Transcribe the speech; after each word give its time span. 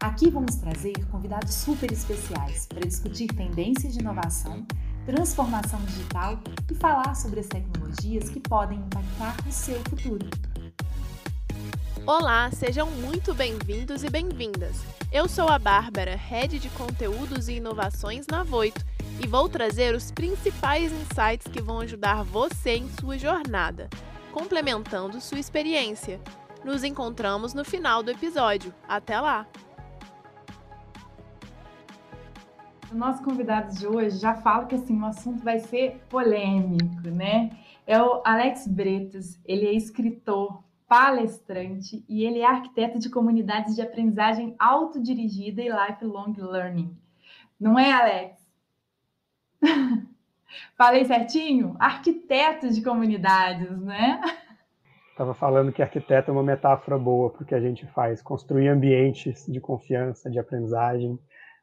Aqui 0.00 0.28
vamos 0.28 0.56
trazer 0.56 0.92
convidados 1.10 1.54
super 1.54 1.90
especiais 1.90 2.66
para 2.66 2.80
discutir 2.80 3.28
tendências 3.28 3.94
de 3.94 4.00
inovação, 4.00 4.66
transformação 5.06 5.82
digital 5.86 6.38
e 6.70 6.74
falar 6.74 7.14
sobre 7.14 7.40
as 7.40 7.46
tecnologias 7.46 8.28
que 8.28 8.38
podem 8.38 8.78
impactar 8.78 9.34
o 9.48 9.50
seu 9.50 9.80
futuro. 9.88 10.28
Olá, 12.06 12.50
sejam 12.52 12.90
muito 12.90 13.32
bem-vindos 13.32 14.04
e 14.04 14.10
bem-vindas. 14.10 14.76
Eu 15.10 15.26
sou 15.26 15.48
a 15.48 15.58
Bárbara, 15.58 16.14
Head 16.14 16.58
de 16.58 16.68
Conteúdos 16.70 17.48
e 17.48 17.54
Inovações 17.54 18.26
na 18.26 18.42
Voito, 18.42 18.84
e 19.18 19.26
vou 19.26 19.48
trazer 19.48 19.94
os 19.94 20.10
principais 20.10 20.92
insights 20.92 21.50
que 21.50 21.62
vão 21.62 21.80
ajudar 21.80 22.22
você 22.22 22.76
em 22.76 22.90
sua 23.00 23.16
jornada, 23.16 23.88
complementando 24.30 25.22
sua 25.22 25.38
experiência. 25.38 26.20
Nos 26.62 26.84
encontramos 26.84 27.54
no 27.54 27.64
final 27.64 28.02
do 28.02 28.10
episódio. 28.10 28.74
Até 28.86 29.18
lá! 29.18 29.46
O 32.92 32.94
nosso 32.94 33.22
convidado 33.22 33.74
de 33.74 33.86
hoje 33.86 34.18
já 34.18 34.34
fala 34.34 34.66
que 34.66 34.76
assim, 34.76 35.00
o 35.00 35.06
assunto 35.06 35.42
vai 35.42 35.58
ser 35.58 36.00
polêmico, 36.08 37.08
né? 37.08 37.50
É 37.86 38.00
o 38.00 38.22
Alex 38.24 38.68
Bretas, 38.68 39.40
ele 39.44 39.66
é 39.66 39.72
escritor, 39.72 40.62
palestrante 40.88 42.04
e 42.08 42.24
ele 42.24 42.40
é 42.40 42.46
arquiteto 42.46 42.98
de 42.98 43.10
comunidades 43.10 43.74
de 43.74 43.82
aprendizagem 43.82 44.54
autodirigida 44.58 45.62
e 45.62 45.68
lifelong 45.68 46.32
learning. 46.38 46.96
Não 47.58 47.76
é, 47.78 47.92
Alex? 47.92 48.46
Falei 50.78 51.04
certinho? 51.04 51.74
Arquiteto 51.80 52.68
de 52.70 52.82
comunidades, 52.82 53.80
né? 53.80 54.20
Estava 55.10 55.34
falando 55.34 55.72
que 55.72 55.82
arquiteto 55.82 56.30
é 56.30 56.32
uma 56.32 56.42
metáfora 56.42 56.98
boa 56.98 57.30
para 57.30 57.42
o 57.42 57.46
que 57.46 57.54
a 57.54 57.60
gente 57.60 57.86
faz, 57.86 58.22
construir 58.22 58.68
ambientes 58.68 59.44
de 59.46 59.60
confiança, 59.60 60.30
de 60.30 60.38
aprendizagem, 60.38 61.18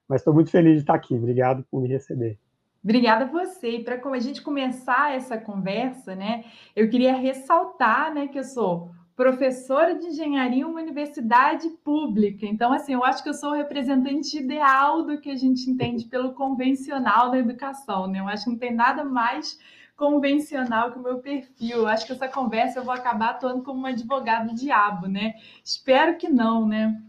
mas 0.07 0.21
estou 0.21 0.33
muito 0.33 0.51
feliz 0.51 0.73
de 0.73 0.79
estar 0.79 0.95
aqui. 0.95 1.15
Obrigado 1.15 1.65
por 1.69 1.81
me 1.81 1.87
receber. 1.87 2.37
Obrigada 2.83 3.25
a 3.25 3.27
você. 3.27 3.77
E 3.77 3.83
para 3.83 3.95
a 3.95 4.19
gente 4.19 4.41
começar 4.41 5.15
essa 5.15 5.37
conversa, 5.37 6.15
né, 6.15 6.43
eu 6.75 6.89
queria 6.89 7.15
ressaltar, 7.15 8.13
né, 8.13 8.27
que 8.27 8.37
eu 8.37 8.43
sou 8.43 8.91
professora 9.15 9.95
de 9.95 10.07
engenharia 10.07 10.61
em 10.61 10.63
uma 10.63 10.81
universidade 10.81 11.69
pública. 11.83 12.45
Então, 12.45 12.73
assim, 12.73 12.93
eu 12.93 13.03
acho 13.03 13.23
que 13.23 13.29
eu 13.29 13.33
sou 13.33 13.51
o 13.51 13.55
representante 13.55 14.37
ideal 14.37 15.03
do 15.03 15.19
que 15.19 15.29
a 15.29 15.35
gente 15.35 15.69
entende 15.69 16.05
pelo 16.05 16.33
convencional 16.33 17.29
da 17.29 17.37
educação, 17.37 18.07
né? 18.07 18.19
Eu 18.19 18.27
acho 18.27 18.45
que 18.45 18.51
não 18.51 18.57
tem 18.57 18.73
nada 18.73 19.03
mais 19.03 19.59
convencional 19.95 20.91
que 20.91 20.97
o 20.97 21.03
meu 21.03 21.19
perfil. 21.19 21.77
Eu 21.77 21.87
acho 21.87 22.07
que 22.07 22.11
essa 22.11 22.27
conversa 22.27 22.79
eu 22.79 22.83
vou 22.83 22.93
acabar 22.93 23.31
atuando 23.31 23.63
como 23.63 23.79
uma 23.79 23.89
advogada 23.89 24.53
diabo, 24.53 25.07
né? 25.07 25.35
Espero 25.63 26.17
que 26.17 26.27
não, 26.27 26.67
né? 26.67 26.99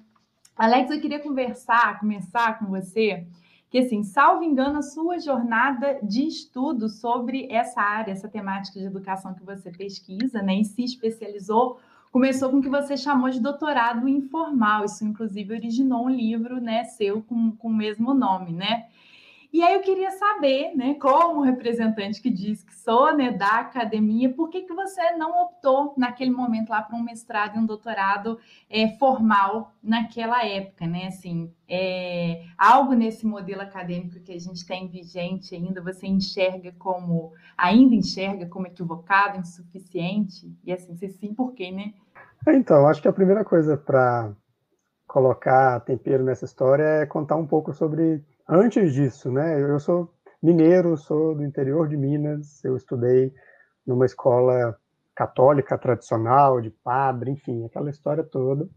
Alex, 0.56 0.90
eu 0.90 1.00
queria 1.00 1.18
conversar, 1.18 1.98
começar 1.98 2.58
com 2.60 2.66
você, 2.66 3.26
que 3.68 3.78
assim, 3.78 4.04
salvo 4.04 4.44
engano, 4.44 4.78
a 4.78 4.82
sua 4.82 5.18
jornada 5.18 5.98
de 6.00 6.28
estudo 6.28 6.88
sobre 6.88 7.48
essa 7.50 7.80
área, 7.80 8.12
essa 8.12 8.28
temática 8.28 8.78
de 8.78 8.86
educação 8.86 9.34
que 9.34 9.42
você 9.42 9.72
pesquisa, 9.72 10.40
né, 10.40 10.60
e 10.60 10.64
se 10.64 10.84
especializou, 10.84 11.80
começou 12.12 12.50
com 12.50 12.58
o 12.58 12.62
que 12.62 12.68
você 12.68 12.96
chamou 12.96 13.30
de 13.30 13.40
doutorado 13.40 14.08
informal. 14.08 14.84
Isso, 14.84 15.04
inclusive, 15.04 15.54
originou 15.54 16.04
um 16.04 16.10
livro, 16.10 16.60
né, 16.60 16.84
seu 16.84 17.20
com, 17.20 17.50
com 17.50 17.66
o 17.66 17.74
mesmo 17.74 18.14
nome, 18.14 18.52
né? 18.52 18.86
E 19.54 19.62
aí 19.62 19.74
eu 19.74 19.82
queria 19.82 20.10
saber, 20.10 20.74
né, 20.74 20.94
como 20.94 21.40
representante 21.40 22.20
que 22.20 22.28
diz 22.28 22.64
que 22.64 22.74
sou, 22.74 23.16
né, 23.16 23.30
da 23.30 23.60
academia, 23.60 24.28
por 24.28 24.50
que, 24.50 24.62
que 24.62 24.74
você 24.74 25.12
não 25.12 25.44
optou 25.44 25.94
naquele 25.96 26.32
momento 26.32 26.70
lá 26.70 26.82
para 26.82 26.96
um 26.96 27.02
mestrado 27.04 27.54
e 27.54 27.60
um 27.60 27.64
doutorado 27.64 28.36
é, 28.68 28.88
formal 28.98 29.72
naquela 29.80 30.44
época, 30.44 30.88
né? 30.88 31.06
Assim, 31.06 31.54
é, 31.68 32.42
algo 32.58 32.94
nesse 32.94 33.24
modelo 33.24 33.60
acadêmico 33.60 34.18
que 34.18 34.32
a 34.32 34.40
gente 34.40 34.66
tem 34.66 34.88
vigente 34.88 35.54
ainda, 35.54 35.80
você 35.80 36.08
enxerga 36.08 36.74
como, 36.76 37.32
ainda 37.56 37.94
enxerga 37.94 38.46
como 38.46 38.66
equivocado, 38.66 39.38
insuficiente? 39.38 40.52
E 40.64 40.72
assim, 40.72 40.96
se 40.96 41.08
sim, 41.10 41.32
por 41.32 41.52
quê, 41.52 41.70
né? 41.70 41.94
Então, 42.48 42.88
acho 42.88 43.00
que 43.00 43.06
a 43.06 43.12
primeira 43.12 43.44
coisa 43.44 43.76
para 43.76 44.32
colocar 45.06 45.78
tempero 45.82 46.24
nessa 46.24 46.44
história 46.44 46.82
é 46.82 47.06
contar 47.06 47.36
um 47.36 47.46
pouco 47.46 47.72
sobre 47.72 48.20
antes 48.48 48.92
disso, 48.92 49.30
né, 49.30 49.60
eu 49.60 49.78
sou 49.78 50.12
mineiro, 50.42 50.96
sou 50.96 51.34
do 51.34 51.44
interior 51.44 51.88
de 51.88 51.96
Minas, 51.96 52.62
eu 52.64 52.76
estudei 52.76 53.32
numa 53.86 54.06
escola 54.06 54.76
católica 55.14 55.78
tradicional, 55.78 56.60
de 56.60 56.70
padre, 56.70 57.30
enfim, 57.30 57.64
aquela 57.64 57.90
história 57.90 58.24
toda. 58.24 58.68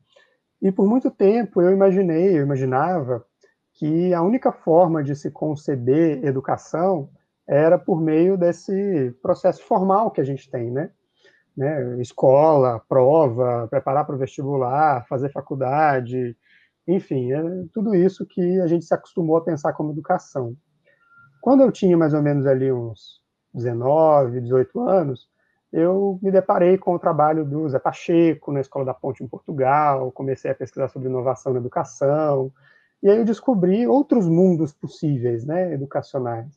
E 0.62 0.72
por 0.72 0.88
muito 0.88 1.12
tempo 1.12 1.62
eu 1.62 1.72
imaginei, 1.72 2.38
eu 2.38 2.44
imaginava 2.44 3.26
que 3.74 4.14
a 4.14 4.22
única 4.22 4.52
forma 4.52 5.04
de 5.04 5.16
se 5.16 5.30
conceber 5.30 6.24
educação 6.26 7.10
era 7.48 7.78
por 7.78 8.02
meio 8.02 8.38
desse 8.38 9.16
processo 9.22 9.64
formal 9.64 10.12
que 10.12 10.20
a 10.20 10.24
gente 10.24 10.50
tem, 10.50 10.72
né? 10.72 10.90
né? 11.56 12.02
Escola, 12.02 12.82
prova, 12.88 13.68
preparar 13.70 14.06
para 14.06 14.16
o 14.16 14.18
vestibular, 14.18 15.06
fazer 15.08 15.32
faculdade, 15.32 16.38
enfim, 16.88 17.34
é 17.34 17.42
tudo 17.74 17.94
isso 17.94 18.26
que 18.26 18.62
a 18.62 18.68
gente 18.68 18.86
se 18.86 18.94
acostumou 18.94 19.38
a 19.38 19.44
pensar 19.44 19.74
como 19.74 19.92
educação. 19.92 20.56
Quando 21.42 21.62
eu 21.62 21.72
tinha 21.72 21.98
mais 21.98 22.14
ou 22.14 22.22
menos 22.22 22.46
ali 22.46 22.72
uns 22.72 23.22
19, 23.54 24.42
18 24.42 24.80
anos, 24.82 25.30
eu 25.72 26.18
me 26.22 26.32
deparei 26.32 26.78
com 26.78 26.94
o 26.94 27.00
trabalho 27.00 27.44
do 27.44 27.68
Zé 27.68 27.78
Pacheco 27.78 28.52
na 28.52 28.62
Escola 28.62 28.86
da 28.86 28.94
Ponte 28.94 29.24
em 29.24 29.28
Portugal, 29.28 30.12
comecei 30.12 30.50
a 30.50 30.56
pesquisar 30.56 30.88
sobre 30.88 31.10
inovação 31.10 31.54
na 31.54 31.60
educação, 31.60 32.52
e 33.04 33.10
aí 33.10 33.18
eu 33.18 33.26
descobri 33.26 33.86
outros 33.86 34.28
mundos 34.28 34.74
possíveis, 34.74 35.46
né, 35.46 35.74
educacionais. 35.74 36.48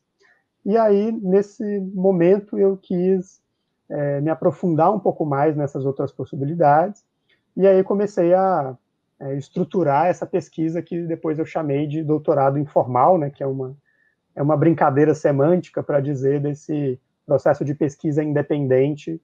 E 0.64 0.76
aí, 0.76 1.10
nesse 1.10 1.80
momento, 1.94 2.58
eu 2.58 2.76
quis 2.76 3.42
é, 3.88 4.20
me 4.20 4.30
aprofundar 4.30 4.92
um 4.94 5.00
pouco 5.00 5.24
mais 5.24 5.56
nessas 5.56 5.84
outras 5.84 6.12
possibilidades, 6.12 7.04
e 7.56 7.66
aí 7.66 7.82
comecei 7.82 8.32
a 8.32 8.76
é, 9.20 9.36
estruturar 9.36 10.06
essa 10.06 10.26
pesquisa 10.26 10.80
que 10.80 11.02
depois 11.02 11.38
eu 11.38 11.44
chamei 11.44 11.86
de 11.86 12.02
doutorado 12.02 12.58
informal, 12.58 13.18
né, 13.18 13.30
que 13.30 13.42
é 13.42 13.46
uma, 13.46 13.76
é 14.34 14.42
uma 14.42 14.56
brincadeira 14.56 15.14
semântica 15.14 15.82
para 15.82 16.00
dizer 16.00 16.40
desse 16.40 16.98
processo 17.26 17.64
de 17.64 17.74
pesquisa 17.74 18.24
independente 18.24 19.20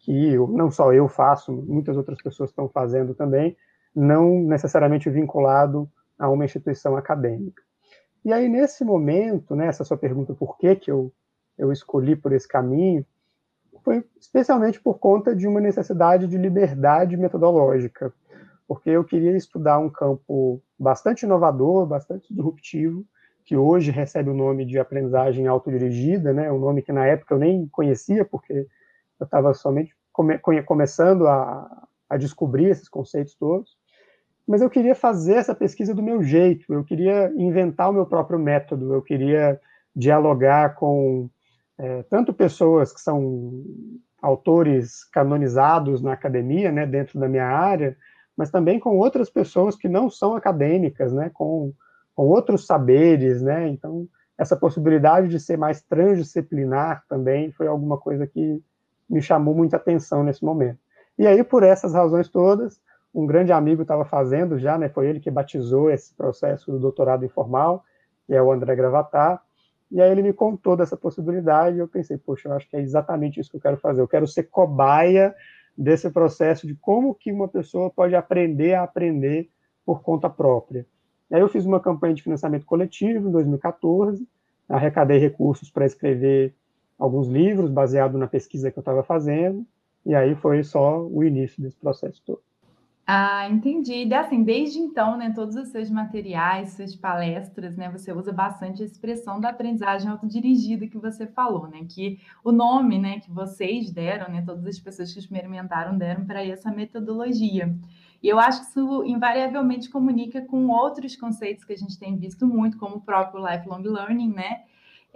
que 0.00 0.32
eu, 0.32 0.46
não 0.48 0.70
só 0.70 0.92
eu 0.92 1.08
faço, 1.08 1.52
muitas 1.52 1.96
outras 1.96 2.20
pessoas 2.20 2.50
estão 2.50 2.68
fazendo 2.68 3.14
também, 3.14 3.56
não 3.94 4.40
necessariamente 4.42 5.08
vinculado 5.08 5.88
a 6.18 6.28
uma 6.28 6.44
instituição 6.44 6.96
acadêmica. 6.96 7.62
E 8.24 8.32
aí, 8.32 8.48
nesse 8.48 8.84
momento, 8.84 9.54
né, 9.54 9.68
essa 9.68 9.84
sua 9.84 9.96
pergunta, 9.96 10.34
por 10.34 10.58
que, 10.58 10.74
que 10.76 10.90
eu, 10.90 11.12
eu 11.56 11.72
escolhi 11.72 12.16
por 12.16 12.32
esse 12.32 12.46
caminho, 12.46 13.06
foi 13.84 14.04
especialmente 14.20 14.80
por 14.80 14.98
conta 14.98 15.34
de 15.34 15.46
uma 15.46 15.60
necessidade 15.60 16.26
de 16.26 16.36
liberdade 16.36 17.16
metodológica 17.16 18.12
porque 18.66 18.90
eu 18.90 19.04
queria 19.04 19.36
estudar 19.36 19.78
um 19.78 19.88
campo 19.88 20.60
bastante 20.78 21.22
inovador, 21.22 21.86
bastante 21.86 22.32
disruptivo, 22.32 23.04
que 23.44 23.56
hoje 23.56 23.90
recebe 23.92 24.28
o 24.28 24.34
nome 24.34 24.64
de 24.64 24.78
aprendizagem 24.78 25.46
autodirigida, 25.46 26.32
né, 26.32 26.50
um 26.50 26.58
nome 26.58 26.82
que 26.82 26.92
na 26.92 27.06
época 27.06 27.34
eu 27.34 27.38
nem 27.38 27.66
conhecia, 27.68 28.24
porque 28.24 28.66
eu 29.20 29.24
estava 29.24 29.54
somente 29.54 29.94
come, 30.12 30.38
começando 30.64 31.26
a, 31.28 31.86
a 32.10 32.16
descobrir 32.16 32.66
esses 32.66 32.88
conceitos 32.88 33.34
todos, 33.36 33.76
mas 34.46 34.62
eu 34.62 34.70
queria 34.70 34.94
fazer 34.94 35.34
essa 35.34 35.54
pesquisa 35.54 35.94
do 35.94 36.02
meu 36.02 36.22
jeito, 36.22 36.72
eu 36.72 36.84
queria 36.84 37.32
inventar 37.36 37.90
o 37.90 37.92
meu 37.92 38.06
próprio 38.06 38.38
método, 38.38 38.92
eu 38.92 39.02
queria 39.02 39.60
dialogar 39.94 40.74
com 40.74 41.30
é, 41.78 42.02
tanto 42.04 42.32
pessoas 42.32 42.92
que 42.92 43.00
são 43.00 43.64
autores 44.20 45.04
canonizados 45.04 46.02
na 46.02 46.12
academia, 46.12 46.72
né, 46.72 46.84
dentro 46.84 47.18
da 47.20 47.28
minha 47.28 47.46
área, 47.46 47.96
mas 48.36 48.50
também 48.50 48.78
com 48.78 48.98
outras 48.98 49.30
pessoas 49.30 49.76
que 49.76 49.88
não 49.88 50.10
são 50.10 50.34
acadêmicas, 50.34 51.12
né, 51.12 51.30
com, 51.32 51.72
com 52.14 52.24
outros 52.24 52.66
saberes, 52.66 53.40
né, 53.40 53.68
então 53.68 54.06
essa 54.38 54.54
possibilidade 54.54 55.28
de 55.28 55.40
ser 55.40 55.56
mais 55.56 55.82
transdisciplinar 55.82 57.04
também 57.08 57.50
foi 57.52 57.66
alguma 57.66 57.96
coisa 57.96 58.26
que 58.26 58.62
me 59.08 59.22
chamou 59.22 59.54
muita 59.54 59.76
atenção 59.76 60.22
nesse 60.22 60.44
momento. 60.44 60.78
E 61.18 61.26
aí, 61.26 61.42
por 61.42 61.62
essas 61.62 61.94
razões 61.94 62.28
todas, 62.28 62.78
um 63.14 63.26
grande 63.26 63.50
amigo 63.50 63.80
estava 63.80 64.04
fazendo 64.04 64.58
já, 64.58 64.76
né, 64.76 64.90
foi 64.90 65.08
ele 65.08 65.20
que 65.20 65.30
batizou 65.30 65.90
esse 65.90 66.14
processo 66.14 66.70
do 66.70 66.78
doutorado 66.78 67.24
informal, 67.24 67.82
que 68.26 68.34
é 68.34 68.42
o 68.42 68.52
André 68.52 68.76
Gravatar, 68.76 69.42
e 69.90 70.02
aí 70.02 70.10
ele 70.10 70.22
me 70.22 70.32
contou 70.32 70.76
dessa 70.76 70.96
possibilidade, 70.96 71.76
e 71.76 71.80
eu 71.80 71.88
pensei, 71.88 72.18
poxa, 72.18 72.48
eu 72.48 72.52
acho 72.52 72.68
que 72.68 72.76
é 72.76 72.80
exatamente 72.80 73.40
isso 73.40 73.50
que 73.50 73.56
eu 73.56 73.60
quero 73.60 73.78
fazer, 73.78 74.02
eu 74.02 74.08
quero 74.08 74.26
ser 74.26 74.42
cobaia 74.44 75.34
desse 75.76 76.10
processo 76.10 76.66
de 76.66 76.74
como 76.74 77.14
que 77.14 77.30
uma 77.30 77.48
pessoa 77.48 77.90
pode 77.90 78.14
aprender 78.14 78.74
a 78.74 78.82
aprender 78.82 79.50
por 79.84 80.02
conta 80.02 80.28
própria. 80.28 80.86
E 81.30 81.34
aí 81.34 81.40
eu 81.40 81.48
fiz 81.48 81.64
uma 81.64 81.80
campanha 81.80 82.14
de 82.14 82.22
financiamento 82.22 82.64
coletivo 82.64 83.28
em 83.28 83.32
2014, 83.32 84.26
arrecadei 84.68 85.18
recursos 85.18 85.70
para 85.70 85.86
escrever 85.86 86.54
alguns 86.98 87.28
livros 87.28 87.70
baseado 87.70 88.16
na 88.16 88.26
pesquisa 88.26 88.70
que 88.70 88.78
eu 88.78 88.80
estava 88.80 89.02
fazendo, 89.02 89.66
e 90.04 90.14
aí 90.14 90.34
foi 90.34 90.62
só 90.62 91.04
o 91.04 91.22
início 91.22 91.62
desse 91.62 91.76
processo 91.76 92.22
todo. 92.24 92.40
Ah, 93.08 93.48
entendi. 93.48 94.04
E 94.04 94.14
assim, 94.14 94.42
desde 94.42 94.80
então, 94.80 95.16
né, 95.16 95.32
todos 95.32 95.54
os 95.54 95.68
seus 95.68 95.88
materiais, 95.88 96.72
suas 96.72 96.96
palestras, 96.96 97.76
né, 97.76 97.88
você 97.88 98.12
usa 98.12 98.32
bastante 98.32 98.82
a 98.82 98.86
expressão 98.86 99.40
da 99.40 99.50
aprendizagem 99.50 100.10
autodirigida 100.10 100.88
que 100.88 100.98
você 100.98 101.24
falou, 101.24 101.68
né, 101.68 101.86
que 101.88 102.18
o 102.42 102.50
nome, 102.50 102.98
né, 102.98 103.20
que 103.20 103.30
vocês 103.30 103.92
deram, 103.92 104.28
né, 104.32 104.42
todas 104.44 104.66
as 104.66 104.80
pessoas 104.80 105.12
que 105.12 105.20
experimentaram 105.20 105.96
deram 105.96 106.24
para 106.26 106.44
essa 106.44 106.72
metodologia. 106.72 107.72
E 108.20 108.28
eu 108.28 108.40
acho 108.40 108.60
que 108.62 108.66
isso 108.70 109.04
invariavelmente 109.04 109.88
comunica 109.88 110.42
com 110.42 110.66
outros 110.68 111.14
conceitos 111.14 111.64
que 111.64 111.72
a 111.74 111.76
gente 111.76 111.96
tem 111.96 112.16
visto 112.16 112.44
muito, 112.44 112.76
como 112.76 112.96
o 112.96 113.00
próprio 113.00 113.40
lifelong 113.46 113.82
learning, 113.82 114.32
né, 114.32 114.62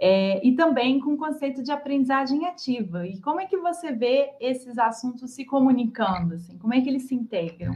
é, 0.03 0.43
e 0.43 0.55
também 0.55 0.99
com 0.99 1.13
o 1.13 1.17
conceito 1.17 1.61
de 1.61 1.71
aprendizagem 1.71 2.47
ativa. 2.47 3.05
E 3.05 3.21
como 3.21 3.39
é 3.39 3.45
que 3.45 3.55
você 3.57 3.91
vê 3.91 4.31
esses 4.39 4.79
assuntos 4.79 5.35
se 5.35 5.45
comunicando? 5.45 6.33
Assim? 6.33 6.57
Como 6.57 6.73
é 6.73 6.81
que 6.81 6.89
eles 6.89 7.07
se 7.07 7.13
integram? 7.13 7.75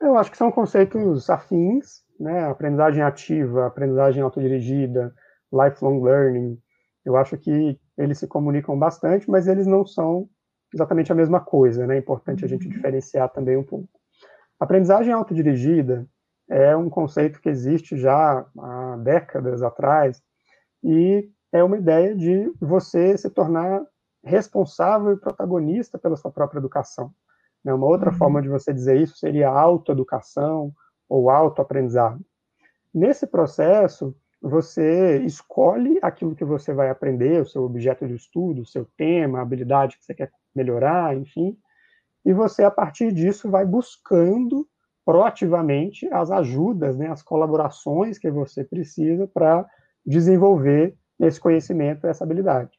Eu 0.00 0.16
acho 0.16 0.30
que 0.30 0.36
são 0.38 0.50
conceitos 0.50 1.28
afins, 1.28 2.02
né? 2.18 2.46
Aprendizagem 2.46 3.02
ativa, 3.02 3.66
aprendizagem 3.66 4.22
autodirigida, 4.22 5.14
lifelong 5.52 6.02
learning. 6.02 6.58
Eu 7.04 7.18
acho 7.18 7.36
que 7.36 7.78
eles 7.98 8.18
se 8.18 8.26
comunicam 8.26 8.78
bastante, 8.78 9.30
mas 9.30 9.46
eles 9.46 9.66
não 9.66 9.84
são 9.84 10.26
exatamente 10.72 11.12
a 11.12 11.14
mesma 11.14 11.40
coisa, 11.40 11.86
né? 11.86 11.96
É 11.96 11.98
importante 11.98 12.46
a 12.46 12.48
gente 12.48 12.66
uhum. 12.66 12.72
diferenciar 12.72 13.28
também 13.28 13.58
um 13.58 13.62
pouco. 13.62 13.88
Aprendizagem 14.58 15.12
autodirigida 15.12 16.06
é 16.48 16.74
um 16.74 16.88
conceito 16.88 17.42
que 17.42 17.48
existe 17.50 17.94
já 17.98 18.46
há 18.58 18.96
décadas 19.02 19.62
atrás, 19.62 20.22
e 20.86 21.28
é 21.52 21.64
uma 21.64 21.76
ideia 21.76 22.14
de 22.14 22.52
você 22.60 23.18
se 23.18 23.28
tornar 23.28 23.84
responsável 24.22 25.12
e 25.12 25.16
protagonista 25.16 25.98
pela 25.98 26.16
sua 26.16 26.30
própria 26.30 26.60
educação. 26.60 27.12
Né? 27.64 27.74
Uma 27.74 27.88
outra 27.88 28.10
uhum. 28.10 28.16
forma 28.16 28.40
de 28.40 28.48
você 28.48 28.72
dizer 28.72 29.00
isso 29.00 29.16
seria 29.16 29.48
autoeducação 29.48 30.72
ou 31.08 31.28
autoaprendizado. 31.28 32.24
Nesse 32.94 33.26
processo, 33.26 34.14
você 34.40 35.18
escolhe 35.24 35.98
aquilo 36.00 36.36
que 36.36 36.44
você 36.44 36.72
vai 36.72 36.88
aprender, 36.88 37.42
o 37.42 37.46
seu 37.46 37.64
objeto 37.64 38.06
de 38.06 38.14
estudo, 38.14 38.62
o 38.62 38.66
seu 38.66 38.86
tema, 38.96 39.38
a 39.38 39.42
habilidade 39.42 39.98
que 39.98 40.04
você 40.04 40.14
quer 40.14 40.30
melhorar, 40.54 41.16
enfim, 41.16 41.58
e 42.24 42.32
você, 42.32 42.62
a 42.62 42.70
partir 42.70 43.12
disso, 43.12 43.50
vai 43.50 43.64
buscando 43.64 44.68
proativamente 45.04 46.08
as 46.12 46.30
ajudas, 46.30 46.96
né, 46.96 47.08
as 47.08 47.22
colaborações 47.22 48.18
que 48.18 48.30
você 48.30 48.64
precisa 48.64 49.26
para 49.26 49.66
desenvolver 50.06 50.96
esse 51.20 51.40
conhecimento, 51.40 52.06
essa 52.06 52.24
habilidade. 52.24 52.70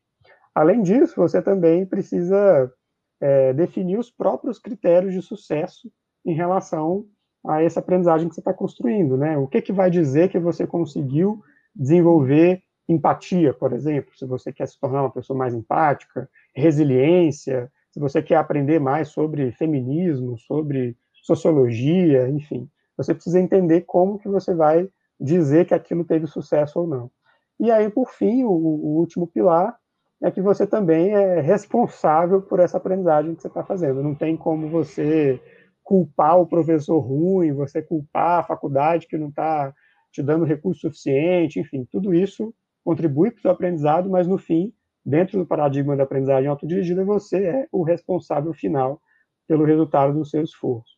Além 0.53 0.81
disso, 0.81 1.15
você 1.15 1.41
também 1.41 1.85
precisa 1.85 2.71
é, 3.19 3.53
definir 3.53 3.97
os 3.97 4.09
próprios 4.09 4.59
critérios 4.59 5.13
de 5.13 5.21
sucesso 5.21 5.91
em 6.25 6.33
relação 6.33 7.06
a 7.45 7.62
essa 7.62 7.79
aprendizagem 7.79 8.27
que 8.27 8.35
você 8.35 8.41
está 8.41 8.53
construindo, 8.53 9.18
né? 9.18 9.38
O 9.38 9.47
que, 9.47 9.62
que 9.62 9.71
vai 9.71 9.89
dizer 9.89 10.29
que 10.29 10.39
você 10.39 10.65
conseguiu 10.65 11.41
desenvolver 11.75 12.62
empatia, 12.89 13.53
por 13.53 13.73
exemplo, 13.73 14.15
se 14.18 14.25
você 14.25 14.51
quer 14.51 14.68
se 14.68 14.80
tornar 14.80 15.01
uma 15.01 15.12
pessoa 15.12 15.38
mais 15.38 15.53
empática, 15.53 16.30
resiliência, 16.56 17.71
se 17.91 18.00
você 18.00 18.21
quer 18.21 18.38
aprender 18.38 18.80
mais 18.80 19.09
sobre 19.09 19.51
feminismo, 19.51 20.38
sobre 20.39 20.97
sociologia, 21.23 22.30
enfim, 22.30 22.69
você 22.95 23.13
precisa 23.13 23.39
entender 23.39 23.81
como 23.81 24.18
que 24.18 24.30
você 24.30 24.53
vai 24.53 24.89
dizer 25.19 25.65
que 25.65 25.73
aquilo 25.73 26.06
teve 26.06 26.27
sucesso 26.27 26.80
ou 26.80 26.88
não. 26.88 27.12
E 27.59 27.71
aí, 27.71 27.89
por 27.89 28.12
fim, 28.12 28.44
o, 28.44 28.51
o 28.51 28.98
último 29.00 29.27
pilar 29.27 29.77
é 30.21 30.31
que 30.31 30.42
você 30.42 30.65
também 30.65 31.12
é 31.12 31.39
responsável 31.39 32.42
por 32.42 32.59
essa 32.59 32.77
aprendizagem 32.77 33.36
que 33.36 33.42
você 33.42 33.48
está 33.48 33.63
fazendo. 33.63 34.04
Não 34.04 34.15
tem 34.15 34.36
como 34.36 34.69
você 34.69 35.42
culpar 35.83 36.39
o 36.39 36.48
professor 36.48 37.00
ruim, 37.00 37.54
você 37.54 37.81
culpar 37.81 38.39
a 38.39 38.44
faculdade 38.44 39.07
que 39.07 39.18
não 39.18 39.30
está 39.30 39.74
te 40.12 40.21
dando 40.21 40.45
recurso 40.45 40.81
suficiente, 40.81 41.59
enfim, 41.59 41.88
tudo 41.92 42.13
isso 42.13 42.54
contribui 42.83 43.31
para 43.31 43.39
o 43.39 43.42
seu 43.42 43.51
aprendizado, 43.51 44.09
mas 44.09 44.27
no 44.27 44.38
fim, 44.38 44.74
dentro 45.06 45.38
do 45.38 45.45
paradigma 45.45 45.95
da 45.95 46.04
aprendizagem 46.04 46.50
autodirigida, 46.50 47.06
você 47.06 47.45
é 47.45 47.68
o 47.71 47.83
responsável 47.83 48.54
final 48.54 49.01
pelo 49.48 49.65
resultado 49.65 50.13
do 50.13 50.25
seu 50.25 50.42
esforço. 50.44 50.98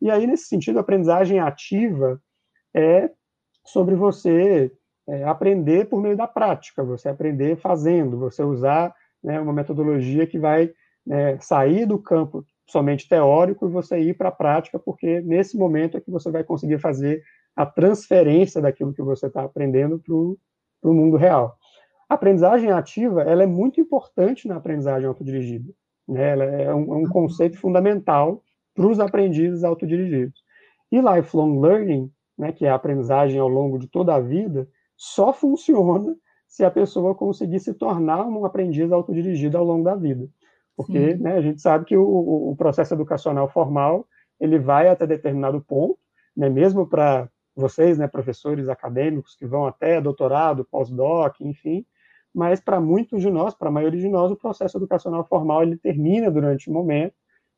E 0.00 0.10
aí, 0.10 0.26
nesse 0.26 0.44
sentido, 0.44 0.78
a 0.78 0.80
aprendizagem 0.80 1.38
ativa 1.38 2.20
é 2.74 3.10
sobre 3.64 3.94
você 3.94 4.72
é, 5.08 5.24
aprender 5.24 5.88
por 5.88 6.00
meio 6.00 6.16
da 6.16 6.26
prática, 6.26 6.84
você 6.84 7.08
aprender 7.08 7.56
fazendo, 7.56 8.18
você 8.18 8.42
usar 8.42 8.94
né, 9.22 9.40
uma 9.40 9.52
metodologia 9.52 10.26
que 10.26 10.38
vai 10.38 10.72
né, 11.06 11.38
sair 11.40 11.86
do 11.86 11.98
campo 11.98 12.44
somente 12.66 13.08
teórico 13.08 13.66
e 13.66 13.70
você 13.70 13.98
ir 13.98 14.14
para 14.14 14.28
a 14.28 14.32
prática, 14.32 14.78
porque 14.78 15.20
nesse 15.20 15.56
momento 15.56 15.96
é 15.96 16.00
que 16.00 16.10
você 16.10 16.30
vai 16.30 16.44
conseguir 16.44 16.78
fazer 16.78 17.22
a 17.54 17.66
transferência 17.66 18.60
daquilo 18.60 18.94
que 18.94 19.02
você 19.02 19.26
está 19.26 19.42
aprendendo 19.42 19.98
para 19.98 20.14
o 20.14 20.94
mundo 20.94 21.16
real. 21.16 21.56
A 22.08 22.14
aprendizagem 22.14 22.70
ativa 22.70 23.22
ela 23.22 23.42
é 23.42 23.46
muito 23.46 23.80
importante 23.80 24.48
na 24.48 24.56
aprendizagem 24.56 25.06
autodirigida. 25.06 25.72
Né? 26.08 26.30
Ela 26.30 26.44
é 26.44 26.74
um, 26.74 26.94
é 26.94 26.96
um 26.98 27.08
conceito 27.08 27.58
fundamental 27.58 28.42
para 28.74 28.86
os 28.86 29.00
aprendizes 29.00 29.64
autodirigidos. 29.64 30.42
E 30.90 31.00
lifelong 31.00 31.60
learning, 31.60 32.10
né, 32.38 32.52
que 32.52 32.66
é 32.66 32.70
a 32.70 32.74
aprendizagem 32.74 33.38
ao 33.38 33.48
longo 33.48 33.78
de 33.78 33.86
toda 33.86 34.14
a 34.14 34.20
vida, 34.20 34.68
só 35.02 35.32
funciona 35.32 36.14
se 36.46 36.64
a 36.64 36.70
pessoa 36.70 37.12
conseguir 37.12 37.58
se 37.58 37.74
tornar 37.74 38.24
um 38.24 38.44
aprendiz 38.44 38.92
autodirigido 38.92 39.58
ao 39.58 39.64
longo 39.64 39.82
da 39.82 39.96
vida. 39.96 40.28
Porque 40.76 41.16
né, 41.16 41.38
a 41.38 41.40
gente 41.40 41.60
sabe 41.60 41.84
que 41.86 41.96
o, 41.96 42.50
o, 42.50 42.54
processo 42.54 42.94
educacional 42.94 43.48
formal 43.48 44.06
ele 44.38 44.60
vai 44.60 44.88
até 44.88 45.04
determinado 45.04 45.60
ponto, 45.60 45.98
né, 46.36 46.48
mesmo 46.48 46.86
para 46.86 47.28
vocês, 47.56 47.98
né, 47.98 48.06
professores 48.06 48.68
acadêmicos 48.68 49.34
que 49.34 49.44
vão 49.44 49.66
até 49.66 50.00
doutorado, 50.00 50.64
pós-doc, 50.70 51.40
enfim, 51.40 51.84
mas 52.32 52.60
para 52.60 52.80
muitos 52.80 53.20
de 53.22 53.30
nós, 53.30 53.54
para 53.54 53.70
a 53.70 53.72
maioria 53.72 54.00
de 54.00 54.08
nós, 54.08 54.30
o 54.30 54.36
processo 54.36 54.78
educacional 54.78 55.26
formal 55.26 55.64
ele 55.64 55.76
termina 55.76 56.30
durante 56.30 56.70
um 56.70 56.72
momento, 56.72 57.14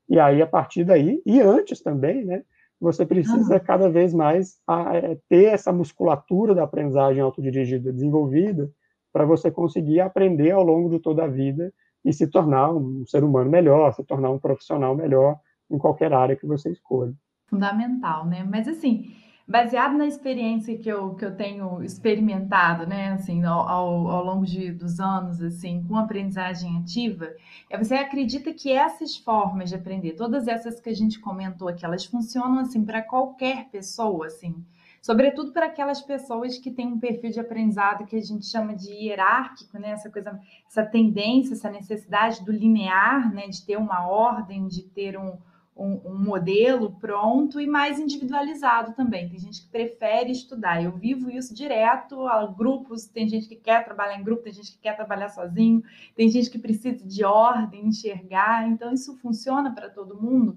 e 0.09 0.19
aí 0.19 0.41
a 0.41 0.47
partir 0.47 0.83
daí, 0.83 1.21
e 1.27 1.43
antes 1.43 1.83
também, 1.83 2.25
né, 2.25 2.43
você 2.81 3.07
precisa 3.07 3.59
cada 3.61 3.89
vez 3.89 4.13
mais 4.13 4.59
é, 4.93 5.19
ter 5.29 5.45
essa 5.45 5.73
musculatura 5.73 6.55
da 6.55 6.65
aprendizagem 6.65 7.23
autodirigida 7.23 7.93
desenvolvida 7.93 8.71
para 9.13 9.25
você 9.25 9.51
conseguir 9.51 10.01
aprender 10.01 10.51
ao 10.51 10.65
longo 10.65 10.91
de 10.91 10.99
toda 10.99 11.25
a 11.25 11.29
vida 11.29 11.73
e 12.05 12.13
se 12.13 12.27
tornar 12.27 12.73
um 12.73 13.07
ser 13.07 13.25
humano 13.25 13.51
melhor, 13.51 13.93
se 13.95 14.05
tornar 14.05 14.31
um 14.31 14.39
profissional 14.39 14.95
melhor 14.95 15.39
em 15.71 15.79
qualquer 15.79 16.13
área 16.13 16.37
que 16.37 16.47
você 16.47 16.71
escolha. 16.71 17.15
Fundamental, 17.49 18.27
né? 18.27 18.45
Mas 18.45 18.69
assim, 18.69 19.07
baseado 19.47 19.97
na 19.97 20.07
experiência 20.07 20.77
que 20.79 20.89
eu, 20.89 21.15
que 21.15 21.25
eu 21.25 21.37
tenho 21.37 21.83
experimentado, 21.83 22.87
né, 22.87 23.13
assim, 23.13 23.45
ao, 23.45 23.69
ao, 23.69 24.09
ao 24.09 24.25
longo 24.25 24.47
de, 24.47 24.73
dos 24.73 24.99
anos, 24.99 25.41
assim, 25.43 25.85
com 25.87 25.97
aprendizagem 25.97 26.79
ativa, 26.79 27.31
é 27.69 27.77
você 27.77 27.95
acredita 27.95 28.53
que 28.55 28.73
essas 28.73 29.17
formas 29.17 29.69
de 29.69 29.77
aprender, 29.77 30.15
todas 30.15 30.49
essas 30.49 30.81
que 30.81 30.89
a 30.89 30.95
gente 30.95 31.21
comentou 31.21 31.69
aqui, 31.69 31.85
elas 31.85 32.07
funcionam, 32.07 32.61
assim, 32.61 32.85
para 32.85 33.03
qualquer 33.03 33.69
pessoa, 33.69 34.27
assim, 34.27 34.65
sobretudo 35.03 35.53
para 35.53 35.67
aquelas 35.67 36.01
pessoas 36.01 36.57
que 36.57 36.71
têm 36.71 36.87
um 36.87 36.99
perfil 36.99 37.31
de 37.31 37.39
aprendizado 37.39 38.07
que 38.07 38.17
a 38.17 38.23
gente 38.23 38.47
chama 38.47 38.75
de 38.75 38.91
hierárquico, 38.91 39.79
né, 39.79 39.91
essa 39.91 40.09
coisa, 40.11 40.41
essa 40.67 40.83
tendência, 40.87 41.53
essa 41.53 41.71
necessidade 41.71 42.43
do 42.43 42.51
linear, 42.51 43.31
né, 43.35 43.47
de 43.49 43.63
ter 43.63 43.77
uma 43.77 44.09
ordem, 44.09 44.67
de 44.67 44.83
ter 44.85 45.19
um 45.19 45.37
um, 45.77 46.01
um, 46.05 46.19
modelo 46.19 46.93
pronto 47.01 47.61
e 47.61 47.67
mais 47.67 47.99
individualizado 47.99 48.93
também. 48.95 49.29
Tem 49.29 49.39
gente 49.39 49.63
que 49.63 49.69
prefere 49.69 50.31
estudar. 50.31 50.83
Eu 50.83 50.93
vivo 50.93 51.31
isso 51.31 51.55
direto, 51.55 52.25
grupos, 52.57 53.07
tem 53.07 53.29
gente 53.29 53.49
que 53.49 53.57
quer 53.57 53.85
trabalhar 53.85 54.19
em 54.19 54.23
grupo, 54.23 54.45
tem 54.45 54.53
gente 54.53 54.73
que 54.73 54.79
quer 54.79 54.95
trabalhar 54.95 55.29
sozinho, 55.31 55.83
tem 56.15 56.29
gente 56.29 56.49
que 56.49 56.59
precisa 56.59 57.05
de 57.05 57.25
ordem, 57.25 57.87
enxergar. 57.87 58.69
Então, 58.69 58.93
isso 58.93 59.17
funciona 59.19 59.75
para 59.75 59.91
todo 59.91 60.21
mundo? 60.21 60.57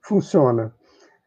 Funciona. 0.00 0.72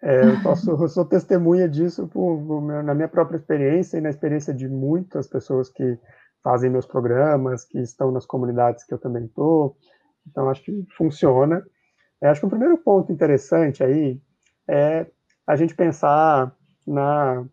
É, 0.01 0.25
eu, 0.25 0.39
posso, 0.43 0.71
eu 0.71 0.87
sou 0.87 1.03
testemunha 1.03 1.67
disso 1.67 2.07
por, 2.07 2.41
por, 2.45 2.61
na 2.61 2.93
minha 2.93 3.09
própria 3.09 3.37
experiência 3.37 3.97
e 3.97 4.01
na 4.01 4.09
experiência 4.09 4.53
de 4.53 4.67
muitas 4.69 5.27
pessoas 5.27 5.69
que 5.69 5.99
fazem 6.41 6.69
meus 6.69 6.85
programas, 6.85 7.65
que 7.65 7.79
estão 7.79 8.11
nas 8.11 8.25
comunidades 8.25 8.85
que 8.85 8.93
eu 8.93 8.97
também 8.97 9.25
estou. 9.25 9.75
Então, 10.25 10.49
acho 10.49 10.63
que 10.63 10.87
funciona. 10.95 11.61
Eu 12.21 12.29
acho 12.29 12.41
que 12.41 12.47
o 12.47 12.49
primeiro 12.49 12.77
ponto 12.77 13.11
interessante 13.11 13.83
aí 13.83 14.19
é 14.67 15.05
a 15.47 15.55
gente 15.55 15.75
pensar 15.75 16.55
na 16.85 17.45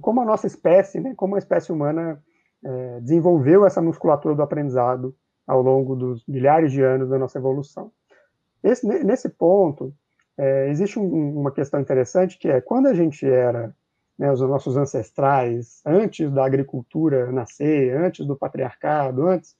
como 0.00 0.20
a 0.20 0.24
nossa 0.24 0.46
espécie, 0.46 1.00
né, 1.00 1.14
como 1.16 1.34
a 1.34 1.38
espécie 1.38 1.72
humana 1.72 2.22
é, 2.64 3.00
desenvolveu 3.00 3.66
essa 3.66 3.82
musculatura 3.82 4.34
do 4.34 4.42
aprendizado 4.42 5.16
ao 5.46 5.62
longo 5.62 5.96
dos 5.96 6.24
milhares 6.26 6.70
de 6.70 6.82
anos 6.82 7.08
da 7.08 7.18
nossa 7.18 7.38
evolução. 7.38 7.90
Esse, 8.62 8.86
nesse 8.86 9.28
ponto, 9.28 9.92
é, 10.38 10.68
existe 10.68 10.98
um, 10.98 11.40
uma 11.40 11.50
questão 11.50 11.80
interessante 11.80 12.38
que 12.38 12.48
é 12.48 12.60
quando 12.60 12.86
a 12.86 12.94
gente 12.94 13.26
era, 13.26 13.74
né, 14.18 14.30
os 14.30 14.40
nossos 14.40 14.76
ancestrais, 14.76 15.80
antes 15.84 16.30
da 16.30 16.44
agricultura 16.44 17.32
nascer, 17.32 17.96
antes 17.96 18.24
do 18.24 18.36
patriarcado, 18.36 19.26
antes 19.26 19.56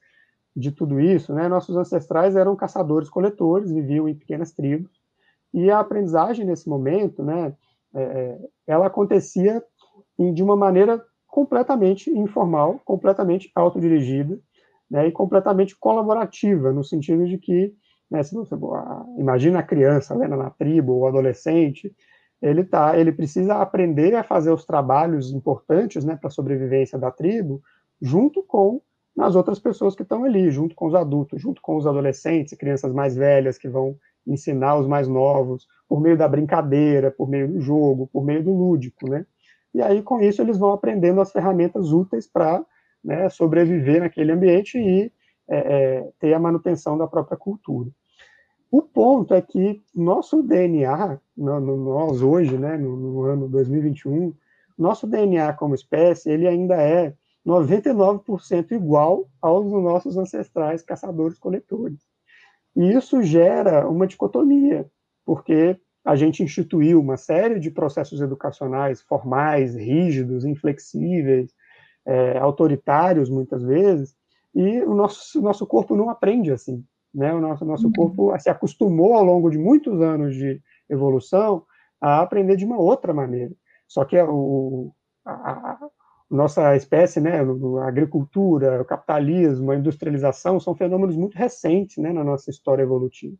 de 0.55 0.71
tudo 0.71 0.99
isso, 0.99 1.33
né, 1.33 1.47
nossos 1.47 1.75
ancestrais 1.77 2.35
eram 2.35 2.55
caçadores-coletores, 2.55 3.71
viviam 3.71 4.07
em 4.07 4.15
pequenas 4.15 4.51
tribos, 4.51 4.91
e 5.53 5.69
a 5.69 5.79
aprendizagem 5.79 6.45
nesse 6.45 6.67
momento, 6.67 7.23
né, 7.23 7.55
é, 7.93 8.01
é 8.01 8.39
ela 8.67 8.87
acontecia 8.87 9.63
de 10.17 10.43
uma 10.43 10.55
maneira 10.55 11.03
completamente 11.27 12.09
informal, 12.09 12.79
completamente 12.85 13.51
autodirigida, 13.55 14.39
né, 14.89 15.07
e 15.07 15.11
completamente 15.11 15.77
colaborativa, 15.77 16.73
no 16.73 16.83
sentido 16.83 17.25
de 17.25 17.37
que, 17.37 17.73
né, 18.09 18.21
se 18.21 18.35
você 18.35 18.55
imagina 19.17 19.59
a 19.59 19.63
criança 19.63 20.13
né, 20.15 20.27
na 20.27 20.49
tribo, 20.49 20.93
ou 20.93 21.07
adolescente, 21.07 21.95
ele 22.41 22.65
tá, 22.65 22.97
ele 22.99 23.11
precisa 23.11 23.55
aprender 23.55 24.15
a 24.15 24.23
fazer 24.23 24.51
os 24.51 24.65
trabalhos 24.65 25.31
importantes, 25.31 26.03
né, 26.03 26.17
para 26.17 26.27
a 26.27 26.31
sobrevivência 26.31 26.99
da 26.99 27.09
tribo, 27.09 27.61
junto 28.01 28.43
com 28.43 28.81
as 29.17 29.35
outras 29.35 29.59
pessoas 29.59 29.95
que 29.95 30.03
estão 30.03 30.23
ali, 30.23 30.49
junto 30.49 30.73
com 30.73 30.87
os 30.87 30.95
adultos, 30.95 31.41
junto 31.41 31.61
com 31.61 31.75
os 31.75 31.85
adolescentes, 31.85 32.57
crianças 32.57 32.93
mais 32.93 33.15
velhas 33.15 33.57
que 33.57 33.67
vão 33.67 33.95
ensinar 34.25 34.77
os 34.77 34.87
mais 34.87 35.07
novos, 35.07 35.67
por 35.87 35.99
meio 35.99 36.17
da 36.17 36.27
brincadeira, 36.27 37.11
por 37.11 37.27
meio 37.27 37.47
do 37.47 37.59
jogo, 37.59 38.07
por 38.07 38.23
meio 38.23 38.43
do 38.43 38.53
lúdico, 38.53 39.09
né? 39.09 39.25
E 39.73 39.81
aí, 39.81 40.01
com 40.01 40.21
isso, 40.21 40.41
eles 40.41 40.57
vão 40.57 40.71
aprendendo 40.71 41.21
as 41.21 41.31
ferramentas 41.31 41.91
úteis 41.91 42.27
para 42.27 42.63
né, 43.03 43.29
sobreviver 43.29 44.01
naquele 44.01 44.31
ambiente 44.31 44.77
e 44.77 45.11
é, 45.47 45.57
é, 45.57 46.09
ter 46.19 46.33
a 46.33 46.39
manutenção 46.39 46.97
da 46.97 47.07
própria 47.07 47.37
cultura. 47.37 47.89
O 48.69 48.81
ponto 48.81 49.33
é 49.33 49.41
que 49.41 49.81
nosso 49.93 50.41
DNA, 50.41 51.19
no, 51.35 51.59
no, 51.59 51.77
nós 51.77 52.21
hoje, 52.21 52.57
né, 52.57 52.77
no, 52.77 52.95
no, 52.95 53.21
ano 53.23 53.49
2021, 53.49 54.33
nosso 54.77 55.05
DNA 55.05 55.51
como 55.53 55.75
espécie, 55.75 56.29
ele 56.29 56.47
ainda 56.47 56.75
é 56.75 57.13
99% 57.45 58.71
igual 58.71 59.27
aos 59.41 59.71
nossos 59.71 60.17
ancestrais 60.17 60.83
caçadores-coletores. 60.83 61.99
E 62.75 62.93
isso 62.93 63.21
gera 63.21 63.87
uma 63.87 64.07
dicotomia, 64.07 64.89
porque 65.25 65.77
a 66.05 66.15
gente 66.15 66.43
instituiu 66.43 66.99
uma 66.99 67.17
série 67.17 67.59
de 67.59 67.69
processos 67.69 68.21
educacionais 68.21 69.01
formais, 69.01 69.75
rígidos, 69.75 70.45
inflexíveis, 70.45 71.51
é, 72.05 72.37
autoritários, 72.37 73.29
muitas 73.29 73.61
vezes, 73.61 74.15
e 74.53 74.81
o 74.81 74.93
nosso, 74.93 75.39
o 75.39 75.41
nosso 75.41 75.65
corpo 75.65 75.95
não 75.95 76.09
aprende 76.09 76.51
assim. 76.51 76.83
Né? 77.13 77.33
O 77.33 77.39
nosso, 77.39 77.65
nosso 77.65 77.87
uhum. 77.87 77.93
corpo 77.93 78.39
se 78.39 78.49
acostumou 78.49 79.15
ao 79.15 79.23
longo 79.23 79.49
de 79.49 79.57
muitos 79.57 80.01
anos 80.01 80.35
de 80.35 80.61
evolução 80.89 81.63
a 81.99 82.21
aprender 82.21 82.55
de 82.55 82.65
uma 82.65 82.79
outra 82.79 83.13
maneira. 83.13 83.53
Só 83.87 84.05
que 84.05 84.19
o, 84.19 84.91
a, 85.25 85.31
a, 85.31 85.89
nossa 86.31 86.75
espécie, 86.77 87.19
né, 87.19 87.41
a 87.41 87.87
agricultura, 87.87 88.81
o 88.81 88.85
capitalismo, 88.85 89.71
a 89.71 89.75
industrialização 89.75 90.59
são 90.59 90.73
fenômenos 90.73 91.17
muito 91.17 91.37
recentes 91.37 91.97
né, 91.97 92.13
na 92.13 92.23
nossa 92.23 92.49
história 92.49 92.81
evolutiva. 92.81 93.35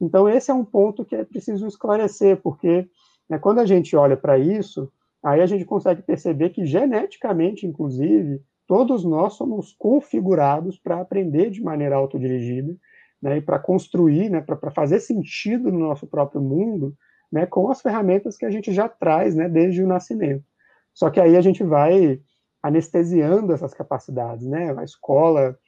Então, 0.00 0.28
esse 0.28 0.50
é 0.50 0.54
um 0.54 0.64
ponto 0.64 1.04
que 1.04 1.16
é 1.16 1.24
preciso 1.24 1.66
esclarecer, 1.66 2.40
porque 2.40 2.88
né, 3.28 3.38
quando 3.38 3.58
a 3.58 3.66
gente 3.66 3.96
olha 3.96 4.16
para 4.16 4.38
isso, 4.38 4.90
aí 5.22 5.40
a 5.40 5.46
gente 5.46 5.64
consegue 5.64 6.02
perceber 6.02 6.50
que 6.50 6.64
geneticamente, 6.64 7.66
inclusive, 7.66 8.40
todos 8.68 9.04
nós 9.04 9.34
somos 9.34 9.74
configurados 9.76 10.78
para 10.78 11.00
aprender 11.00 11.50
de 11.50 11.60
maneira 11.60 11.96
autodirigida, 11.96 12.76
né, 13.20 13.38
e 13.38 13.40
para 13.40 13.58
construir, 13.58 14.30
né, 14.30 14.40
para 14.40 14.70
fazer 14.70 15.00
sentido 15.00 15.70
no 15.72 15.78
nosso 15.78 16.06
próprio 16.06 16.40
mundo, 16.40 16.96
né, 17.30 17.46
com 17.46 17.68
as 17.70 17.80
ferramentas 17.80 18.36
que 18.36 18.44
a 18.44 18.50
gente 18.50 18.72
já 18.72 18.88
traz, 18.88 19.34
né, 19.34 19.48
desde 19.48 19.82
o 19.82 19.86
nascimento. 19.86 20.44
Só 20.94 21.10
que 21.10 21.20
aí 21.20 21.36
a 21.36 21.40
gente 21.40 21.62
vai 21.62 22.20
anestesiando 22.62 23.52
essas 23.52 23.74
capacidades, 23.74 24.46
né, 24.46 24.74
a 24.78 24.84
escola 24.84 25.58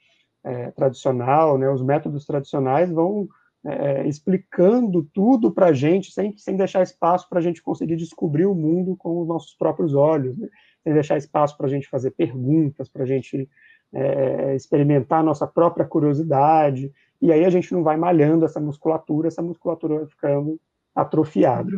é, 0.43 0.71
tradicional, 0.71 1.57
né, 1.57 1.69
os 1.69 1.81
métodos 1.81 2.25
tradicionais 2.25 2.89
vão 2.89 3.27
é, 3.65 4.07
explicando 4.07 5.03
tudo 5.11 5.51
para 5.51 5.67
a 5.67 5.73
gente, 5.73 6.11
sem, 6.11 6.37
sem 6.37 6.55
deixar 6.55 6.83
espaço 6.83 7.27
para 7.27 7.39
a 7.39 7.41
gente 7.41 7.63
conseguir 7.63 7.95
descobrir 7.95 8.45
o 8.45 8.53
mundo 8.53 8.95
com 8.95 9.21
os 9.21 9.27
nossos 9.27 9.55
próprios 9.55 9.95
olhos, 9.95 10.37
né? 10.37 10.47
sem 10.83 10.93
deixar 10.93 11.17
espaço 11.17 11.57
para 11.57 11.65
a 11.65 11.69
gente 11.69 11.89
fazer 11.89 12.11
perguntas, 12.11 12.87
para 12.87 13.03
a 13.03 13.07
gente 13.07 13.49
é, 13.91 14.55
experimentar 14.55 15.21
a 15.21 15.23
nossa 15.23 15.47
própria 15.47 15.85
curiosidade, 15.85 16.91
e 17.19 17.31
aí 17.31 17.43
a 17.43 17.49
gente 17.49 17.73
não 17.73 17.81
vai 17.81 17.97
malhando 17.97 18.45
essa 18.45 18.59
musculatura, 18.59 19.27
essa 19.27 19.41
musculatura 19.41 19.95
vai 19.95 20.05
ficando 20.05 20.59
atrofiada. 20.93 21.71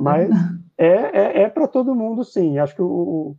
Mas 0.00 0.28
é, 0.78 0.86
é, 0.86 1.42
é 1.42 1.48
para 1.50 1.66
todo 1.66 1.94
mundo, 1.94 2.24
sim. 2.24 2.58
Acho 2.58 2.76
que 2.76 2.82
o, 2.82 3.36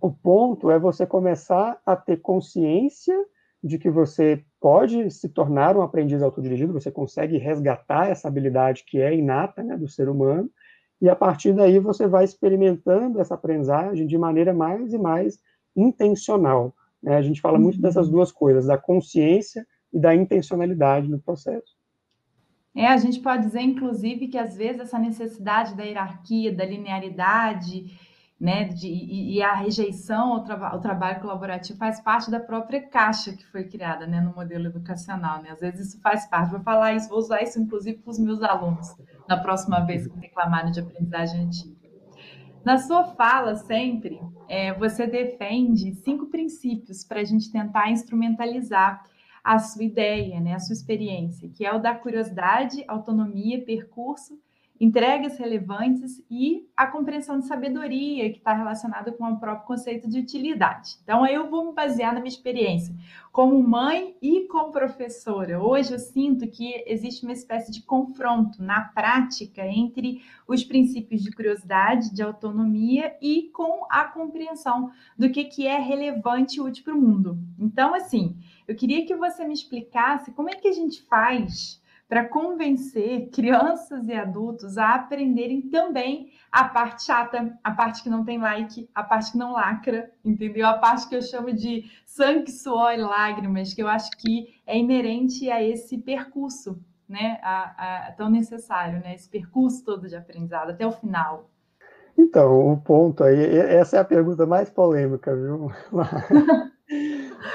o 0.00 0.10
ponto 0.10 0.70
é 0.70 0.78
você 0.78 1.06
começar 1.06 1.80
a 1.86 1.96
ter 1.96 2.18
consciência 2.18 3.16
de 3.62 3.78
que 3.78 3.90
você 3.90 4.44
pode 4.60 5.10
se 5.10 5.28
tornar 5.28 5.76
um 5.76 5.82
aprendiz 5.82 6.22
autodirigido, 6.22 6.72
você 6.72 6.90
consegue 6.90 7.38
resgatar 7.38 8.08
essa 8.08 8.28
habilidade 8.28 8.84
que 8.86 9.00
é 9.00 9.14
inata 9.14 9.62
né, 9.62 9.76
do 9.76 9.88
ser 9.88 10.08
humano, 10.08 10.50
e 11.00 11.08
a 11.08 11.16
partir 11.16 11.52
daí 11.52 11.78
você 11.78 12.06
vai 12.06 12.24
experimentando 12.24 13.20
essa 13.20 13.34
aprendizagem 13.34 14.06
de 14.06 14.16
maneira 14.16 14.54
mais 14.54 14.92
e 14.92 14.98
mais 14.98 15.38
intencional. 15.76 16.74
Né? 17.02 17.16
A 17.16 17.22
gente 17.22 17.40
fala 17.40 17.58
muito 17.58 17.80
dessas 17.80 18.06
uhum. 18.06 18.14
duas 18.14 18.32
coisas, 18.32 18.66
da 18.66 18.78
consciência 18.78 19.66
e 19.92 19.98
da 19.98 20.14
intencionalidade 20.14 21.08
no 21.08 21.20
processo. 21.20 21.75
É, 22.76 22.88
a 22.88 22.96
gente 22.98 23.20
pode 23.20 23.44
dizer, 23.44 23.62
inclusive, 23.62 24.28
que 24.28 24.36
às 24.36 24.54
vezes 24.54 24.82
essa 24.82 24.98
necessidade 24.98 25.74
da 25.74 25.82
hierarquia, 25.82 26.54
da 26.54 26.64
linearidade, 26.64 27.98
né, 28.38 28.64
de, 28.64 28.86
e, 28.86 29.42
a 29.42 29.54
rejeição 29.54 30.34
ao, 30.34 30.44
traba 30.44 30.68
ao, 30.68 30.78
trabalho 30.78 31.20
colaborativo 31.22 31.78
faz 31.78 31.98
parte 32.00 32.30
da 32.30 32.38
própria 32.38 32.82
caixa 32.86 33.32
que 33.32 33.46
foi 33.46 33.64
criada 33.64 34.06
né, 34.06 34.20
no 34.20 34.34
modelo 34.34 34.66
educacional. 34.66 35.40
Né? 35.42 35.52
Às 35.52 35.60
vezes 35.60 35.88
isso 35.88 36.00
faz 36.02 36.26
parte. 36.26 36.50
Vou 36.50 36.60
falar 36.60 36.92
isso, 36.92 37.08
vou 37.08 37.18
usar 37.18 37.42
isso 37.42 37.58
inclusive 37.58 37.96
para 37.96 38.10
os 38.10 38.18
meus 38.18 38.42
alunos 38.42 38.94
na 39.26 39.38
próxima 39.38 39.80
vez 39.80 40.06
que 40.06 40.18
reclamarem 40.18 40.70
de 40.70 40.80
aprendizagem 40.80 41.46
antiga. 41.46 41.76
Na 42.62 42.76
sua 42.76 43.04
fala, 43.04 43.54
sempre, 43.54 44.20
é, 44.48 44.74
você 44.74 45.06
defende 45.06 45.94
cinco 45.94 46.26
princípios 46.26 47.04
para 47.04 47.20
a 47.20 47.24
gente 47.24 47.50
tentar 47.50 47.90
instrumentalizar 47.90 49.02
a 49.46 49.60
sua 49.60 49.84
ideia, 49.84 50.40
né, 50.40 50.54
a 50.54 50.58
sua 50.58 50.72
experiência, 50.72 51.48
que 51.48 51.64
é 51.64 51.72
o 51.72 51.78
da 51.78 51.94
curiosidade, 51.94 52.82
autonomia, 52.88 53.64
percurso 53.64 54.36
entregas 54.80 55.38
relevantes 55.38 56.22
e 56.30 56.68
a 56.76 56.86
compreensão 56.86 57.38
de 57.38 57.46
sabedoria, 57.46 58.30
que 58.30 58.38
está 58.38 58.52
relacionada 58.52 59.10
com 59.12 59.24
o 59.24 59.38
próprio 59.38 59.66
conceito 59.66 60.08
de 60.08 60.18
utilidade. 60.18 60.96
Então, 61.02 61.26
eu 61.26 61.48
vou 61.48 61.66
me 61.66 61.72
basear 61.72 62.12
na 62.12 62.20
minha 62.20 62.28
experiência 62.28 62.94
como 63.32 63.62
mãe 63.62 64.16
e 64.20 64.46
como 64.48 64.72
professora. 64.72 65.62
Hoje 65.62 65.92
eu 65.92 65.98
sinto 65.98 66.46
que 66.46 66.82
existe 66.86 67.24
uma 67.24 67.32
espécie 67.32 67.70
de 67.70 67.82
confronto 67.82 68.62
na 68.62 68.80
prática 68.80 69.66
entre 69.66 70.22
os 70.46 70.64
princípios 70.64 71.22
de 71.22 71.30
curiosidade, 71.30 72.14
de 72.14 72.22
autonomia 72.22 73.14
e 73.20 73.50
com 73.52 73.86
a 73.90 74.04
compreensão 74.04 74.90
do 75.18 75.30
que, 75.30 75.44
que 75.44 75.66
é 75.66 75.78
relevante 75.78 76.58
e 76.58 76.60
útil 76.60 76.84
para 76.84 76.94
o 76.94 77.00
mundo. 77.00 77.38
Então, 77.58 77.94
assim, 77.94 78.36
eu 78.66 78.74
queria 78.74 79.06
que 79.06 79.14
você 79.14 79.44
me 79.44 79.54
explicasse 79.54 80.32
como 80.32 80.50
é 80.50 80.54
que 80.54 80.68
a 80.68 80.72
gente 80.72 81.02
faz 81.02 81.80
para 82.08 82.24
convencer 82.24 83.30
crianças 83.30 84.06
e 84.06 84.12
adultos 84.12 84.78
a 84.78 84.94
aprenderem 84.94 85.62
também 85.62 86.30
a 86.52 86.64
parte 86.64 87.04
chata, 87.04 87.58
a 87.62 87.70
parte 87.72 88.02
que 88.02 88.08
não 88.08 88.24
tem 88.24 88.38
like, 88.38 88.88
a 88.94 89.02
parte 89.02 89.32
que 89.32 89.38
não 89.38 89.52
lacra, 89.52 90.10
entendeu? 90.24 90.66
A 90.66 90.74
parte 90.74 91.08
que 91.08 91.16
eu 91.16 91.22
chamo 91.22 91.52
de 91.52 91.84
sangue, 92.04 92.50
suor 92.50 92.92
e 92.92 92.98
lágrimas, 92.98 93.74
que 93.74 93.82
eu 93.82 93.88
acho 93.88 94.10
que 94.12 94.54
é 94.64 94.78
inerente 94.78 95.50
a 95.50 95.62
esse 95.62 95.98
percurso, 95.98 96.78
né? 97.08 97.40
A, 97.42 98.08
a, 98.08 98.12
tão 98.12 98.30
necessário, 98.30 99.00
né? 99.00 99.14
Esse 99.14 99.28
percurso 99.28 99.84
todo 99.84 100.08
de 100.08 100.14
aprendizado 100.14 100.70
até 100.70 100.86
o 100.86 100.92
final. 100.92 101.50
Então, 102.16 102.72
o 102.72 102.80
ponto 102.80 103.24
aí, 103.24 103.58
essa 103.58 103.96
é 103.96 104.00
a 104.00 104.04
pergunta 104.04 104.46
mais 104.46 104.70
polêmica, 104.70 105.34
viu? 105.34 105.70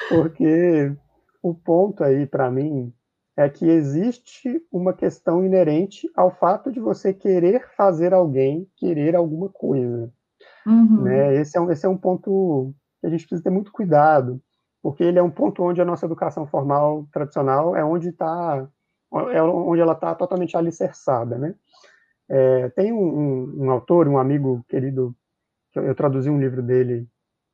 Porque 0.09 0.95
o 1.41 1.53
ponto 1.53 2.03
aí, 2.03 2.25
para 2.25 2.49
mim, 2.51 2.93
é 3.35 3.49
que 3.49 3.67
existe 3.67 4.63
uma 4.71 4.93
questão 4.93 5.43
inerente 5.43 6.09
ao 6.15 6.31
fato 6.31 6.71
de 6.71 6.79
você 6.79 7.13
querer 7.13 7.69
fazer 7.75 8.13
alguém 8.13 8.69
querer 8.75 9.15
alguma 9.15 9.49
coisa. 9.49 10.11
Uhum. 10.65 11.03
Né? 11.03 11.35
Esse, 11.35 11.57
é 11.57 11.61
um, 11.61 11.71
esse 11.71 11.85
é 11.85 11.89
um 11.89 11.97
ponto 11.97 12.73
que 12.99 13.07
a 13.07 13.09
gente 13.09 13.21
precisa 13.21 13.43
ter 13.43 13.49
muito 13.49 13.71
cuidado, 13.71 14.41
porque 14.81 15.03
ele 15.03 15.17
é 15.17 15.23
um 15.23 15.31
ponto 15.31 15.63
onde 15.63 15.81
a 15.81 15.85
nossa 15.85 16.05
educação 16.05 16.45
formal 16.45 17.07
tradicional 17.11 17.75
é 17.75 17.83
onde 17.83 18.09
está 18.09 18.67
é 19.33 19.43
onde 19.43 19.81
ela 19.81 19.91
está 19.91 20.15
totalmente 20.15 20.55
alicerçada, 20.55 21.37
né? 21.37 21.53
É, 22.29 22.69
tem 22.69 22.93
um, 22.93 23.19
um, 23.19 23.65
um, 23.65 23.71
autor, 23.71 24.07
um 24.07 24.17
amigo 24.17 24.63
querido 24.69 25.13
eu, 25.75 25.83
eu 25.83 25.95
traduzi 25.95 26.29
um 26.29 26.39
livro 26.39 26.61
dele 26.61 27.07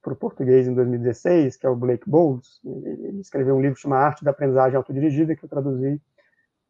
para 0.08 0.14
o 0.14 0.16
português 0.16 0.70
em 0.70 0.74
2016, 0.74 1.58
que 1.58 1.66
é 1.66 1.70
o 1.70 1.76
Blake 1.76 2.10
Bowles. 2.10 2.62
Ele 2.64 3.20
escreveu 3.20 3.58
um 3.58 3.62
livro 3.62 3.78
chamado 3.78 4.06
Arte 4.06 4.24
da 4.24 4.32
Aprendizagem 4.32 4.78
Autodirigida, 4.78 5.36
que 5.36 5.44
eu 5.44 5.50
traduzi 5.50 6.02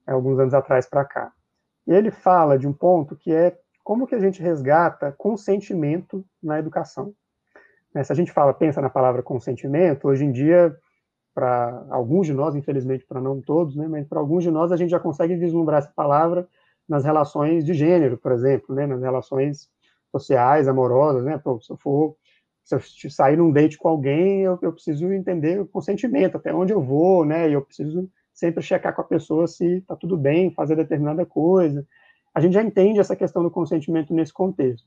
alguns 0.08 0.39
anos 0.39 0.56
atrás 0.56 0.89
para 0.89 1.06
cá. 1.06 1.32
E 1.86 1.91
ele 1.91 2.10
fala 2.10 2.58
de 2.58 2.67
um 2.67 2.74
ponto 2.74 3.15
que 3.15 3.32
é 3.32 3.56
como 3.84 4.08
que 4.08 4.15
a 4.15 4.20
gente 4.20 4.41
resgata 4.41 5.13
consentimento 5.15 6.25
na 6.41 6.58
educação. 6.58 7.13
Né, 7.94 8.03
se 8.03 8.12
a 8.12 8.15
gente 8.15 8.32
fala, 8.32 8.56
pensa 8.56 8.82
na 8.82 8.89
palavra 8.89 9.22
consentimento, 9.22 10.08
hoje 10.08 10.25
em 10.25 10.32
dia, 10.32 10.75
para 11.36 11.86
alguns 11.91 12.25
de 12.25 12.34
nós, 12.34 12.56
infelizmente 12.56 13.06
para 13.06 13.22
não 13.22 13.39
todos, 13.39 13.75
né, 13.75 13.88
mas 13.88 14.08
para 14.08 14.20
alguns 14.20 14.44
de 14.44 14.50
nós, 14.50 14.72
a 14.72 14.77
gente 14.77 14.89
já 14.89 15.00
consegue 15.00 15.36
vislumbrar 15.36 15.77
essa 15.77 15.94
palavra 15.96 16.48
nas 16.89 17.06
relações 17.06 17.63
de 17.63 17.75
gênero, 17.75 18.17
por 18.17 18.32
exemplo, 18.32 18.74
né, 18.74 18.88
nas 18.88 19.01
relações 19.03 19.70
sociais, 20.12 20.67
amorosas, 20.67 21.24
né, 21.24 21.39
se 21.62 21.72
eu 21.72 21.77
for 21.77 22.17
se 22.67 23.07
eu 23.07 23.12
sair 23.12 23.38
num 23.38 23.51
date 23.51 23.77
com 23.77 23.88
alguém, 23.88 24.41
eu, 24.41 24.59
eu, 24.62 24.74
preciso 24.74 25.12
entender 25.13 25.62
o 25.62 25.65
consentimento, 25.65 26.36
até 26.36 26.53
onde 26.53 26.74
eu 26.74 26.81
vou, 26.81 27.24
né? 27.24 27.50
E 27.50 27.53
eu 27.53 27.62
preciso 27.62 28.09
sempre 28.33 28.62
checar 28.62 28.93
com 28.93 29.01
a 29.01 29.05
pessoa 29.05 29.47
se 29.47 29.77
está 29.77 29.95
tudo 29.95 30.17
bem, 30.17 30.51
fazer 30.51 30.75
determinada 30.75 31.25
coisa. 31.25 31.88
A 32.36 32.41
gente 32.41 32.53
já 32.53 32.62
entende 32.62 33.00
essa 33.00 33.15
questão 33.15 33.41
do 33.41 33.50
consentimento 33.50 34.13
nesse 34.13 34.33
contexto. 34.33 34.86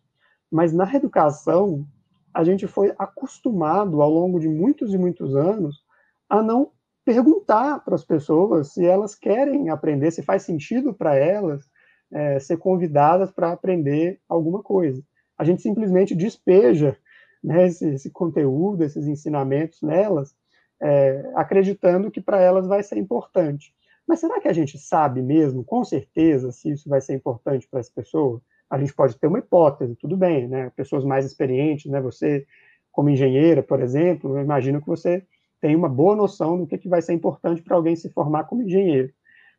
Mas 0.51 0.75
na 0.75 0.95
educação, 0.95 1.87
a 2.35 2.45
gente 2.45 2.67
foi 2.67 2.93
acostumado 2.99 4.03
ao 4.03 4.11
longo 4.11 4.39
de 4.39 4.49
muitos 4.49 4.93
e 4.93 4.99
muitos 4.99 5.35
anos 5.35 5.83
a 6.29 6.43
não 6.43 6.71
perguntar 7.03 7.83
para 7.83 7.95
as 7.95 8.05
pessoas 8.05 8.75
se 8.75 8.85
elas 8.85 9.15
querem 9.15 9.71
aprender, 9.71 10.11
se 10.11 10.23
faz 10.23 10.43
sentido 10.43 10.93
para 10.93 11.17
elas 11.17 11.65
é, 12.13 12.39
ser 12.39 12.59
convidadas 12.59 13.31
para 13.31 13.53
aprender 13.53 14.21
alguma 14.29 14.63
coisa. 14.63 15.03
A 15.39 15.45
gente 15.45 15.63
simplesmente 15.63 16.15
despeja 16.15 16.97
né, 17.43 17.67
esse, 17.67 17.89
esse, 17.89 18.11
conteúdo, 18.11 18.85
esses 18.85 19.07
ensinamentos 19.07 19.81
nelas, 19.83 20.35
é, 20.81 21.31
acreditando 21.35 22.11
que 22.11 22.21
para 22.21 22.41
elas 22.41 22.67
vai 22.67 22.83
ser 22.83 22.99
importante. 22.99 23.75
Mas 24.07 24.21
será 24.21 24.41
que 24.41 24.49
a 24.49 24.53
gente 24.53 24.79
sabe 24.79 25.23
mesmo, 25.23 25.65
com 25.65 25.85
certeza, 25.85 26.51
se 26.51 26.71
isso 26.71 26.89
vai 26.89 27.01
ser 27.01 27.15
importante 27.15 27.69
para 27.71 27.81
essa 27.81 27.93
pessoa? 27.95 28.41
A 28.69 28.79
gente 28.79 28.95
pode 28.95 29.19
ter 29.19 29.27
uma 29.27 29.39
hipótese, 29.39 29.95
tudo 29.97 30.17
bem, 30.17 30.49
né? 30.49 30.71
Pessoas 30.75 31.05
mais 31.05 31.25
experientes, 31.25 31.91
né? 31.91 32.01
Você, 32.01 32.47
como 32.91 33.11
engenheira, 33.11 33.63
por 33.63 33.81
exemplo, 33.81 34.37
eu 34.37 34.43
imagino 34.43 34.81
que 34.81 34.87
você 34.87 35.25
tem 35.61 35.77
uma 35.77 35.89
boa 35.89 36.17
noção 36.17 36.59
do 36.59 36.67
que, 36.67 36.79
que 36.79 36.89
vai 36.89 37.03
ser 37.03 37.13
importante 37.13 37.63
para 37.63 37.77
alguém 37.77 37.95
se 37.95 38.09
formar 38.11 38.45
como 38.45 38.63
engenheiro. 38.63 39.13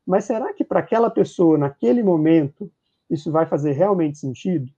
Mas 0.06 0.26
será 0.26 0.54
que 0.54 0.64
para 0.66 0.80
aquela 0.80 1.10
pessoa, 1.10 1.58
naquele 1.58 2.02
momento, 2.02 2.72
isso 3.10 3.32
vai 3.32 3.46
fazer 3.46 3.74
realmente 3.74 4.18
sentido? 4.18 4.72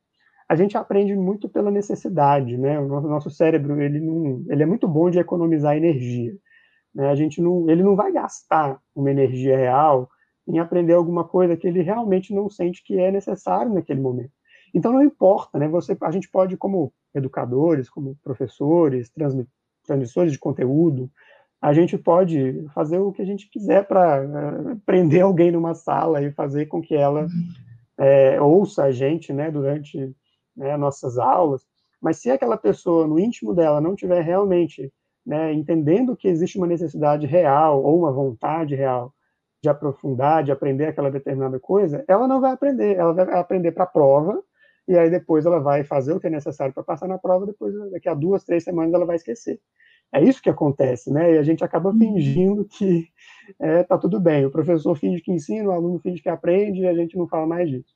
A 0.53 0.55
gente 0.55 0.77
aprende 0.77 1.15
muito 1.15 1.49
pela 1.49 1.71
necessidade, 1.71 2.55
né? 2.59 2.79
O 2.79 3.01
nosso 3.01 3.31
cérebro 3.31 3.81
ele 3.81 3.99
não, 3.99 4.45
ele 4.47 4.61
é 4.61 4.65
muito 4.67 4.87
bom 4.87 5.09
de 5.09 5.17
economizar 5.17 5.75
energia. 5.75 6.31
Né? 6.93 7.09
A 7.09 7.15
gente 7.15 7.41
não, 7.41 7.67
ele 7.67 7.81
não 7.81 7.95
vai 7.95 8.11
gastar 8.11 8.79
uma 8.95 9.09
energia 9.09 9.57
real 9.57 10.07
em 10.47 10.59
aprender 10.59 10.93
alguma 10.93 11.23
coisa 11.23 11.57
que 11.57 11.67
ele 11.67 11.81
realmente 11.81 12.31
não 12.35 12.51
sente 12.51 12.83
que 12.83 12.99
é 12.99 13.09
necessário 13.11 13.73
naquele 13.73 13.99
momento. 13.99 14.29
Então 14.75 14.93
não 14.93 15.01
importa, 15.01 15.57
né? 15.57 15.67
Você, 15.69 15.97
a 15.99 16.11
gente 16.11 16.29
pode, 16.29 16.55
como 16.55 16.93
educadores, 17.15 17.89
como 17.89 18.15
professores, 18.23 19.11
transmissores 19.83 20.31
de 20.31 20.37
conteúdo, 20.37 21.09
a 21.59 21.73
gente 21.73 21.97
pode 21.97 22.63
fazer 22.75 22.99
o 22.99 23.11
que 23.11 23.23
a 23.23 23.25
gente 23.25 23.49
quiser 23.49 23.87
para 23.87 24.21
uh, 24.23 24.79
prender 24.85 25.23
alguém 25.23 25.51
numa 25.51 25.73
sala 25.73 26.21
e 26.21 26.31
fazer 26.31 26.67
com 26.67 26.79
que 26.79 26.93
ela 26.93 27.25
é, 27.97 28.39
ouça 28.39 28.83
a 28.83 28.91
gente, 28.91 29.33
né? 29.33 29.49
Durante 29.49 30.13
né, 30.55 30.75
nossas 30.77 31.17
aulas, 31.17 31.65
mas 32.01 32.17
se 32.17 32.29
aquela 32.29 32.57
pessoa, 32.57 33.07
no 33.07 33.17
íntimo 33.17 33.53
dela, 33.53 33.79
não 33.79 33.95
tiver 33.95 34.21
realmente 34.21 34.91
né, 35.25 35.53
entendendo 35.53 36.17
que 36.17 36.27
existe 36.27 36.57
uma 36.57 36.67
necessidade 36.67 37.25
real 37.25 37.81
ou 37.81 37.97
uma 37.97 38.11
vontade 38.11 38.75
real 38.75 39.13
de 39.61 39.69
aprofundar, 39.69 40.43
de 40.43 40.51
aprender 40.51 40.87
aquela 40.87 41.09
determinada 41.09 41.57
coisa, 41.59 42.03
ela 42.07 42.27
não 42.27 42.41
vai 42.41 42.51
aprender, 42.51 42.97
ela 42.97 43.13
vai 43.13 43.39
aprender 43.39 43.71
para 43.71 43.85
a 43.85 43.87
prova, 43.87 44.43
e 44.85 44.97
aí 44.97 45.09
depois 45.09 45.45
ela 45.45 45.59
vai 45.59 45.85
fazer 45.85 46.11
o 46.11 46.19
que 46.19 46.27
é 46.27 46.29
necessário 46.29 46.73
para 46.73 46.83
passar 46.83 47.07
na 47.07 47.17
prova, 47.17 47.45
depois, 47.45 47.73
daqui 47.91 48.09
a 48.09 48.13
duas, 48.13 48.43
três 48.43 48.65
semanas, 48.65 48.93
ela 48.93 49.05
vai 49.05 49.15
esquecer. 49.15 49.61
É 50.13 50.21
isso 50.21 50.41
que 50.41 50.49
acontece, 50.49 51.11
né? 51.11 51.33
E 51.33 51.37
a 51.37 51.43
gente 51.43 51.63
acaba 51.63 51.89
uhum. 51.89 51.97
fingindo 51.97 52.65
que 52.65 53.07
é, 53.59 53.83
tá 53.83 53.97
tudo 53.97 54.19
bem. 54.19 54.45
O 54.45 54.51
professor 54.51 54.95
finge 54.95 55.21
que 55.21 55.31
ensina, 55.31 55.69
o 55.69 55.71
aluno 55.71 55.97
finge 55.99 56.21
que 56.21 56.29
aprende, 56.29 56.81
e 56.81 56.87
a 56.87 56.93
gente 56.93 57.17
não 57.17 57.27
fala 57.27 57.47
mais 57.47 57.69
disso. 57.69 57.95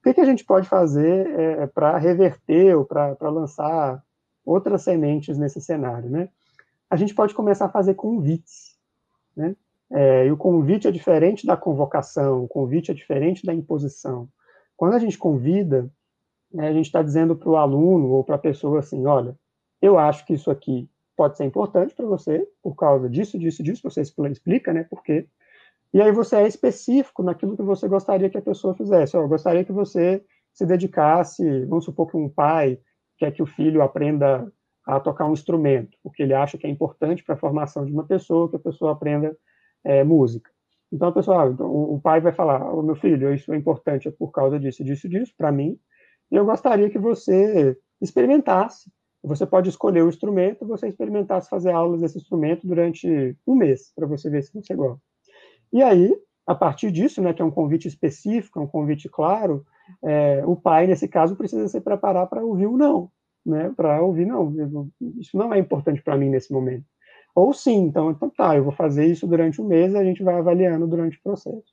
O 0.00 0.02
que, 0.02 0.14
que 0.14 0.20
a 0.20 0.24
gente 0.24 0.44
pode 0.44 0.68
fazer 0.68 1.26
é, 1.38 1.66
para 1.66 1.96
reverter 1.98 2.74
ou 2.74 2.84
para 2.84 3.28
lançar 3.28 4.02
outras 4.44 4.82
sementes 4.82 5.36
nesse 5.36 5.60
cenário, 5.60 6.08
né? 6.08 6.30
A 6.88 6.96
gente 6.96 7.14
pode 7.14 7.34
começar 7.34 7.66
a 7.66 7.70
fazer 7.70 7.94
convites, 7.94 8.76
né? 9.36 9.54
É, 9.92 10.26
e 10.26 10.32
o 10.32 10.36
convite 10.36 10.88
é 10.88 10.90
diferente 10.90 11.46
da 11.46 11.56
convocação, 11.56 12.44
o 12.44 12.48
convite 12.48 12.90
é 12.90 12.94
diferente 12.94 13.44
da 13.44 13.52
imposição. 13.52 14.28
Quando 14.76 14.94
a 14.94 14.98
gente 14.98 15.18
convida, 15.18 15.90
né, 16.52 16.68
a 16.68 16.72
gente 16.72 16.86
está 16.86 17.02
dizendo 17.02 17.36
para 17.36 17.50
o 17.50 17.56
aluno 17.56 18.08
ou 18.08 18.24
para 18.24 18.36
a 18.36 18.38
pessoa 18.38 18.78
assim, 18.78 19.04
olha, 19.04 19.36
eu 19.82 19.98
acho 19.98 20.24
que 20.24 20.32
isso 20.32 20.50
aqui 20.50 20.88
pode 21.16 21.36
ser 21.36 21.44
importante 21.44 21.94
para 21.94 22.06
você, 22.06 22.48
por 22.62 22.74
causa 22.76 23.10
disso, 23.10 23.38
disso, 23.38 23.62
disso, 23.62 23.82
você 23.82 24.00
explica, 24.00 24.72
né, 24.72 24.84
por 24.84 25.02
quê, 25.02 25.26
e 25.92 26.00
aí 26.00 26.12
você 26.12 26.36
é 26.36 26.46
específico 26.46 27.22
naquilo 27.22 27.56
que 27.56 27.62
você 27.62 27.88
gostaria 27.88 28.30
que 28.30 28.38
a 28.38 28.42
pessoa 28.42 28.74
fizesse. 28.74 29.16
Eu 29.16 29.26
gostaria 29.28 29.64
que 29.64 29.72
você 29.72 30.24
se 30.52 30.64
dedicasse, 30.64 31.64
vamos 31.66 31.84
supor 31.84 32.08
que 32.08 32.16
um 32.16 32.28
pai 32.28 32.78
quer 33.18 33.32
que 33.32 33.42
o 33.42 33.46
filho 33.46 33.82
aprenda 33.82 34.50
a 34.86 35.00
tocar 35.00 35.26
um 35.26 35.32
instrumento, 35.32 35.96
porque 36.02 36.22
ele 36.22 36.34
acha 36.34 36.56
que 36.56 36.66
é 36.66 36.70
importante 36.70 37.22
para 37.24 37.34
a 37.34 37.38
formação 37.38 37.84
de 37.84 37.92
uma 37.92 38.06
pessoa, 38.06 38.48
que 38.48 38.56
a 38.56 38.60
pessoa 38.60 38.92
aprenda 38.92 39.36
é, 39.84 40.02
música. 40.04 40.50
Então 40.92 41.08
a 41.08 41.12
pessoa, 41.12 41.44
ah, 41.44 41.50
então, 41.50 41.70
o 41.70 42.00
pai 42.00 42.20
vai 42.20 42.32
falar, 42.32 42.72
oh, 42.72 42.82
meu 42.82 42.96
filho, 42.96 43.32
isso 43.32 43.52
é 43.52 43.56
importante 43.56 44.08
é 44.08 44.10
por 44.10 44.30
causa 44.32 44.58
disso, 44.58 44.82
disso, 44.82 45.08
disso, 45.08 45.32
para 45.36 45.52
mim, 45.52 45.78
e 46.30 46.36
eu 46.36 46.44
gostaria 46.44 46.88
que 46.88 46.98
você 46.98 47.76
experimentasse. 48.00 48.90
Você 49.22 49.46
pode 49.46 49.68
escolher 49.68 50.02
o 50.02 50.08
instrumento, 50.08 50.66
você 50.66 50.88
experimentasse 50.88 51.48
fazer 51.48 51.72
aulas 51.72 52.00
desse 52.00 52.16
instrumento 52.16 52.66
durante 52.66 53.36
um 53.46 53.54
mês, 53.54 53.92
para 53.94 54.06
você 54.06 54.30
ver 54.30 54.42
se 54.42 54.52
você 54.54 54.74
gosta. 54.74 55.09
E 55.72 55.82
aí, 55.82 56.14
a 56.46 56.54
partir 56.54 56.90
disso, 56.90 57.22
né, 57.22 57.32
que 57.32 57.40
é 57.40 57.44
um 57.44 57.50
convite 57.50 57.86
específico, 57.86 58.58
é 58.58 58.62
um 58.62 58.66
convite 58.66 59.08
claro, 59.08 59.64
é, 60.02 60.42
o 60.46 60.56
pai, 60.56 60.86
nesse 60.86 61.06
caso, 61.08 61.36
precisa 61.36 61.68
se 61.68 61.80
preparar 61.80 62.26
para 62.28 62.44
ouvir 62.44 62.66
o 62.66 62.76
não, 62.76 63.10
né, 63.44 63.72
para 63.76 64.02
ouvir 64.02 64.26
não, 64.26 64.90
isso 65.18 65.36
não 65.36 65.52
é 65.52 65.58
importante 65.58 66.02
para 66.02 66.16
mim 66.16 66.28
nesse 66.28 66.52
momento. 66.52 66.84
Ou 67.34 67.52
sim, 67.52 67.76
então, 67.76 68.10
então 68.10 68.28
tá, 68.28 68.56
eu 68.56 68.64
vou 68.64 68.72
fazer 68.72 69.06
isso 69.06 69.26
durante 69.26 69.60
um 69.60 69.66
mês 69.66 69.92
e 69.92 69.96
a 69.96 70.04
gente 70.04 70.22
vai 70.22 70.34
avaliando 70.34 70.86
durante 70.86 71.16
o 71.18 71.22
processo. 71.22 71.72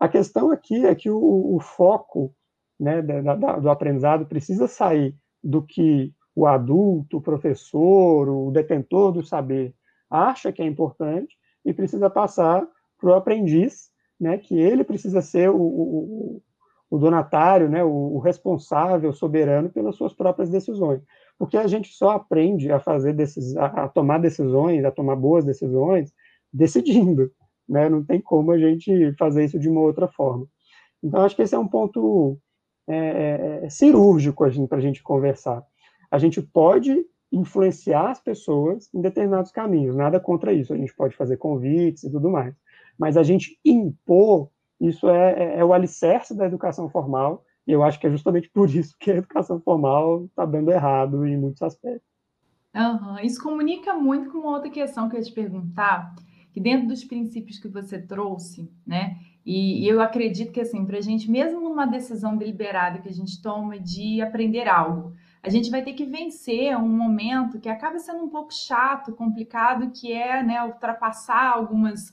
A 0.00 0.08
questão 0.08 0.50
aqui 0.50 0.86
é 0.86 0.94
que 0.94 1.10
o, 1.10 1.54
o 1.54 1.60
foco 1.60 2.34
né, 2.78 3.02
da, 3.02 3.34
da, 3.34 3.58
do 3.58 3.70
aprendizado 3.70 4.26
precisa 4.26 4.66
sair 4.66 5.14
do 5.42 5.62
que 5.62 6.12
o 6.34 6.46
adulto, 6.46 7.18
o 7.18 7.22
professor, 7.22 8.28
o 8.28 8.50
detentor 8.50 9.12
do 9.12 9.24
saber 9.24 9.74
acha 10.10 10.52
que 10.52 10.62
é 10.62 10.66
importante 10.66 11.34
e 11.64 11.72
precisa 11.72 12.10
passar 12.10 12.66
para 13.06 13.12
o 13.12 13.14
aprendiz, 13.14 13.88
né, 14.18 14.36
que 14.36 14.58
ele 14.58 14.82
precisa 14.82 15.22
ser 15.22 15.48
o, 15.48 15.60
o, 15.60 16.42
o 16.90 16.98
donatário, 16.98 17.68
né, 17.68 17.84
o, 17.84 18.16
o, 18.16 18.18
responsável, 18.18 19.12
soberano 19.12 19.70
pelas 19.70 19.94
suas 19.94 20.12
próprias 20.12 20.50
decisões. 20.50 21.00
Porque 21.38 21.56
a 21.56 21.68
gente 21.68 21.92
só 21.92 22.10
aprende 22.10 22.72
a 22.72 22.80
fazer 22.80 23.12
decis, 23.12 23.56
a, 23.56 23.86
tomar 23.88 24.18
decisões, 24.18 24.84
a 24.84 24.90
tomar 24.90 25.14
boas 25.14 25.44
decisões, 25.44 26.12
decidindo. 26.52 27.30
Né, 27.68 27.88
não 27.88 28.04
tem 28.04 28.20
como 28.20 28.50
a 28.50 28.58
gente 28.58 29.12
fazer 29.16 29.44
isso 29.44 29.58
de 29.58 29.68
uma 29.68 29.80
outra 29.80 30.08
forma. 30.08 30.46
Então, 31.02 31.22
acho 31.22 31.36
que 31.36 31.42
esse 31.42 31.54
é 31.54 31.58
um 31.58 31.68
ponto 31.68 32.38
é, 32.88 32.96
é, 32.96 33.60
é 33.66 33.70
cirúrgico 33.70 34.44
para 34.68 34.78
a 34.78 34.80
gente 34.80 35.02
conversar. 35.02 35.62
A 36.10 36.18
gente 36.18 36.40
pode 36.40 37.04
influenciar 37.30 38.10
as 38.10 38.20
pessoas 38.20 38.88
em 38.94 39.00
determinados 39.00 39.50
caminhos, 39.50 39.96
nada 39.96 40.18
contra 40.18 40.52
isso. 40.52 40.72
A 40.72 40.76
gente 40.76 40.94
pode 40.94 41.16
fazer 41.16 41.36
convites 41.36 42.04
e 42.04 42.10
tudo 42.10 42.30
mais 42.30 42.54
mas 42.98 43.16
a 43.16 43.22
gente 43.22 43.58
impor, 43.64 44.50
isso 44.80 45.08
é, 45.08 45.32
é, 45.32 45.58
é 45.58 45.64
o 45.64 45.72
alicerce 45.72 46.36
da 46.36 46.46
educação 46.46 46.88
formal, 46.88 47.44
e 47.66 47.72
eu 47.72 47.82
acho 47.82 47.98
que 47.98 48.06
é 48.06 48.10
justamente 48.10 48.48
por 48.50 48.70
isso 48.70 48.94
que 48.98 49.10
a 49.10 49.16
educação 49.16 49.60
formal 49.60 50.24
está 50.26 50.44
dando 50.44 50.70
errado 50.70 51.26
em 51.26 51.36
muitos 51.36 51.62
aspectos. 51.62 52.06
Uhum. 52.74 53.18
Isso 53.20 53.42
comunica 53.42 53.94
muito 53.94 54.30
com 54.30 54.38
uma 54.38 54.50
outra 54.50 54.70
questão 54.70 55.08
que 55.08 55.16
eu 55.16 55.20
ia 55.20 55.24
te 55.24 55.32
perguntar, 55.32 56.14
que 56.52 56.60
dentro 56.60 56.86
dos 56.88 57.04
princípios 57.04 57.58
que 57.58 57.68
você 57.68 58.00
trouxe, 58.00 58.70
né? 58.86 59.16
E, 59.44 59.84
e 59.84 59.88
eu 59.88 60.00
acredito 60.00 60.52
que 60.52 60.60
assim, 60.60 60.84
para 60.84 60.98
a 60.98 61.00
gente, 61.00 61.30
mesmo 61.30 61.60
numa 61.60 61.86
decisão 61.86 62.36
deliberada 62.36 62.98
que 62.98 63.08
a 63.08 63.12
gente 63.12 63.40
toma 63.40 63.78
de 63.78 64.20
aprender 64.20 64.68
algo, 64.68 65.14
a 65.42 65.48
gente 65.48 65.70
vai 65.70 65.82
ter 65.82 65.92
que 65.92 66.04
vencer 66.04 66.76
um 66.76 66.88
momento 66.88 67.60
que 67.60 67.68
acaba 67.68 67.98
sendo 67.98 68.24
um 68.24 68.28
pouco 68.28 68.52
chato, 68.52 69.12
complicado, 69.12 69.92
que 69.92 70.12
é 70.12 70.42
né, 70.42 70.62
ultrapassar 70.64 71.52
algumas 71.52 72.12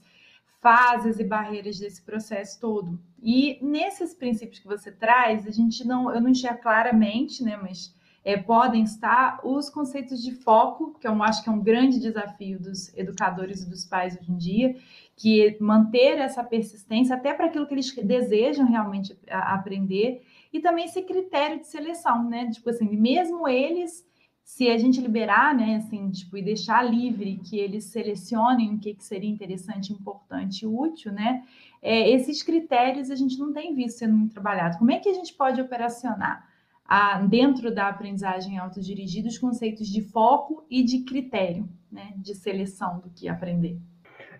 fases 0.63 1.19
e 1.19 1.25
barreiras 1.25 1.77
desse 1.77 2.01
processo 2.01 2.59
todo. 2.59 2.97
E 3.21 3.59
nesses 3.61 4.15
princípios 4.15 4.59
que 4.59 4.67
você 4.67 4.91
traz, 4.91 5.45
a 5.45 5.51
gente 5.51 5.85
não, 5.85 6.09
eu 6.09 6.21
não 6.21 6.29
enxergo 6.29 6.61
claramente, 6.61 7.43
né, 7.43 7.57
mas 7.61 7.93
é, 8.23 8.37
podem 8.37 8.83
estar 8.83 9.41
os 9.43 9.69
conceitos 9.69 10.23
de 10.23 10.31
foco, 10.31 10.97
que 10.99 11.05
eu 11.05 11.21
acho 11.21 11.43
que 11.43 11.49
é 11.49 11.51
um 11.51 11.61
grande 11.61 11.99
desafio 11.99 12.57
dos 12.57 12.95
educadores 12.97 13.61
e 13.61 13.69
dos 13.69 13.85
pais 13.85 14.17
hoje 14.17 14.31
em 14.31 14.37
dia, 14.37 14.75
que 15.17 15.45
é 15.45 15.57
manter 15.59 16.17
essa 16.17 16.43
persistência 16.43 17.15
até 17.15 17.33
para 17.33 17.47
aquilo 17.47 17.67
que 17.67 17.73
eles 17.73 17.93
desejam 17.93 18.65
realmente 18.65 19.17
aprender, 19.29 20.23
e 20.53 20.61
também 20.61 20.85
esse 20.85 21.01
critério 21.01 21.59
de 21.59 21.67
seleção, 21.67 22.29
né? 22.29 22.49
Tipo 22.49 22.69
assim, 22.69 22.87
mesmo 22.95 23.47
eles, 23.47 24.07
se 24.43 24.69
a 24.69 24.77
gente 24.77 24.99
liberar, 25.01 25.55
né, 25.55 25.77
assim, 25.77 26.11
tipo, 26.11 26.37
e 26.37 26.41
deixar 26.41 26.83
livre 26.83 27.39
que 27.43 27.57
eles 27.57 27.85
selecionem 27.85 28.75
o 28.75 28.79
que, 28.79 28.93
que 28.93 29.03
seria 29.03 29.29
interessante, 29.29 29.93
importante 29.93 30.63
e 30.63 30.67
útil, 30.67 31.11
né? 31.11 31.43
É, 31.81 32.09
esses 32.09 32.43
critérios 32.43 33.09
a 33.09 33.15
gente 33.15 33.37
não 33.37 33.51
tem 33.51 33.73
visto 33.73 33.99
sendo 33.99 34.15
muito 34.15 34.33
trabalhado. 34.33 34.77
Como 34.77 34.91
é 34.91 34.99
que 34.99 35.09
a 35.09 35.13
gente 35.13 35.33
pode 35.33 35.59
operacionar? 35.59 36.47
a, 36.85 37.21
dentro 37.21 37.73
da 37.73 37.87
aprendizagem 37.87 38.57
autodirigida 38.57 39.27
os 39.27 39.37
conceitos 39.37 39.87
de 39.87 40.01
foco 40.01 40.65
e 40.69 40.83
de 40.83 40.99
critério, 41.03 41.67
né, 41.91 42.13
de 42.17 42.35
seleção 42.35 42.99
do 42.99 43.09
que 43.09 43.27
aprender. 43.27 43.77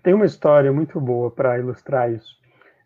Tem 0.01 0.13
uma 0.13 0.25
história 0.25 0.71
muito 0.71 0.99
boa 0.99 1.31
para 1.31 1.57
ilustrar 1.57 2.11
isso. 2.11 2.37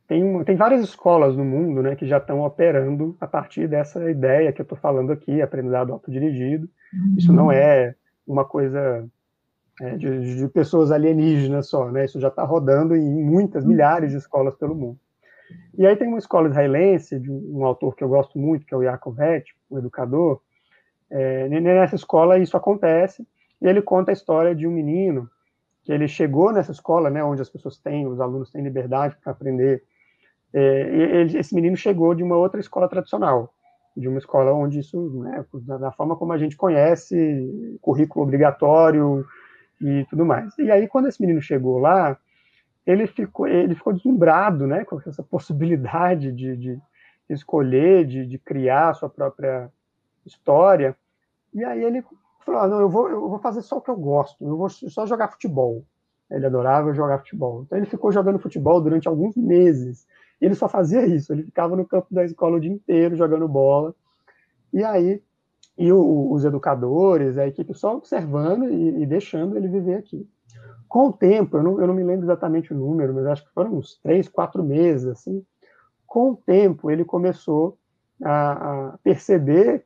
Tem, 0.08 0.44
tem 0.46 0.56
várias 0.56 0.82
escolas 0.82 1.36
no 1.36 1.44
mundo 1.44 1.82
né, 1.82 1.96
que 1.96 2.08
já 2.08 2.18
estão 2.18 2.42
operando 2.42 3.18
a 3.20 3.28
partir 3.28 3.68
dessa 3.68 4.10
ideia 4.10 4.54
que 4.54 4.62
eu 4.62 4.64
estou 4.64 4.78
falando 4.78 5.12
aqui, 5.12 5.42
aprendizado 5.42 5.92
autodirigido. 5.92 6.70
Uhum. 6.94 7.16
Isso 7.18 7.34
não 7.34 7.52
é 7.52 7.96
uma 8.26 8.46
coisa 8.46 9.08
é, 9.82 9.96
de, 9.96 10.38
de, 10.38 10.48
pessoas 10.48 10.92
alienígenas 10.92 11.68
só, 11.68 11.92
né? 11.92 12.06
Isso 12.06 12.20
já 12.20 12.30
está 12.30 12.44
rodando 12.44 12.96
em 12.96 13.24
muitas, 13.24 13.64
uhum. 13.64 13.70
milhares 13.70 14.12
de 14.12 14.18
escolas 14.18 14.56
pelo 14.56 14.76
mundo. 14.76 15.00
E 15.78 15.86
aí 15.86 15.96
tem 15.96 16.08
uma 16.08 16.18
escola 16.18 16.50
israelense, 16.50 17.20
de 17.20 17.32
um 17.32 17.64
autor 17.64 17.96
que 17.96 18.04
eu 18.04 18.10
gosto 18.10 18.38
muito, 18.38 18.66
que 18.66 18.74
é 18.74 18.78
o 18.78 18.84
Yaakov 18.84 19.20
Hetch, 19.20 19.52
um 19.70 19.78
educador. 19.78 20.42
É, 21.10 21.48
nessa 21.48 21.96
escola 21.96 22.38
isso 22.38 22.58
acontece, 22.58 23.26
e 23.62 23.68
ele 23.68 23.82
conta 23.82 24.12
a 24.12 24.14
história 24.14 24.54
de 24.54 24.68
um 24.68 24.72
menino 24.72 25.30
que 25.84 25.92
ele 25.94 26.08
chegou 26.08 26.52
nessa 26.52 26.72
escola, 26.72 27.10
né, 27.10 27.24
onde 27.24 27.42
as 27.42 27.50
pessoas 27.50 27.78
têm, 27.78 28.06
os 28.08 28.20
alunos 28.20 28.52
têm 28.52 28.62
liberdade 28.62 29.16
para 29.24 29.32
aprender. 29.32 29.84
É, 30.54 30.82
ele, 31.22 31.38
esse 31.38 31.56
menino 31.56 31.78
chegou 31.78 32.14
de 32.14 32.24
uma 32.24 32.36
outra 32.36 32.60
escola 32.60 32.90
tradicional, 32.90 33.54
de 33.98 34.08
uma 34.08 34.20
escola 34.20 34.54
onde 34.54 34.80
isso, 34.80 35.10
né, 35.24 35.44
da 35.80 35.92
forma 35.92 36.16
como 36.16 36.32
a 36.32 36.38
gente 36.38 36.56
conhece, 36.56 37.80
currículo 37.82 38.24
obrigatório 38.24 39.26
e 39.82 40.06
tudo 40.10 40.24
mais. 40.24 40.58
E 40.60 40.70
aí, 40.70 40.88
quando 40.88 41.08
esse 41.08 41.20
menino 41.20 41.42
chegou 41.42 41.80
lá, 41.80 42.18
ele 42.86 43.08
ficou, 43.08 43.48
ele 43.48 43.76
ficou 43.76 43.92
deslumbrado 43.92 44.68
né, 44.68 44.86
com 44.86 45.00
essa 45.06 45.24
possibilidade 45.24 46.32
de, 46.32 46.56
de 46.56 46.82
escolher, 47.30 48.06
de, 48.06 48.26
de, 48.26 48.38
criar 48.38 48.90
a 48.90 48.94
sua 48.94 49.10
própria 49.10 49.70
história. 50.26 50.96
E 51.54 51.64
aí 51.64 51.84
ele 51.84 52.04
falou: 52.46 52.62
ah, 52.62 52.68
não, 52.68 52.80
eu 52.80 52.90
vou, 52.90 53.10
eu 53.10 53.30
vou 53.30 53.40
fazer 53.40 53.62
só 53.62 53.78
o 53.78 53.82
que 53.82 53.90
eu 53.90 53.98
gosto, 53.98 54.46
eu 54.46 54.56
vou 54.56 54.70
só 54.70 55.06
jogar 55.06 55.30
futebol. 55.30 55.84
Ele 56.30 56.46
adorava 56.46 56.94
jogar 56.94 57.20
futebol. 57.20 57.64
Então 57.64 57.78
ele 57.78 57.88
ficou 57.88 58.12
jogando 58.12 58.40
futebol 58.40 58.80
durante 58.82 59.08
alguns 59.08 59.36
meses. 59.36 60.06
Ele 60.40 60.56
só 60.56 60.70
fazia 60.70 61.06
isso, 61.06 61.34
ele 61.34 61.44
ficava 61.44 61.76
no 61.76 61.86
campo 61.86 62.08
da 62.12 62.24
escola 62.24 62.58
o 62.58 62.60
dia 62.60 62.72
inteiro 62.72 63.16
jogando 63.16 63.48
bola. 63.48 63.94
E 64.74 64.84
aí, 64.84 65.22
e 65.78 65.92
o, 65.92 66.32
os 66.32 66.46
educadores, 66.46 67.38
a 67.38 67.48
equipe 67.48 67.74
só 67.74 67.96
observando 67.96 68.70
e, 68.70 69.02
e 69.02 69.06
deixando 69.06 69.58
ele 69.58 69.68
viver 69.68 69.96
aqui 69.96 70.28
com 70.88 71.08
o 71.08 71.14
tempo, 71.14 71.58
eu 71.58 71.64
não, 71.64 71.82
eu 71.82 71.88
não 71.88 71.94
me 71.94 72.04
lembro 72.04 72.26
exatamente 72.26 72.74
o 72.74 72.78
número, 72.78 73.14
mas 73.14 73.26
acho 73.26 73.46
que 73.46 73.54
foram 73.54 73.76
uns 73.76 73.98
três, 73.98 74.28
quatro 74.28 74.64
meses, 74.64 75.08
assim, 75.08 75.46
com 76.06 76.32
o 76.32 76.36
tempo 76.36 76.90
ele 76.90 77.04
começou 77.04 77.78
a, 78.24 78.94
a 78.94 78.98
perceber 79.00 79.86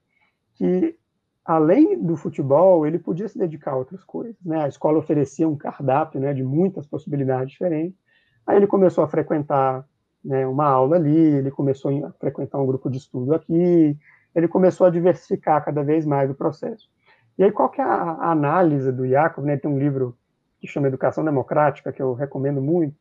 que, 0.53 0.95
além 1.43 1.99
do 1.99 2.15
futebol, 2.15 2.85
ele 2.85 2.99
podia 2.99 3.27
se 3.27 3.37
dedicar 3.37 3.71
a 3.71 3.77
outras 3.77 4.03
coisas, 4.03 4.35
né? 4.45 4.63
A 4.63 4.67
escola 4.67 4.99
oferecia 4.99 5.49
um 5.49 5.55
cardápio, 5.55 6.19
né, 6.19 6.33
de 6.33 6.43
muitas 6.43 6.85
possibilidades 6.85 7.51
diferentes. 7.51 7.99
Aí 8.45 8.57
ele 8.57 8.67
começou 8.67 9.03
a 9.03 9.07
frequentar 9.07 9.85
né, 10.23 10.45
uma 10.45 10.65
aula 10.65 10.95
ali, 10.95 11.17
ele 11.17 11.51
começou 11.51 12.05
a 12.05 12.11
frequentar 12.13 12.59
um 12.59 12.65
grupo 12.65 12.89
de 12.89 12.97
estudo 12.97 13.33
aqui, 13.33 13.97
ele 14.33 14.47
começou 14.47 14.87
a 14.87 14.89
diversificar 14.89 15.63
cada 15.63 15.83
vez 15.83 16.05
mais 16.05 16.29
o 16.29 16.35
processo. 16.35 16.89
E 17.37 17.43
aí, 17.43 17.51
qual 17.51 17.69
que 17.69 17.81
é 17.81 17.83
a, 17.83 18.31
análise 18.31 18.91
do 18.91 19.05
Yakov? 19.05 19.45
Né? 19.45 19.57
Tem 19.57 19.69
um 19.69 19.79
livro 19.79 20.15
que 20.59 20.67
chama 20.67 20.87
Educação 20.87 21.25
Democrática, 21.25 21.91
que 21.91 22.01
eu 22.01 22.13
recomendo 22.13 22.61
muito, 22.61 22.95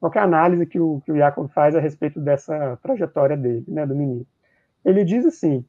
qualquer 0.00 0.20
análise 0.20 0.66
que 0.66 0.80
o, 0.80 1.00
que 1.04 1.12
o 1.12 1.16
Jacob 1.16 1.48
faz 1.50 1.76
a 1.76 1.80
respeito 1.80 2.20
dessa 2.20 2.76
trajetória 2.82 3.36
dele, 3.36 3.64
né, 3.68 3.86
do 3.86 3.94
menino. 3.94 4.26
Ele 4.84 5.04
diz 5.04 5.24
assim, 5.24 5.64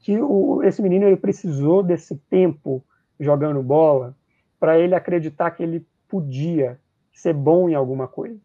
que 0.00 0.20
o, 0.20 0.62
esse 0.62 0.82
menino 0.82 1.06
ele 1.06 1.16
precisou 1.16 1.82
desse 1.82 2.16
tempo 2.28 2.84
jogando 3.20 3.62
bola 3.62 4.16
para 4.58 4.78
ele 4.78 4.94
acreditar 4.94 5.50
que 5.52 5.62
ele 5.62 5.86
podia 6.08 6.80
ser 7.12 7.32
bom 7.32 7.68
em 7.68 7.74
alguma 7.74 8.08
coisa. 8.08 8.38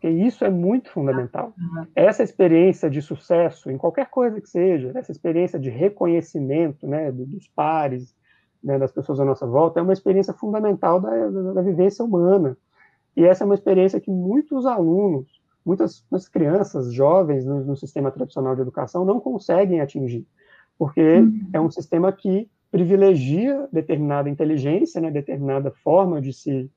Porque 0.00 0.08
isso 0.08 0.46
é 0.46 0.50
muito 0.50 0.90
fundamental. 0.90 1.52
Essa 1.94 2.22
experiência 2.22 2.88
de 2.88 3.02
sucesso, 3.02 3.70
em 3.70 3.76
qualquer 3.76 4.08
coisa 4.08 4.40
que 4.40 4.48
seja, 4.48 4.92
essa 4.94 5.12
experiência 5.12 5.58
de 5.58 5.68
reconhecimento 5.68 6.86
né, 6.86 7.12
dos 7.12 7.46
pares, 7.48 8.16
né, 8.64 8.78
das 8.78 8.90
pessoas 8.90 9.20
à 9.20 9.26
nossa 9.26 9.46
volta, 9.46 9.78
é 9.78 9.82
uma 9.82 9.92
experiência 9.92 10.32
fundamental 10.32 11.00
da, 11.00 11.28
da, 11.28 11.52
da, 11.52 11.60
vivência 11.60 12.02
humana. 12.02 12.56
E 13.14 13.24
essa 13.24 13.44
é 13.44 13.46
uma 13.46 13.54
experiência 13.54 14.00
que 14.00 14.10
muitos 14.10 14.64
alunos, 14.64 15.28
muitas, 15.66 16.02
muitas 16.10 16.30
crianças, 16.30 16.94
jovens 16.94 17.44
no, 17.44 17.62
no, 17.62 17.76
sistema 17.76 18.10
tradicional 18.10 18.56
de 18.56 18.62
educação 18.62 19.04
não 19.04 19.20
conseguem 19.20 19.82
atingir, 19.82 20.26
porque 20.78 21.18
uhum. 21.18 21.46
é 21.52 21.60
um 21.60 21.70
sistema 21.70 22.10
que 22.10 22.48
privilegia 22.70 23.68
determinada 23.70 24.30
inteligência, 24.30 24.98
né, 24.98 25.10
determinada 25.10 25.70
forma 25.70 26.22
de 26.22 26.32
se 26.32 26.70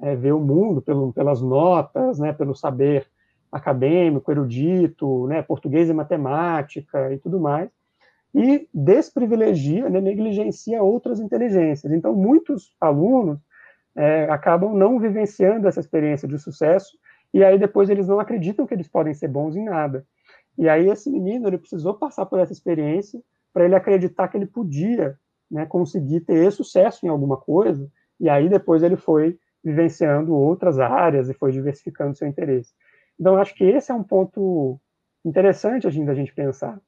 é, 0.00 0.32
o 0.32 0.40
mundo 0.40 0.80
pelo, 0.80 1.12
pelas 1.12 1.40
notas, 1.40 2.18
né, 2.18 2.32
pelo 2.32 2.54
saber 2.54 3.06
acadêmico, 3.52 4.30
erudito, 4.30 5.26
né, 5.26 5.42
português 5.42 5.88
e 5.88 5.92
matemática 5.92 7.12
e 7.12 7.18
tudo 7.18 7.40
mais, 7.40 7.68
e 8.34 8.68
desprivilegia, 8.72 9.88
né, 9.90 10.00
negligencia 10.00 10.82
outras 10.82 11.20
inteligências. 11.20 11.92
Então, 11.92 12.14
muitos 12.14 12.74
alunos 12.80 13.38
é, 13.96 14.24
acabam 14.30 14.72
não 14.74 14.98
vivenciando 14.98 15.66
essa 15.66 15.80
experiência 15.80 16.28
de 16.28 16.38
sucesso, 16.38 16.96
e 17.34 17.44
aí 17.44 17.58
depois 17.58 17.90
eles 17.90 18.08
não 18.08 18.20
acreditam 18.20 18.66
que 18.66 18.74
eles 18.74 18.88
podem 18.88 19.14
ser 19.14 19.28
bons 19.28 19.56
em 19.56 19.64
nada. 19.64 20.04
E 20.56 20.68
aí 20.68 20.88
esse 20.88 21.10
menino, 21.10 21.48
ele 21.48 21.58
precisou 21.58 21.94
passar 21.94 22.26
por 22.26 22.38
essa 22.38 22.52
experiência 22.52 23.20
para 23.52 23.64
ele 23.64 23.74
acreditar 23.74 24.28
que 24.28 24.36
ele 24.36 24.46
podia 24.46 25.18
né, 25.50 25.66
conseguir 25.66 26.20
ter 26.20 26.50
sucesso 26.52 27.04
em 27.04 27.08
alguma 27.08 27.36
coisa, 27.36 27.90
e 28.18 28.28
aí 28.28 28.48
depois 28.48 28.82
ele 28.82 28.96
foi 28.96 29.38
vivenciando 29.62 30.34
outras 30.34 30.78
áreas 30.78 31.28
e 31.28 31.34
foi 31.34 31.52
diversificando 31.52 32.16
seu 32.16 32.26
interesse. 32.28 32.72
Então, 33.18 33.36
acho 33.36 33.54
que 33.54 33.64
esse 33.64 33.90
é 33.90 33.94
um 33.94 34.02
ponto 34.02 34.80
interessante 35.24 35.86
a 35.86 35.90
gente, 35.90 36.08
a 36.08 36.14
gente 36.14 36.34
pensar 36.34 36.80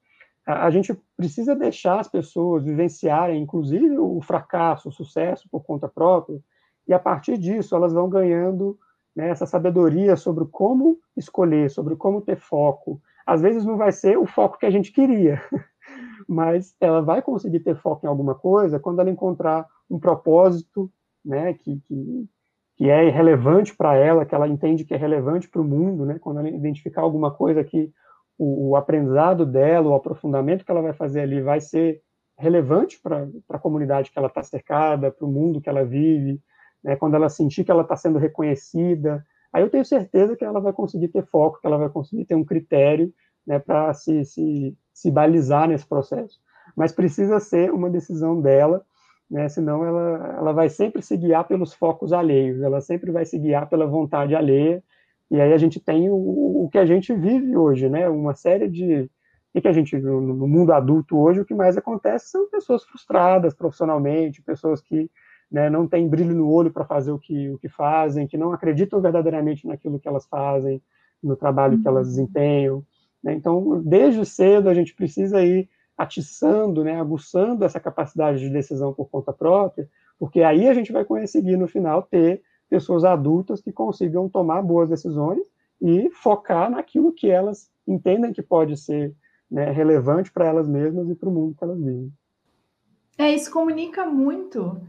a, 0.46 0.70
gente 0.70 0.92
precisa 1.16 1.54
deixar 1.54 2.00
as 2.00 2.08
pessoas 2.08 2.64
vivenciarem, 2.64 3.40
inclusive, 3.40 3.96
o 3.98 4.20
fracasso, 4.20 4.88
o 4.88 4.92
sucesso 4.92 5.48
por 5.48 5.62
conta 5.64 5.88
própria, 5.88 6.40
e 6.87 6.92
a 6.92 6.98
partir 6.98 7.38
disso 7.38 7.76
elas 7.76 7.92
vão 7.92 8.08
ganhando 8.08 8.78
né, 9.14 9.28
essa 9.28 9.46
sabedoria 9.46 10.16
sobre 10.16 10.44
como 10.46 10.98
escolher, 11.16 11.70
sobre 11.70 11.94
como 11.94 12.20
ter 12.20 12.37
foco. 12.37 13.00
Às 13.24 13.40
vezes 13.40 13.64
não 13.64 13.76
vai 13.76 13.92
ser 13.92 14.18
o 14.18 14.26
foco 14.26 14.58
que 14.58 14.66
a 14.66 14.70
gente 14.70 14.90
queria, 14.90 15.40
mas 16.28 16.74
ela 16.80 17.00
vai 17.00 17.22
conseguir 17.22 17.61
ter 17.61 17.76
foco 17.76 18.04
em 18.04 18.08
alguma 18.08 18.35
coisa 18.35 18.80
quando 18.80 19.00
ela 19.00 19.11
encontrar 19.11 19.66
um 19.88 19.98
propósito 19.98 20.90
né, 21.24 21.54
que, 21.54 21.78
que, 21.82 22.28
que 22.76 22.88
é 22.88 23.08
relevante 23.11 23.76
para 23.76 23.96
ela, 23.96 24.24
que 24.24 24.35
ela 24.35 24.48
entende 24.48 24.85
que 24.85 24.94
é 24.94 24.96
relevante 24.96 25.48
para 25.48 25.61
o 25.61 25.64
mundo, 25.64 26.06
né, 26.06 26.18
quando 26.18 26.40
ela 26.40 26.48
identificar 26.48 27.02
alguma 27.02 27.30
coisa 27.30 27.62
que 27.62 27.90
o, 28.38 28.70
o 28.70 28.76
aprendizado 28.76 29.44
dela, 29.44 29.88
o 29.88 29.94
aprofundamento 29.94 30.64
que 30.64 30.70
ela 30.70 30.82
vai 30.82 30.92
fazer 30.92 31.20
ali 31.20 31.42
vai 31.42 31.61
ser 31.61 32.00
relevante 32.38 33.00
para 33.00 33.28
a 33.50 33.58
comunidade 33.58 34.11
que 34.11 34.18
ela 34.18 34.28
está 34.28 34.42
cercada, 34.42 35.11
para 35.11 35.26
o 35.26 35.30
mundo 35.30 35.61
que 35.61 35.68
ela 35.68 35.85
vive, 35.85 36.40
né, 36.82 36.96
quando 36.96 37.14
ela 37.14 37.28
sentir 37.28 37.64
que 37.64 37.70
ela 37.70 37.82
está 37.82 37.96
sendo 37.96 38.18
reconhecida, 38.18 39.24
aí 39.52 39.62
eu 39.62 39.70
tenho 39.70 39.85
certeza 39.85 40.37
que 40.37 40.44
ela 40.44 40.61
vai 40.61 40.72
conseguir 40.72 41.08
ter 41.08 41.24
foco, 41.26 41.61
que 41.61 41.66
ela 41.66 41.78
vai 41.78 41.88
conseguir 41.88 42.24
ter 42.24 42.35
um 42.35 42.44
critério 42.44 43.12
né, 43.46 43.58
para 43.58 43.92
se, 43.94 44.24
se, 44.24 44.76
se 44.92 45.11
balizar 45.11 45.68
nesse 45.68 45.87
processo. 45.87 46.40
Mas 46.76 46.92
precisa 46.92 47.38
ser 47.38 47.72
uma 47.72 47.90
decisão 47.90 48.40
dela, 48.40 48.85
né, 49.33 49.49
senão 49.49 49.83
ela, 49.83 50.37
ela 50.37 50.53
vai 50.53 50.68
sempre 50.68 51.01
se 51.01 51.16
guiar 51.16 51.49
pelos 51.49 51.73
focos 51.73 52.12
alheios, 52.12 52.61
ela 52.61 52.83
sempre 52.83 53.11
vai 53.11 53.25
se 53.25 53.38
guiar 53.38 53.66
pela 53.66 53.87
vontade 53.87 54.35
alheia, 54.35 54.85
e 55.31 55.40
aí 55.40 55.55
a 55.55 55.57
gente 55.57 55.81
tem 55.81 56.11
o, 56.11 56.64
o 56.64 56.68
que 56.71 56.77
a 56.77 56.85
gente 56.85 57.14
vive 57.14 57.57
hoje, 57.57 57.88
né? 57.88 58.07
Uma 58.11 58.35
série 58.35 58.68
de 58.68 59.11
o 59.55 59.61
que 59.61 59.68
a 59.68 59.73
gente 59.73 59.97
no, 59.97 60.21
no 60.21 60.47
mundo 60.47 60.73
adulto 60.75 61.18
hoje 61.18 61.40
o 61.40 61.45
que 61.47 61.55
mais 61.55 61.79
acontece 61.79 62.27
são 62.29 62.49
pessoas 62.51 62.85
frustradas 62.85 63.55
profissionalmente, 63.55 64.42
pessoas 64.42 64.83
que 64.83 65.11
né, 65.51 65.71
não 65.71 65.88
têm 65.88 66.07
brilho 66.07 66.35
no 66.35 66.51
olho 66.51 66.71
para 66.71 66.85
fazer 66.85 67.12
o 67.12 67.18
que 67.18 67.49
o 67.49 67.59
que 67.59 67.71
fazem, 67.71 68.27
que 68.27 68.37
não 68.37 68.53
acreditam 68.53 69.01
verdadeiramente 69.01 69.66
naquilo 69.66 69.99
que 69.99 70.09
elas 70.09 70.27
fazem, 70.27 70.83
no 71.23 71.37
trabalho 71.37 71.81
que 71.81 71.88
elas 71.88 72.07
uhum. 72.07 72.11
desempenham. 72.11 72.85
Né? 73.25 73.33
Então, 73.33 73.83
desde 73.83 74.27
cedo 74.27 74.68
a 74.68 74.75
gente 74.75 74.95
precisa 74.95 75.42
ir 75.42 75.71
atiçando, 76.03 76.83
né, 76.83 77.01
aguçando 77.01 77.65
essa 77.65 77.79
capacidade 77.79 78.41
de 78.41 78.51
decisão 78.51 78.93
por 78.93 79.09
conta 79.09 79.33
própria, 79.33 79.88
porque 80.19 80.43
aí 80.43 80.69
a 80.69 80.75
gente 80.75 80.93
vai 80.93 81.05
conseguir, 81.05 81.57
no 81.57 81.69
final, 81.69 82.03
ter 82.03 82.43
pessoas 82.69 83.05
adultas 83.05 83.61
que 83.61 83.73
consigam 83.73 84.29
tomar 84.29 84.62
boas 84.62 84.88
decisões 84.88 85.47
e 85.81 86.11
focar 86.11 86.71
naquilo 86.71 87.12
que 87.12 87.31
elas 87.31 87.71
entendem 87.87 88.33
que 88.33 88.43
pode 88.43 88.77
ser 88.77 89.15
né, 89.51 89.71
relevante 89.71 90.33
para 90.33 90.47
elas 90.47 90.69
mesmas 90.69 91.09
e 91.09 91.15
para 91.15 91.29
o 91.29 91.33
mundo 91.33 91.55
que 91.57 91.65
elas 91.65 91.79
vivem. 91.79 92.12
É, 93.19 93.31
isso 93.31 93.51
comunica 93.51 94.07
muito 94.07 94.81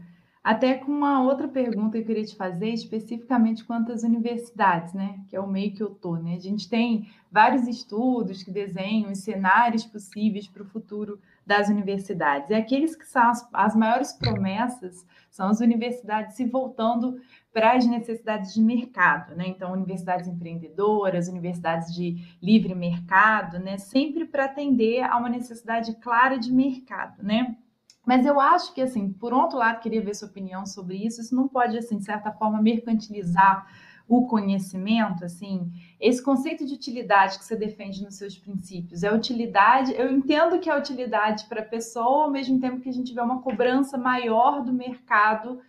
até 0.44 0.74
com 0.74 0.92
uma 0.92 1.22
outra 1.22 1.48
pergunta 1.48 1.92
que 1.92 2.02
eu 2.02 2.04
queria 2.04 2.24
te 2.26 2.36
fazer, 2.36 2.68
especificamente 2.68 3.64
quanto 3.64 3.90
às 3.90 4.02
universidades, 4.02 4.92
né? 4.92 5.18
Que 5.26 5.34
é 5.34 5.40
o 5.40 5.46
meio 5.46 5.72
que 5.72 5.82
eu 5.82 5.88
tô, 5.88 6.16
né? 6.16 6.34
A 6.34 6.38
gente 6.38 6.68
tem 6.68 7.08
vários 7.32 7.66
estudos 7.66 8.42
que 8.42 8.50
desenham 8.50 9.10
os 9.10 9.20
cenários 9.20 9.86
possíveis 9.86 10.46
para 10.46 10.62
o 10.62 10.66
futuro 10.66 11.18
das 11.46 11.70
universidades. 11.70 12.50
E 12.50 12.54
aqueles 12.54 12.94
que 12.94 13.06
são 13.06 13.22
as, 13.22 13.48
as 13.54 13.74
maiores 13.74 14.12
promessas 14.12 15.06
são 15.30 15.48
as 15.48 15.60
universidades 15.60 16.36
se 16.36 16.44
voltando 16.44 17.18
para 17.50 17.72
as 17.72 17.86
necessidades 17.86 18.52
de 18.52 18.60
mercado, 18.60 19.34
né? 19.34 19.46
Então, 19.48 19.72
universidades 19.72 20.28
empreendedoras, 20.28 21.26
universidades 21.26 21.94
de 21.94 22.22
livre 22.42 22.74
mercado, 22.74 23.58
né? 23.58 23.78
Sempre 23.78 24.26
para 24.26 24.44
atender 24.44 25.04
a 25.04 25.16
uma 25.16 25.30
necessidade 25.30 25.94
clara 25.94 26.38
de 26.38 26.52
mercado, 26.52 27.22
né? 27.22 27.56
Mas 28.06 28.26
eu 28.26 28.38
acho 28.38 28.74
que, 28.74 28.82
assim, 28.82 29.12
por 29.12 29.32
outro 29.32 29.58
lado, 29.58 29.80
queria 29.80 30.02
ver 30.02 30.14
sua 30.14 30.28
opinião 30.28 30.66
sobre 30.66 30.96
isso. 30.96 31.20
Isso 31.20 31.34
não 31.34 31.48
pode, 31.48 31.76
assim, 31.78 31.98
de 31.98 32.04
certa 32.04 32.30
forma, 32.32 32.60
mercantilizar 32.60 33.66
o 34.06 34.26
conhecimento, 34.26 35.24
assim, 35.24 35.72
esse 35.98 36.22
conceito 36.22 36.66
de 36.66 36.74
utilidade 36.74 37.38
que 37.38 37.44
você 37.44 37.56
defende 37.56 38.02
nos 38.02 38.16
seus 38.16 38.36
princípios, 38.36 39.02
é 39.02 39.12
utilidade, 39.12 39.94
eu 39.96 40.12
entendo 40.12 40.58
que 40.58 40.68
é 40.68 40.78
utilidade 40.78 41.46
para 41.46 41.62
a 41.62 41.64
pessoa, 41.64 42.24
ao 42.24 42.30
mesmo 42.30 42.60
tempo 42.60 42.80
que 42.80 42.88
a 42.88 42.92
gente 42.92 43.14
vê 43.14 43.20
uma 43.20 43.40
cobrança 43.40 43.96
maior 43.96 44.62
do 44.62 44.72
mercado 44.72 45.60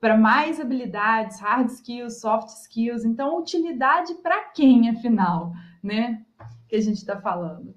para 0.00 0.16
mais 0.16 0.60
habilidades, 0.60 1.40
hard 1.40 1.68
skills, 1.68 2.20
soft 2.20 2.48
skills, 2.48 3.04
então 3.04 3.38
utilidade 3.38 4.14
para 4.22 4.44
quem, 4.50 4.88
afinal, 4.88 5.52
né, 5.82 6.24
que 6.68 6.76
a 6.76 6.80
gente 6.80 6.98
está 6.98 7.20
falando? 7.20 7.74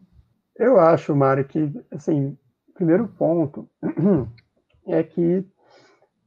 Eu 0.55 0.79
acho, 0.79 1.15
Mari, 1.15 1.43
que, 1.45 1.73
assim, 1.91 2.37
primeiro 2.73 3.07
ponto 3.07 3.69
é 4.87 5.03
que 5.03 5.45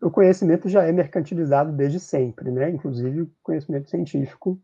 o 0.00 0.10
conhecimento 0.10 0.68
já 0.68 0.84
é 0.84 0.92
mercantilizado 0.92 1.72
desde 1.72 1.98
sempre, 1.98 2.50
né? 2.50 2.70
Inclusive 2.70 3.22
o 3.22 3.30
conhecimento 3.42 3.90
científico 3.90 4.58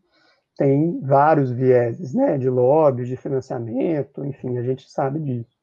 tem 0.57 0.99
vários 1.01 1.51
vieses, 1.51 2.13
né? 2.13 2.37
De 2.37 2.49
lobby, 2.49 3.05
de 3.05 3.17
financiamento, 3.17 4.23
enfim, 4.25 4.57
a 4.57 4.63
gente 4.63 4.89
sabe 4.89 5.19
disso. 5.19 5.55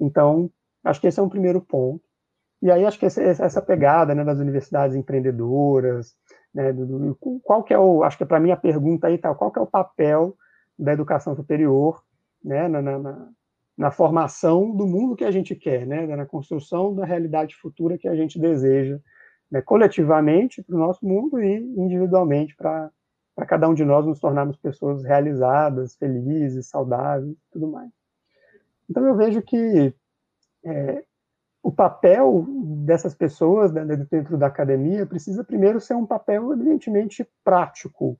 Então, 0.00 0.50
acho 0.82 1.00
que 1.00 1.06
esse 1.06 1.20
é 1.20 1.22
um 1.22 1.28
primeiro 1.28 1.60
ponto. 1.60 2.02
E 2.62 2.70
aí 2.70 2.84
acho 2.84 2.98
que 2.98 3.04
essa 3.04 3.60
pegada 3.60 4.14
né, 4.14 4.24
das 4.24 4.38
universidades 4.38 4.96
empreendedoras, 4.96 6.14
né, 6.54 6.72
do, 6.72 6.86
do, 6.86 7.40
qual 7.42 7.62
que 7.62 7.74
é 7.74 7.78
o, 7.78 8.02
acho 8.02 8.16
que 8.16 8.24
para 8.24 8.40
mim 8.40 8.52
a 8.52 8.56
pergunta 8.56 9.06
aí 9.06 9.18
tá, 9.18 9.34
qual 9.34 9.52
que 9.52 9.58
é 9.58 9.62
o 9.62 9.66
papel 9.66 10.34
da 10.78 10.92
educação 10.94 11.36
superior, 11.36 12.02
né, 12.42 12.66
na, 12.68 12.80
na, 12.80 13.28
na 13.76 13.90
formação 13.90 14.70
do 14.74 14.86
mundo 14.86 15.16
que 15.16 15.24
a 15.24 15.30
gente 15.30 15.54
quer, 15.54 15.86
né, 15.86 16.06
na 16.06 16.26
construção 16.26 16.94
da 16.94 17.04
realidade 17.04 17.56
futura 17.56 17.98
que 17.98 18.06
a 18.06 18.14
gente 18.14 18.38
deseja, 18.38 19.00
né, 19.50 19.60
coletivamente 19.60 20.62
para 20.62 20.76
o 20.76 20.78
nosso 20.78 21.04
mundo 21.04 21.42
e 21.42 21.56
individualmente 21.76 22.56
para 22.56 22.90
cada 23.46 23.68
um 23.68 23.74
de 23.74 23.84
nós 23.84 24.06
nos 24.06 24.20
tornarmos 24.20 24.56
pessoas 24.56 25.04
realizadas, 25.04 25.96
felizes, 25.96 26.68
saudáveis 26.68 27.32
e 27.32 27.50
tudo 27.50 27.68
mais. 27.68 27.90
Então 28.88 29.04
eu 29.04 29.16
vejo 29.16 29.42
que 29.42 29.92
é, 30.64 31.04
o 31.62 31.72
papel 31.72 32.46
dessas 32.84 33.14
pessoas 33.14 33.72
né, 33.72 33.84
dentro 34.10 34.36
da 34.36 34.46
academia 34.46 35.06
precisa 35.06 35.42
primeiro 35.42 35.80
ser 35.80 35.94
um 35.94 36.06
papel 36.06 36.52
evidentemente 36.52 37.26
prático. 37.42 38.18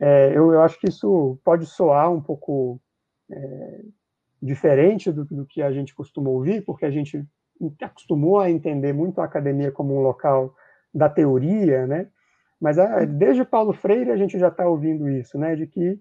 É, 0.00 0.30
eu, 0.30 0.50
eu, 0.52 0.62
acho 0.62 0.80
que 0.80 0.88
isso 0.88 1.38
pode 1.44 1.66
soar 1.66 2.10
um 2.10 2.22
pouco 2.22 2.80
é, 3.30 3.84
diferente 4.42 5.12
do, 5.12 5.24
do, 5.24 5.46
que 5.46 5.60
a 5.62 5.70
gente 5.70 5.94
costuma 5.94 6.30
ouvir, 6.30 6.64
porque 6.64 6.84
a 6.84 6.90
gente 6.90 7.24
acostumou 7.82 8.40
a 8.40 8.50
entender 8.50 8.92
muito 8.92 9.20
a 9.20 9.24
academia 9.24 9.70
como 9.70 9.94
um 9.94 10.00
local 10.00 10.54
da 10.94 11.08
teoria, 11.08 11.86
né? 11.86 12.08
Mas 12.60 12.78
a, 12.78 13.04
desde 13.04 13.44
Paulo 13.44 13.72
Freire 13.72 14.10
a 14.10 14.16
gente 14.16 14.38
já 14.38 14.48
está 14.48 14.66
ouvindo 14.66 15.08
isso, 15.08 15.38
né? 15.38 15.54
De 15.54 15.66
que 15.66 15.98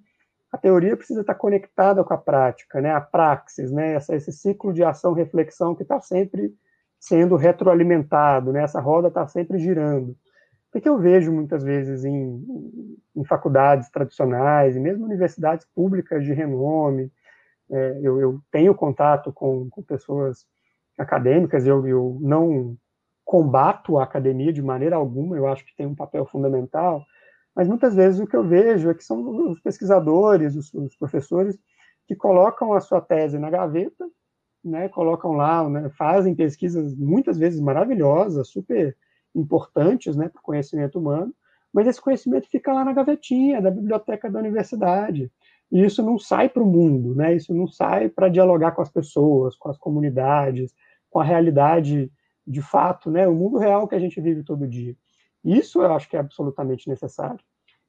a 0.52 0.58
teoria 0.58 0.98
precisa 0.98 1.22
estar 1.22 1.36
conectada 1.36 2.04
com 2.04 2.14
a 2.14 2.18
prática, 2.18 2.82
né? 2.82 2.92
A 2.92 3.02
praxis, 3.02 3.72
né? 3.72 3.94
Essa, 3.94 4.16
esse 4.16 4.32
ciclo 4.32 4.74
de 4.74 4.84
ação-reflexão 4.84 5.76
que 5.76 5.84
está 5.84 6.00
sempre 6.00 6.54
sendo 7.00 7.36
retroalimentado, 7.36 8.52
né? 8.52 8.64
Essa 8.64 8.80
roda 8.80 9.10
está 9.10 9.28
sempre 9.28 9.60
girando. 9.60 10.16
Porque 10.72 10.88
eu 10.88 10.98
vejo 10.98 11.32
muitas 11.32 11.64
vezes 11.64 12.06
em, 12.06 12.46
em 13.16 13.24
faculdades 13.26 13.90
tradicionais 13.90 14.76
e 14.76 14.80
mesmo 14.80 15.06
universidades 15.06 15.66
públicas 15.74 16.24
de 16.24 16.34
renome, 16.34 17.12
é, 17.72 18.00
eu, 18.02 18.20
eu, 18.20 18.42
tenho 18.52 18.74
contato 18.74 19.32
com, 19.32 19.70
com 19.70 19.82
pessoas 19.84 20.46
acadêmicas, 20.98 21.66
eu, 21.66 21.88
eu, 21.88 22.18
não 22.22 22.76
combato 23.24 23.98
a 23.98 24.04
academia 24.04 24.52
de 24.52 24.62
maneira 24.62 24.96
alguma, 24.96 25.38
eu 25.38 25.48
acho 25.48 25.64
que 25.66 25.76
tem 25.76 25.86
um 25.86 25.96
papel 25.96 26.26
fundamental, 26.26 27.06
mas 27.56 27.68
muitas 27.68 27.96
vezes 27.96 28.20
o 28.20 28.26
que 28.26 28.36
eu 28.36 28.44
vejo 28.44 28.90
é 28.90 28.94
que 28.94 29.04
são 29.04 29.52
os 29.52 29.60
pesquisadores, 29.60 30.56
os, 30.56 30.74
os 30.74 30.96
professores, 30.96 31.58
que 32.08 32.16
colocam 32.16 32.74
a 32.74 32.80
sua 32.80 33.00
tese 33.00 33.38
na 33.38 33.52
gaveta, 33.52 34.10
né, 34.64 34.90
colocam 34.90 35.34
lá, 35.34 35.70
né, 35.70 35.90
fazem 35.90 36.36
pesquisas 36.36 36.96
muitas 36.96 37.38
vezes 37.38 37.62
maravilhosas, 37.62 38.50
super 38.50 38.98
importantes 39.36 40.16
né, 40.16 40.28
para 40.28 40.40
o 40.40 40.44
conhecimento 40.44 41.00
humano, 41.00 41.34
mas 41.72 41.88
esse 41.88 42.02
conhecimento 42.02 42.50
fica 42.50 42.74
lá 42.74 42.84
na 42.84 42.94
gavetinha 42.94 43.62
da 43.62 43.70
biblioteca 43.70 44.30
da 44.30 44.40
universidade 44.40 45.32
e 45.72 45.84
isso 45.84 46.02
não 46.02 46.18
sai 46.18 46.50
para 46.50 46.64
o 46.64 46.66
mundo, 46.66 47.14
né? 47.16 47.36
Isso 47.36 47.54
não 47.54 47.68
sai 47.68 48.10
para 48.10 48.30
dialogar 48.30 48.72
com 48.72 48.82
as 48.82 48.90
pessoas, 48.90 49.56
com 49.56 49.70
as 49.70 49.78
comunidades, 49.78 50.74
com 51.10 51.20
a 51.20 51.24
realidade 51.24 52.12
de 52.46 52.62
fato, 52.62 53.12
né? 53.12 53.28
O 53.28 53.36
mundo 53.36 53.58
real 53.58 53.88
que 53.88 53.96
a 53.96 54.00
gente 54.00 54.20
vive 54.20 54.44
todo 54.44 54.68
dia. 54.68 54.96
Isso 55.44 55.82
eu 55.82 55.94
acho 55.94 56.10
que 56.10 56.18
é 56.18 56.20
absolutamente 56.20 56.90
necessário. 56.90 57.40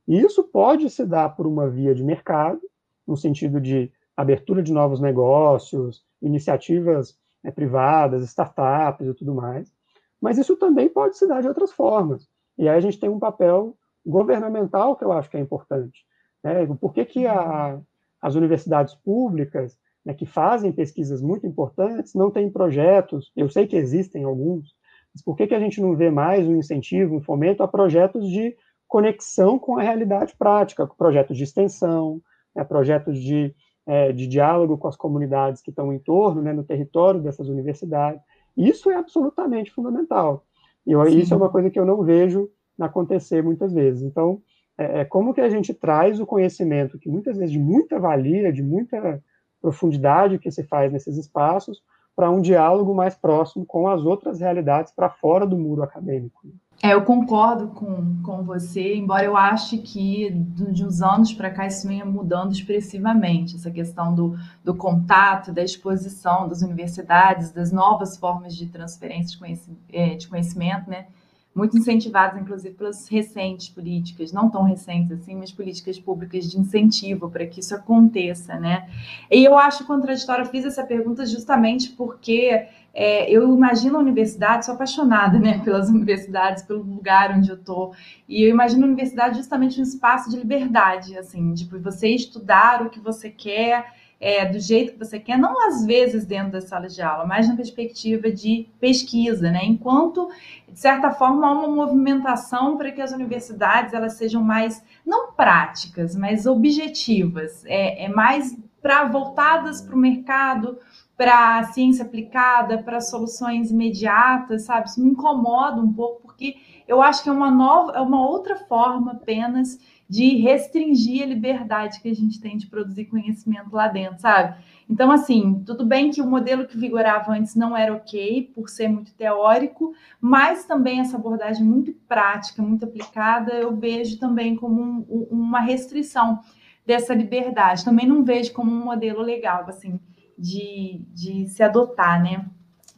E 0.07 0.19
isso 0.21 0.45
pode 0.45 0.91
se 0.91 1.07
dar 1.07 1.31
por 1.31 1.47
uma 1.47 1.69
via 1.69 1.95
de 1.95 2.05
mercado, 2.05 2.61
no 3.07 3.17
sentido 3.17 3.61
de 3.61 3.91
abertura 4.17 4.63
de 4.63 4.73
novos 4.73 5.01
negócios, 5.01 6.05
iniciativas 6.21 7.17
né, 7.43 7.51
privadas, 7.51 8.25
startups 8.25 9.07
e 9.07 9.15
tudo 9.15 9.35
mais. 9.35 9.73
Mas 10.21 10.37
isso 10.37 10.57
também 10.57 10.89
pode 10.89 11.17
se 11.17 11.27
dar 11.27 11.41
de 11.41 11.49
outras 11.49 11.73
formas. 11.73 12.29
E 12.59 12.69
aí 12.69 12.77
a 12.77 12.81
gente 12.81 13.01
tem 13.01 13.09
um 13.09 13.19
papel 13.19 13.75
governamental 14.05 14.95
que 14.97 15.05
eu 15.05 15.13
acho 15.13 15.31
que 15.31 15.37
é 15.37 15.41
importante. 15.41 16.05
Né? 16.43 16.67
Por 16.81 16.93
que, 16.93 17.05
que 17.05 17.27
a, 17.27 17.81
as 18.21 18.35
universidades 18.35 18.95
públicas, 18.95 19.79
né, 20.05 20.15
que 20.15 20.27
fazem 20.27 20.73
pesquisas 20.73 21.21
muito 21.21 21.47
importantes, 21.47 22.15
não 22.15 22.31
têm 22.31 22.51
projetos? 22.51 23.31
Eu 23.37 23.49
sei 23.49 23.67
que 23.67 23.77
existem 23.77 24.25
alguns, 24.25 24.75
mas 25.15 25.23
por 25.23 25.37
que, 25.37 25.47
que 25.47 25.55
a 25.55 25.61
gente 25.61 25.81
não 25.81 25.97
vê 25.97 26.11
mais 26.11 26.47
um 26.47 26.57
incentivo, 26.57 27.17
um 27.17 27.23
fomento 27.23 27.63
a 27.63 27.69
projetos 27.69 28.29
de 28.29 28.57
conexão 28.89 29.59
com 29.59 29.79
a 29.79 29.83
realidade 29.83 30.35
prática, 30.37 30.87
projetos 30.87 31.37
de 31.37 31.45
extensão, 31.45 32.21
né, 32.55 32.65
projetos 32.65 33.19
de, 33.19 33.55
é, 33.87 34.13
de 34.13 34.27
diálogo 34.27 34.79
com 34.79 34.89
as 34.89 34.97
comunidades 34.97 35.63
que 35.63 35.71
estão 35.71 35.93
em 35.93 35.99
torno, 35.99 36.43
né, 36.43 36.53
no 36.53 36.65
território 36.65 37.21
dessas 37.21 37.49
universidades? 37.49 38.23
Isso 38.57 38.91
é 38.91 38.97
absolutamente 38.97 39.71
fundamental. 39.71 40.45
E 40.87 40.93
eu, 40.93 41.05
isso 41.05 41.33
é 41.33 41.37
uma 41.37 41.51
coisa 41.51 41.71
que 41.71 41.79
eu 41.79 41.87
não 41.87 42.03
vejo 42.03 42.49
acontecer 42.79 43.43
muitas 43.43 43.73
vezes. 43.73 44.03
Então, 44.03 44.43
é, 44.81 45.01
é, 45.01 45.05
como 45.05 45.35
que 45.35 45.43
a 45.43 45.51
gente 45.51 45.75
traz 45.75 46.19
o 46.19 46.27
conhecimento, 46.27 46.99
que 46.99 47.11
muitas 47.11 47.37
vezes 47.37 47.53
de 47.53 47.59
muita 47.59 47.99
valia, 47.99 48.51
de 48.51 48.63
muita 48.63 49.23
profundidade 49.61 50.39
que 50.39 50.51
se 50.51 50.65
faz 50.65 50.91
nesses 50.91 51.19
espaços, 51.19 51.83
para 52.17 52.31
um 52.31 52.41
diálogo 52.41 52.95
mais 52.95 53.15
próximo 53.15 53.67
com 53.67 53.87
as 53.87 54.03
outras 54.03 54.41
realidades 54.41 54.91
para 54.91 55.11
fora 55.11 55.47
do 55.47 55.57
muro 55.57 55.83
acadêmico. 55.83 56.49
É, 56.83 56.95
eu 56.95 57.03
concordo 57.03 57.69
com, 57.69 58.23
com 58.23 58.43
você, 58.43 58.95
embora 58.95 59.23
eu 59.23 59.37
ache 59.37 59.77
que 59.79 60.31
de 60.31 60.83
uns 60.83 61.03
anos 61.03 61.31
para 61.35 61.51
cá 61.51 61.67
isso 61.67 61.87
venha 61.87 62.07
mudando 62.07 62.53
expressivamente, 62.53 63.57
essa 63.57 63.71
questão 63.71 64.15
do, 64.15 64.35
do 64.65 64.75
contato, 64.75 65.53
da 65.53 65.63
exposição 65.63 66.49
das 66.49 66.63
universidades, 66.63 67.53
das 67.53 67.71
novas 67.71 68.17
formas 68.17 68.57
de 68.57 68.67
transferência 68.67 69.39
de, 69.39 69.77
é, 69.93 70.15
de 70.15 70.27
conhecimento 70.27 70.89
né? 70.89 71.07
Muito 71.55 71.77
incentivados, 71.77 72.41
inclusive, 72.41 72.75
pelas 72.75 73.09
recentes 73.09 73.69
políticas, 73.69 74.33
não 74.33 74.49
tão 74.49 74.63
recentes 74.63 75.11
assim, 75.13 75.35
mas 75.35 75.51
políticas 75.51 75.99
públicas 75.99 76.49
de 76.49 76.59
incentivo 76.59 77.29
para 77.29 77.47
que 77.47 77.61
isso 77.61 77.75
aconteça, 77.75 78.59
né? 78.59 78.89
E 79.31 79.45
eu 79.45 79.59
acho 79.59 79.85
contraditório, 79.85 80.45
eu 80.45 80.49
fiz 80.49 80.65
essa 80.65 80.85
pergunta 80.85 81.27
justamente 81.27 81.91
porque 81.91 82.67
é, 82.95 83.31
eu 83.31 83.53
imagino 83.55 83.97
a 83.97 84.01
universidade, 84.01 84.65
sou 84.65 84.75
apaixonada 84.75 85.39
né, 85.39 85.61
pelas 85.65 85.89
universidades, 85.89 86.63
pelo 86.63 86.83
lugar 86.83 87.37
onde 87.37 87.51
eu 87.51 87.57
estou, 87.57 87.95
e 88.29 88.45
eu 88.45 88.51
imagino 88.51 88.85
a 88.85 88.87
universidade 88.87 89.37
justamente 89.37 89.81
um 89.81 89.83
espaço 89.83 90.31
de 90.31 90.37
liberdade, 90.37 91.17
assim, 91.19 91.53
de 91.53 91.65
você 91.79 92.09
estudar 92.09 92.83
o 92.83 92.91
que 92.91 93.01
você 93.01 93.29
quer, 93.29 93.93
é, 94.21 94.45
do 94.45 94.61
jeito 94.61 94.93
que 94.93 94.99
você 94.99 95.19
quer, 95.19 95.39
não 95.39 95.67
às 95.67 95.87
vezes 95.87 96.27
dentro 96.27 96.53
da 96.53 96.61
sala 96.61 96.89
de 96.89 97.01
aula, 97.01 97.25
mas 97.25 97.49
na 97.49 97.57
perspectiva 97.57 98.31
de 98.31 98.69
pesquisa, 98.79 99.51
né? 99.51 99.65
Enquanto, 99.65 100.29
de 100.69 100.79
certa 100.79 101.11
forma, 101.11 101.49
há 101.49 101.53
uma 101.53 101.69
movimentação 101.69 102.77
para 102.77 102.93
que 102.93 103.01
as 103.01 103.13
universidades 103.13 103.95
elas 103.95 104.13
sejam 104.15 104.43
mais, 104.43 104.85
não 105.07 105.33
práticas, 105.33 106.15
mas 106.15 106.45
objetivas, 106.45 107.65
é, 107.65 108.05
é 108.05 108.09
mais 108.11 108.55
para 108.83 109.05
voltadas 109.05 109.81
para 109.81 109.95
o 109.95 109.99
mercado, 109.99 110.79
para 111.17 111.59
a 111.59 111.65
ciência 111.65 112.05
aplicada, 112.05 112.83
para 112.83 113.01
soluções 113.01 113.71
imediatas, 113.71 114.63
sabe? 114.63 114.89
Isso 114.89 115.03
me 115.03 115.11
incomoda 115.11 115.81
um 115.81 115.93
pouco, 115.93 116.23
porque 116.23 116.57
eu 116.87 117.01
acho 117.01 117.23
que 117.23 117.29
é 117.29 117.33
uma 117.33 117.51
nova, 117.51 117.93
é 117.93 118.01
uma 118.01 118.27
outra 118.27 118.57
forma 118.57 119.13
apenas 119.13 119.79
de 120.11 120.39
restringir 120.39 121.23
a 121.23 121.27
liberdade 121.27 122.01
que 122.01 122.09
a 122.11 122.15
gente 122.15 122.41
tem 122.41 122.57
de 122.57 122.67
produzir 122.67 123.05
conhecimento 123.05 123.73
lá 123.73 123.87
dentro, 123.87 124.19
sabe? 124.19 124.57
Então, 124.89 125.09
assim, 125.13 125.63
tudo 125.65 125.87
bem 125.87 126.11
que 126.11 126.21
o 126.21 126.27
modelo 126.29 126.67
que 126.67 126.77
vigorava 126.77 127.31
antes 127.31 127.55
não 127.55 127.77
era 127.77 127.95
ok, 127.95 128.51
por 128.53 128.69
ser 128.69 128.89
muito 128.89 129.15
teórico, 129.15 129.95
mas 130.21 130.65
também 130.65 130.99
essa 130.99 131.17
abordagem 131.17 131.65
muito 131.65 131.93
prática, 132.09 132.61
muito 132.61 132.85
aplicada, 132.85 133.53
eu 133.53 133.77
vejo 133.77 134.19
também 134.19 134.57
como 134.57 134.83
um, 134.83 135.29
uma 135.31 135.61
restrição 135.61 136.41
dessa 136.85 137.15
liberdade. 137.15 137.85
Também 137.85 138.05
não 138.05 138.25
vejo 138.25 138.53
como 138.53 138.69
um 138.69 138.85
modelo 138.85 139.23
legal, 139.23 139.65
assim, 139.69 140.01
de, 140.37 141.03
de 141.15 141.47
se 141.47 141.63
adotar, 141.63 142.21
né? 142.21 142.47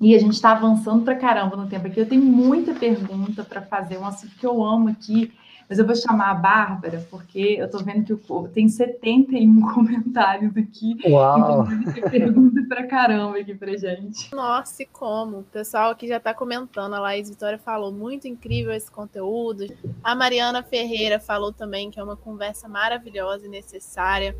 E 0.01 0.15
a 0.15 0.19
gente 0.19 0.33
está 0.33 0.53
avançando 0.53 1.05
para 1.05 1.15
caramba 1.15 1.57
no 1.57 1.69
tempo 1.69 1.89
aqui. 1.89 2.01
Eu 2.01 2.09
tenho 2.09 2.25
muita 2.25 2.73
pergunta 2.73 3.45
para 3.45 3.61
fazer, 3.61 3.99
um 3.99 4.07
assunto 4.07 4.35
que 4.35 4.47
eu 4.47 4.65
amo 4.65 4.89
aqui, 4.89 5.31
mas 5.73 5.79
eu 5.79 5.87
vou 5.87 5.97
chamar 5.97 6.33
a 6.33 6.35
Bárbara, 6.35 7.07
porque 7.11 7.57
eu 7.59 7.65
estou 7.65 7.83
vendo 7.83 8.05
que 8.05 8.13
o, 8.13 8.49
tem 8.49 8.69
71 8.69 9.59
comentários 9.73 10.55
aqui. 10.55 10.99
Uau! 11.07 11.67
Então 11.67 11.93
tem 11.95 12.03
pergunta 12.11 12.61
para 12.69 12.87
caramba 12.87 13.39
aqui 13.39 13.55
para 13.55 13.75
gente. 13.79 14.35
Nossa, 14.35 14.83
e 14.83 14.87
como? 14.87 15.39
O 15.39 15.45
pessoal 15.45 15.91
aqui 15.91 16.07
já 16.07 16.19
está 16.19 16.35
comentando. 16.35 16.93
A 16.93 17.01
Laís 17.01 17.31
Vitória 17.31 17.59
falou 17.59 17.91
muito 17.91 18.29
incrível 18.29 18.71
esse 18.71 18.91
conteúdo. 18.91 19.65
A 20.05 20.15
Mariana 20.15 20.63
Ferreira 20.63 21.19
falou 21.19 21.55
também 21.55 21.91
que 21.91 21.99
é 21.99 22.05
uma 22.05 22.19
conversa 22.19 22.69
maravilhosa 22.69 23.47
e 23.47 23.49
necessária. 23.49 24.37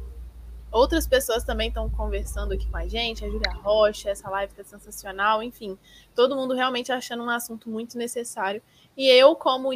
Outras 0.71 1.07
pessoas 1.07 1.45
também 1.45 1.69
estão 1.69 1.89
conversando 1.89 2.53
aqui 2.53 2.67
com 2.67 2.77
a 2.77 2.87
gente, 2.87 3.25
a 3.25 3.29
Julia 3.29 3.53
Rocha, 3.63 4.11
essa 4.11 4.29
live 4.29 4.53
está 4.53 4.65
sensacional, 4.65 5.43
enfim, 5.43 5.79
todo 6.15 6.35
mundo 6.35 6.55
realmente 6.55 6.91
achando 6.91 7.23
um 7.23 7.29
assunto 7.29 7.69
muito 7.69 7.97
necessário. 7.97 8.63
E 8.97 9.09
eu, 9.09 9.35
como 9.35 9.71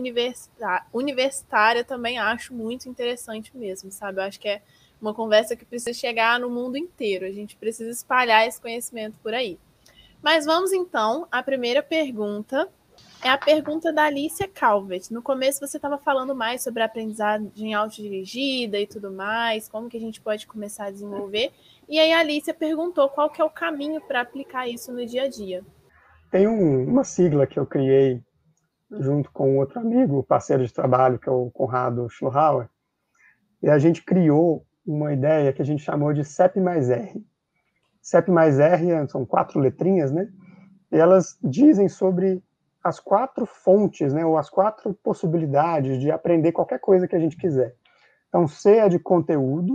universitária, 0.93 1.85
também 1.85 2.19
acho 2.19 2.53
muito 2.53 2.89
interessante 2.89 3.57
mesmo, 3.57 3.91
sabe? 3.91 4.21
Eu 4.21 4.25
acho 4.25 4.39
que 4.39 4.49
é 4.49 4.63
uma 5.01 5.15
conversa 5.15 5.57
que 5.57 5.65
precisa 5.65 5.93
chegar 5.93 6.39
no 6.39 6.51
mundo 6.51 6.77
inteiro, 6.77 7.25
a 7.25 7.31
gente 7.31 7.57
precisa 7.57 7.91
espalhar 7.91 8.47
esse 8.47 8.61
conhecimento 8.61 9.19
por 9.23 9.33
aí. 9.33 9.59
Mas 10.23 10.45
vamos 10.45 10.73
então 10.73 11.27
à 11.31 11.43
primeira 11.43 11.83
pergunta, 11.83 12.69
é 13.23 13.29
a 13.29 13.39
pergunta 13.39 13.93
da 13.93 14.05
Alicia 14.05 14.49
Calvet. 14.49 15.13
No 15.13 15.23
começo 15.23 15.61
você 15.61 15.77
estava 15.79 15.99
falando 15.99 16.35
mais 16.35 16.63
sobre 16.63 16.83
a 16.83 16.87
aprendizagem 16.87 17.75
autodirigida 17.75 18.79
e 18.79 18.87
tudo 18.87 19.11
mais, 19.11 19.69
como 19.69 19.89
que 19.89 19.97
a 19.97 20.01
gente 20.01 20.21
pode 20.21 20.47
começar 20.47 20.87
a 20.87 20.91
desenvolver. 20.91 21.53
E 21.89 21.99
aí 21.99 22.13
a 22.13 22.21
Alicia 22.21 22.55
perguntou 22.55 23.09
qual 23.09 23.31
que 23.31 23.41
é 23.41 23.45
o 23.45 23.51
caminho 23.51 24.01
para 24.01 24.21
aplicar 24.21 24.69
isso 24.69 24.93
no 24.93 25.05
dia 25.07 25.25
a 25.25 25.29
dia. 25.29 25.65
Tem 26.31 26.47
um, 26.47 26.85
uma 26.85 27.05
sigla 27.05 27.47
que 27.47 27.59
eu 27.59 27.67
criei 27.67 28.21
junto 28.91 29.31
com 29.33 29.59
outro 29.59 29.81
amigo, 29.81 30.23
parceiro 30.23 30.65
de 30.65 30.73
trabalho, 30.73 31.19
que 31.19 31.29
é 31.29 31.33
o 31.33 31.51
Conrado 31.51 32.09
Schluhauer, 32.09 32.69
e 33.63 33.69
a 33.69 33.79
gente 33.79 34.03
criou 34.05 34.67
uma 34.87 35.13
ideia 35.13 35.53
que 35.53 35.63
a 35.63 35.65
gente 35.65 35.83
chamou 35.83 36.13
de 36.13 36.25
CEP 36.25 36.61
mais 36.61 36.91
R. 36.91 37.25
CEP 38.01 38.31
mais 38.31 38.61
R 38.61 39.09
são 39.09 39.27
quatro 39.27 39.59
letrinhas, 39.59 40.13
né? 40.13 40.29
E 40.93 40.97
elas 40.97 41.37
dizem 41.43 41.89
sobre 41.89 42.43
as 42.83 43.01
quatro 43.01 43.45
fontes, 43.45 44.13
né, 44.13 44.25
ou 44.25 44.39
as 44.39 44.49
quatro 44.49 44.95
possibilidades 44.95 45.99
de 45.99 46.13
aprender 46.13 46.53
qualquer 46.53 46.79
coisa 46.79 47.09
que 47.09 47.17
a 47.17 47.19
gente 47.19 47.37
quiser. 47.37 47.75
Então, 48.29 48.47
C 48.47 48.77
é 48.77 48.89
de 48.89 48.99
conteúdo, 49.01 49.75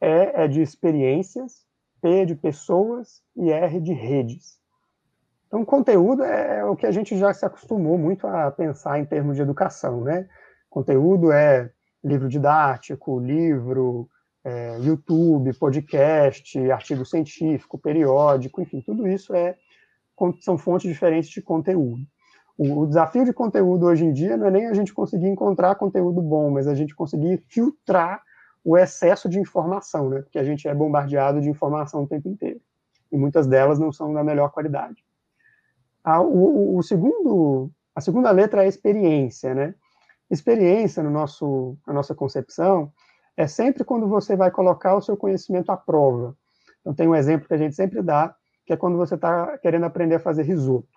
E 0.00 0.32
é 0.34 0.48
de 0.48 0.60
experiências, 0.60 1.64
P 2.02 2.22
é 2.22 2.24
de 2.24 2.34
pessoas 2.34 3.22
e 3.36 3.50
R 3.50 3.80
de 3.80 3.92
redes. 3.92 4.58
Então, 5.46 5.64
conteúdo 5.64 6.24
é 6.24 6.64
o 6.64 6.74
que 6.74 6.86
a 6.86 6.90
gente 6.90 7.16
já 7.16 7.32
se 7.32 7.44
acostumou 7.44 7.96
muito 7.96 8.26
a 8.26 8.50
pensar 8.50 8.98
em 8.98 9.04
termos 9.04 9.36
de 9.36 9.42
educação, 9.42 10.02
né? 10.02 10.28
Conteúdo 10.68 11.30
é 11.30 11.70
livro 12.02 12.28
didático, 12.28 13.18
livro, 13.20 14.08
é, 14.44 14.78
YouTube, 14.80 15.52
podcast, 15.54 16.70
artigo 16.70 17.04
científico, 17.04 17.78
periódico, 17.78 18.60
enfim, 18.60 18.80
tudo 18.80 19.08
isso 19.08 19.34
é 19.34 19.56
são 20.40 20.56
fontes 20.56 20.88
diferentes 20.88 21.30
de 21.30 21.42
conteúdo. 21.42 22.02
O, 22.58 22.86
desafio 22.86 23.24
de 23.24 23.34
conteúdo 23.34 23.86
hoje 23.86 24.04
em 24.04 24.12
dia 24.12 24.36
não 24.36 24.46
é 24.46 24.50
nem 24.50 24.66
a 24.66 24.72
gente 24.72 24.94
conseguir 24.94 25.26
encontrar 25.26 25.74
conteúdo 25.74 26.22
bom, 26.22 26.50
mas 26.50 26.66
a 26.66 26.74
gente 26.74 26.94
conseguir 26.94 27.44
filtrar 27.48 28.22
o 28.64 28.78
excesso 28.78 29.28
de 29.28 29.38
informação, 29.38 30.08
né? 30.08 30.22
Porque 30.22 30.38
a 30.38 30.44
gente 30.44 30.66
é 30.66 30.74
bombardeado 30.74 31.40
de 31.40 31.50
informação 31.50 32.02
o 32.02 32.06
tempo 32.06 32.28
inteiro. 32.28 32.60
E 33.12 33.16
muitas 33.16 33.46
delas 33.46 33.78
não 33.78 33.92
são 33.92 34.12
da 34.12 34.24
melhor 34.24 34.50
qualidade. 34.50 35.05
A, 36.06 36.20
o, 36.20 36.78
o 36.78 36.82
segundo, 36.84 37.68
a 37.92 38.00
segunda 38.00 38.30
letra 38.30 38.64
é 38.64 38.68
experiência, 38.68 39.52
né? 39.52 39.74
Experiência, 40.30 41.02
no 41.02 41.10
nosso, 41.10 41.76
na 41.84 41.92
nossa 41.92 42.14
concepção, 42.14 42.92
é 43.36 43.48
sempre 43.48 43.82
quando 43.82 44.08
você 44.08 44.36
vai 44.36 44.52
colocar 44.52 44.94
o 44.94 45.02
seu 45.02 45.16
conhecimento 45.16 45.70
à 45.72 45.76
prova. 45.76 46.36
Então, 46.80 46.94
tem 46.94 47.08
um 47.08 47.14
exemplo 47.14 47.48
que 47.48 47.54
a 47.54 47.58
gente 47.58 47.74
sempre 47.74 48.00
dá, 48.02 48.32
que 48.64 48.72
é 48.72 48.76
quando 48.76 48.96
você 48.96 49.16
está 49.16 49.58
querendo 49.58 49.84
aprender 49.84 50.14
a 50.14 50.20
fazer 50.20 50.44
risoto, 50.44 50.88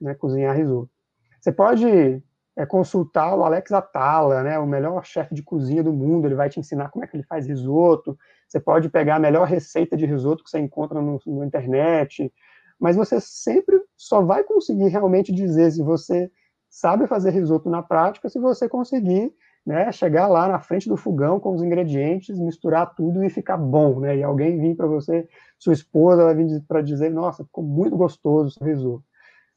né? 0.00 0.14
Cozinhar 0.14 0.56
risoto. 0.56 0.90
Você 1.38 1.52
pode 1.52 2.22
é, 2.56 2.64
consultar 2.64 3.36
o 3.36 3.44
Alex 3.44 3.70
Atala, 3.70 4.42
né, 4.42 4.58
o 4.58 4.66
melhor 4.66 5.04
chefe 5.04 5.34
de 5.34 5.42
cozinha 5.42 5.82
do 5.82 5.92
mundo, 5.92 6.26
ele 6.26 6.34
vai 6.34 6.48
te 6.48 6.58
ensinar 6.58 6.88
como 6.88 7.04
é 7.04 7.08
que 7.08 7.14
ele 7.14 7.24
faz 7.24 7.46
risoto. 7.46 8.18
Você 8.48 8.58
pode 8.58 8.88
pegar 8.88 9.16
a 9.16 9.20
melhor 9.20 9.46
receita 9.46 9.94
de 9.94 10.06
risoto 10.06 10.42
que 10.42 10.48
você 10.48 10.58
encontra 10.58 11.02
no, 11.02 11.20
no 11.26 11.44
internet, 11.44 12.32
mas 12.80 12.96
você 12.96 13.20
sempre 13.20 13.80
só 13.96 14.22
vai 14.22 14.44
conseguir 14.44 14.88
realmente 14.88 15.32
dizer 15.32 15.70
se 15.70 15.82
você 15.82 16.30
sabe 16.68 17.06
fazer 17.06 17.30
risoto 17.30 17.70
na 17.70 17.82
prática 17.82 18.28
se 18.28 18.38
você 18.38 18.68
conseguir 18.68 19.32
né, 19.64 19.90
chegar 19.92 20.26
lá 20.26 20.46
na 20.46 20.60
frente 20.60 20.88
do 20.88 20.96
fogão 20.96 21.40
com 21.40 21.54
os 21.54 21.62
ingredientes, 21.62 22.38
misturar 22.38 22.94
tudo 22.94 23.24
e 23.24 23.30
ficar 23.30 23.56
bom, 23.56 23.98
né? 24.00 24.18
E 24.18 24.22
alguém 24.22 24.58
vir 24.58 24.76
para 24.76 24.86
você, 24.86 25.26
sua 25.58 25.72
esposa 25.72 26.24
vai 26.24 26.34
vir 26.34 26.62
para 26.68 26.82
dizer, 26.82 27.10
nossa, 27.10 27.44
ficou 27.44 27.64
muito 27.64 27.96
gostoso 27.96 28.58
o 28.60 28.64
risoto. 28.64 29.04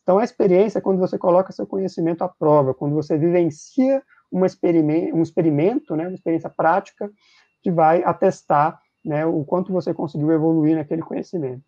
Então, 0.01 0.17
a 0.17 0.23
experiência 0.23 0.80
é 0.80 0.82
quando 0.82 0.99
você 0.99 1.17
coloca 1.17 1.51
seu 1.51 1.67
conhecimento 1.67 2.23
à 2.23 2.30
prova, 2.30 2.73
quando 2.73 2.95
você 2.95 3.17
vivencia 3.17 4.01
uma 4.32 4.45
experimento, 4.45 5.15
um 5.17 5.21
experimento, 5.21 5.95
né, 5.95 6.08
uma 6.08 6.15
experiência 6.15 6.49
prática, 6.49 7.12
que 7.62 7.69
vai 7.69 8.01
atestar 8.03 8.80
né, 9.03 9.25
o 9.25 9.43
quanto 9.43 9.73
você 9.73 9.93
conseguiu 9.93 10.32
evoluir 10.32 10.77
naquele 10.77 11.01
conhecimento. 11.01 11.63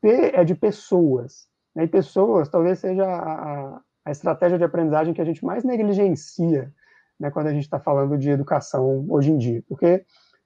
P 0.00 0.32
é 0.34 0.44
de 0.44 0.54
pessoas. 0.54 1.48
Né, 1.74 1.84
e 1.84 1.88
pessoas 1.88 2.48
talvez 2.48 2.78
seja 2.78 3.04
a, 3.04 3.80
a, 4.04 4.10
estratégia 4.10 4.58
de 4.58 4.64
aprendizagem 4.64 5.14
que 5.14 5.20
a 5.20 5.24
gente 5.24 5.44
mais 5.44 5.62
negligencia 5.62 6.72
né, 7.18 7.30
quando 7.30 7.46
a 7.46 7.52
gente 7.52 7.62
está 7.64 7.78
falando 7.78 8.18
de 8.18 8.30
educação 8.30 9.06
hoje 9.08 9.30
em 9.30 9.38
dia. 9.38 9.62
Porque 9.68 10.04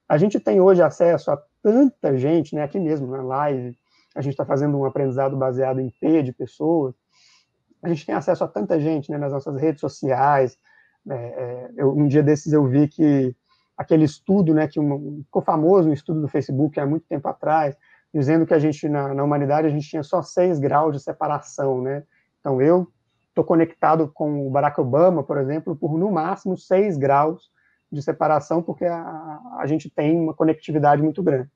a 0.08 0.18
gente 0.18 0.38
tem 0.38 0.60
hoje 0.60 0.82
acesso 0.82 1.30
a 1.30 1.42
tanta 1.62 2.16
gente, 2.16 2.54
né, 2.54 2.62
aqui 2.62 2.78
mesmo 2.78 3.06
na 3.06 3.22
live, 3.22 3.76
a 4.14 4.20
gente 4.20 4.34
está 4.34 4.44
fazendo 4.44 4.78
um 4.78 4.84
aprendizado 4.84 5.36
baseado 5.36 5.80
em 5.80 5.90
P 5.90 6.22
de 6.22 6.32
pessoas, 6.32 6.94
a 7.82 7.88
gente 7.88 8.06
tem 8.06 8.14
acesso 8.14 8.42
a 8.44 8.48
tanta 8.48 8.80
gente 8.80 9.10
né, 9.10 9.18
nas 9.18 9.32
nossas 9.32 9.60
redes 9.60 9.80
sociais. 9.80 10.58
É, 11.08 11.14
é, 11.14 11.70
eu, 11.76 11.94
um 11.94 12.08
dia 12.08 12.22
desses 12.22 12.52
eu 12.52 12.66
vi 12.66 12.88
que 12.88 13.36
aquele 13.76 14.04
estudo, 14.04 14.54
né, 14.54 14.66
que 14.66 14.80
ficou 15.24 15.42
famoso, 15.42 15.88
um 15.88 15.92
estudo 15.92 16.20
do 16.20 16.28
Facebook 16.28 16.78
há 16.80 16.86
muito 16.86 17.06
tempo 17.06 17.28
atrás, 17.28 17.76
dizendo 18.14 18.46
que 18.46 18.54
a 18.54 18.58
gente, 18.60 18.88
na, 18.88 19.12
na 19.12 19.25
humanidade, 19.25 19.67
a 19.67 19.71
gente 19.71 19.88
tinha 19.88 20.04
só 20.04 20.23
seis 20.23 20.60
graus 20.60 20.92
de 20.92 21.02
separação, 21.02 21.83
né? 21.83 22.04
Então, 22.38 22.62
eu 22.62 22.87
estou 23.29 23.42
conectado 23.42 24.08
com 24.15 24.46
o 24.46 24.50
Barack 24.50 24.81
Obama, 24.81 25.25
por 25.25 25.37
exemplo, 25.37 25.75
por 25.75 25.98
no 25.98 26.12
máximo 26.12 26.56
seis 26.56 26.96
graus 26.96 27.50
de 27.90 28.00
separação, 28.00 28.62
porque 28.62 28.85
a, 28.85 29.40
a 29.58 29.67
gente 29.67 29.90
tem 29.90 30.17
uma 30.17 30.33
conectividade 30.33 31.02
muito 31.02 31.23
grande. 31.25 31.50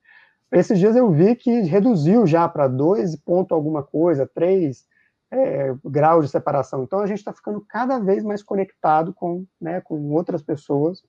Esses 0.51 0.79
dias 0.79 0.97
eu 0.97 1.11
vi 1.13 1.37
que 1.37 1.61
reduziu 1.61 2.27
já 2.27 2.49
para 2.49 2.67
dois 2.67 3.15
ponto 3.15 3.55
alguma 3.55 3.83
coisa, 3.83 4.27
três 4.27 4.85
é, 5.31 5.73
grau 5.85 6.21
de 6.21 6.29
separação. 6.29 6.83
Então, 6.83 6.99
a 6.99 7.07
gente 7.07 7.19
está 7.19 7.33
ficando 7.33 7.65
cada 7.69 8.01
vez 8.01 8.25
mais 8.25 8.43
conectado 8.43 9.15
com, 9.15 9.45
né, 9.61 9.81
com 9.81 10.11
outras 10.11 10.43
pessoas, 10.43 11.03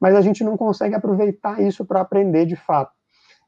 mas 0.00 0.14
a 0.14 0.20
gente 0.20 0.44
não 0.44 0.56
consegue 0.56 0.94
aproveitar 0.94 1.60
isso 1.60 1.84
para 1.84 2.02
aprender 2.02 2.46
de 2.46 2.54
fato. 2.54 2.92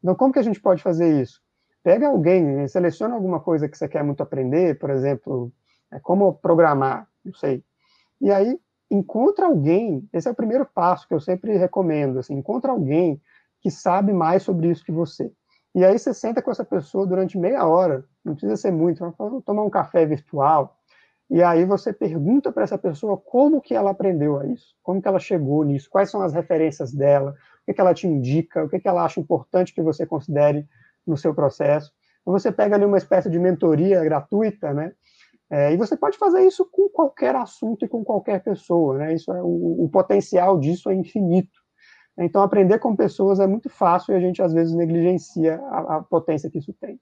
Então, 0.02 0.16
como 0.16 0.32
que 0.32 0.38
a 0.40 0.42
gente 0.42 0.60
pode 0.60 0.82
fazer 0.82 1.22
isso? 1.22 1.43
Pega 1.84 2.08
alguém, 2.08 2.66
seleciona 2.66 3.14
alguma 3.14 3.38
coisa 3.38 3.68
que 3.68 3.76
você 3.76 3.86
quer 3.86 4.02
muito 4.02 4.22
aprender, 4.22 4.78
por 4.78 4.88
exemplo, 4.88 5.52
é, 5.92 6.00
como 6.00 6.32
programar, 6.32 7.06
não 7.22 7.34
sei. 7.34 7.62
E 8.18 8.32
aí, 8.32 8.58
encontra 8.90 9.44
alguém, 9.44 10.08
esse 10.10 10.26
é 10.26 10.30
o 10.30 10.34
primeiro 10.34 10.64
passo 10.64 11.06
que 11.06 11.12
eu 11.12 11.20
sempre 11.20 11.58
recomendo, 11.58 12.18
assim, 12.18 12.34
encontra 12.34 12.72
alguém 12.72 13.20
que 13.60 13.70
sabe 13.70 14.14
mais 14.14 14.42
sobre 14.42 14.70
isso 14.70 14.82
que 14.82 14.90
você. 14.90 15.30
E 15.74 15.84
aí 15.84 15.98
você 15.98 16.14
senta 16.14 16.40
com 16.40 16.50
essa 16.50 16.64
pessoa 16.64 17.06
durante 17.06 17.36
meia 17.36 17.66
hora, 17.66 18.04
não 18.24 18.34
precisa 18.34 18.56
ser 18.56 18.70
muito, 18.70 19.04
vamos 19.18 19.44
tomar 19.44 19.62
um 19.62 19.70
café 19.70 20.06
virtual, 20.06 20.78
e 21.28 21.42
aí 21.42 21.66
você 21.66 21.92
pergunta 21.92 22.50
para 22.50 22.64
essa 22.64 22.78
pessoa 22.78 23.18
como 23.18 23.60
que 23.60 23.74
ela 23.74 23.90
aprendeu 23.90 24.38
a 24.38 24.46
isso, 24.46 24.74
como 24.82 25.02
que 25.02 25.08
ela 25.08 25.18
chegou 25.18 25.64
nisso, 25.64 25.90
quais 25.90 26.10
são 26.10 26.22
as 26.22 26.32
referências 26.32 26.92
dela, 26.92 27.32
o 27.32 27.64
que, 27.66 27.74
que 27.74 27.80
ela 27.80 27.92
te 27.92 28.06
indica, 28.06 28.64
o 28.64 28.70
que, 28.70 28.78
que 28.78 28.88
ela 28.88 29.04
acha 29.04 29.20
importante 29.20 29.74
que 29.74 29.82
você 29.82 30.06
considere 30.06 30.66
no 31.06 31.16
seu 31.16 31.34
processo. 31.34 31.92
Então 32.22 32.32
você 32.32 32.50
pega 32.50 32.76
ali 32.76 32.84
uma 32.84 32.98
espécie 32.98 33.30
de 33.30 33.38
mentoria 33.38 34.02
gratuita, 34.02 34.72
né? 34.72 34.92
É, 35.50 35.72
e 35.72 35.76
você 35.76 35.96
pode 35.96 36.16
fazer 36.16 36.44
isso 36.46 36.64
com 36.70 36.88
qualquer 36.88 37.36
assunto 37.36 37.84
e 37.84 37.88
com 37.88 38.02
qualquer 38.02 38.42
pessoa, 38.42 38.98
né? 38.98 39.14
Isso 39.14 39.32
é, 39.32 39.42
o, 39.42 39.84
o 39.84 39.88
potencial 39.88 40.58
disso 40.58 40.88
é 40.90 40.94
infinito. 40.94 41.64
Então, 42.18 42.42
aprender 42.42 42.78
com 42.78 42.94
pessoas 42.94 43.40
é 43.40 43.46
muito 43.46 43.68
fácil 43.68 44.12
e 44.12 44.16
a 44.16 44.20
gente, 44.20 44.40
às 44.40 44.52
vezes, 44.52 44.74
negligencia 44.74 45.60
a, 45.64 45.96
a 45.96 46.02
potência 46.02 46.48
que 46.48 46.58
isso 46.58 46.72
tem. 46.80 46.98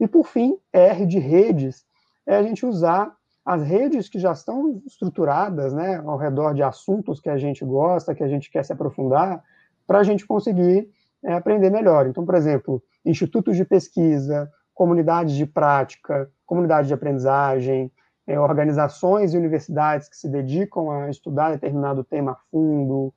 E, 0.00 0.06
por 0.06 0.26
fim, 0.26 0.58
R 0.72 1.06
de 1.06 1.18
redes, 1.18 1.84
é 2.26 2.36
a 2.36 2.42
gente 2.42 2.66
usar 2.66 3.16
as 3.44 3.62
redes 3.62 4.08
que 4.08 4.18
já 4.18 4.32
estão 4.32 4.82
estruturadas 4.86 5.72
né, 5.72 6.02
ao 6.04 6.18
redor 6.18 6.52
de 6.54 6.62
assuntos 6.62 7.20
que 7.20 7.30
a 7.30 7.38
gente 7.38 7.64
gosta, 7.64 8.14
que 8.14 8.22
a 8.22 8.28
gente 8.28 8.50
quer 8.50 8.64
se 8.64 8.72
aprofundar, 8.72 9.42
para 9.86 10.00
a 10.00 10.02
gente 10.02 10.26
conseguir 10.26 10.90
é, 11.24 11.32
aprender 11.32 11.70
melhor. 11.70 12.06
Então, 12.06 12.24
por 12.24 12.34
exemplo, 12.34 12.82
institutos 13.04 13.56
de 13.56 13.64
pesquisa, 13.64 14.50
comunidades 14.74 15.34
de 15.34 15.46
prática, 15.46 16.30
comunidade 16.46 16.88
de 16.88 16.94
aprendizagem, 16.94 17.90
é, 18.26 18.38
organizações 18.38 19.32
e 19.32 19.38
universidades 19.38 20.08
que 20.08 20.16
se 20.16 20.28
dedicam 20.28 20.90
a 20.90 21.10
estudar 21.10 21.50
determinado 21.50 22.04
tema 22.04 22.32
a 22.32 22.36
fundo, 22.50 23.12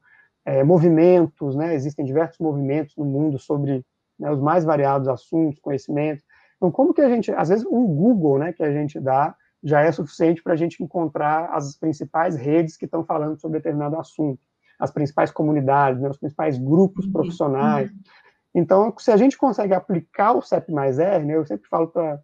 é, 0.46 0.64
movimentos, 0.64 1.56
né, 1.56 1.76
existem 1.76 2.06
diversos 2.06 2.40
movimentos 2.40 2.96
no 2.96 3.06
mundo 3.06 3.38
sobre 3.38 3.86
né, 4.18 4.32
os 4.32 4.40
mais 4.40 4.64
variados 4.64 5.08
assuntos, 5.08 5.60
conhecimentos. 5.60 6.24
Então, 6.58 6.72
como 6.72 6.94
que 6.94 7.02
a 7.02 7.10
gente, 7.10 7.32
às 7.32 7.50
vezes, 7.50 7.66
um 7.66 7.86
Google, 7.86 8.40
né, 8.40 8.54
que 8.54 8.64
a 8.64 8.72
gente 8.72 9.00
dá, 9.00 9.36
já 9.64 9.82
é 9.82 9.92
suficiente 9.92 10.42
para 10.42 10.54
a 10.54 10.56
gente 10.56 10.82
encontrar 10.82 11.50
as 11.54 11.76
principais 11.76 12.36
redes 12.36 12.78
que 12.78 12.86
estão 12.86 13.04
falando 13.04 13.40
sobre 13.40 13.60
determinado 13.60 13.98
assunto, 13.98 14.40
as 14.82 14.90
principais 14.90 15.30
comunidades, 15.30 16.02
né, 16.02 16.10
os 16.10 16.18
principais 16.18 16.58
grupos 16.58 17.06
uhum. 17.06 17.12
profissionais. 17.12 17.92
Então, 18.54 18.92
se 18.98 19.12
a 19.12 19.16
gente 19.16 19.38
consegue 19.38 19.76
aplicar 19.76 20.34
o 20.34 20.42
CEP 20.42 20.72
mais 20.72 20.98
R, 20.98 21.24
né, 21.24 21.36
eu 21.36 21.46
sempre 21.46 21.70
falo 21.70 21.88
para 21.88 22.20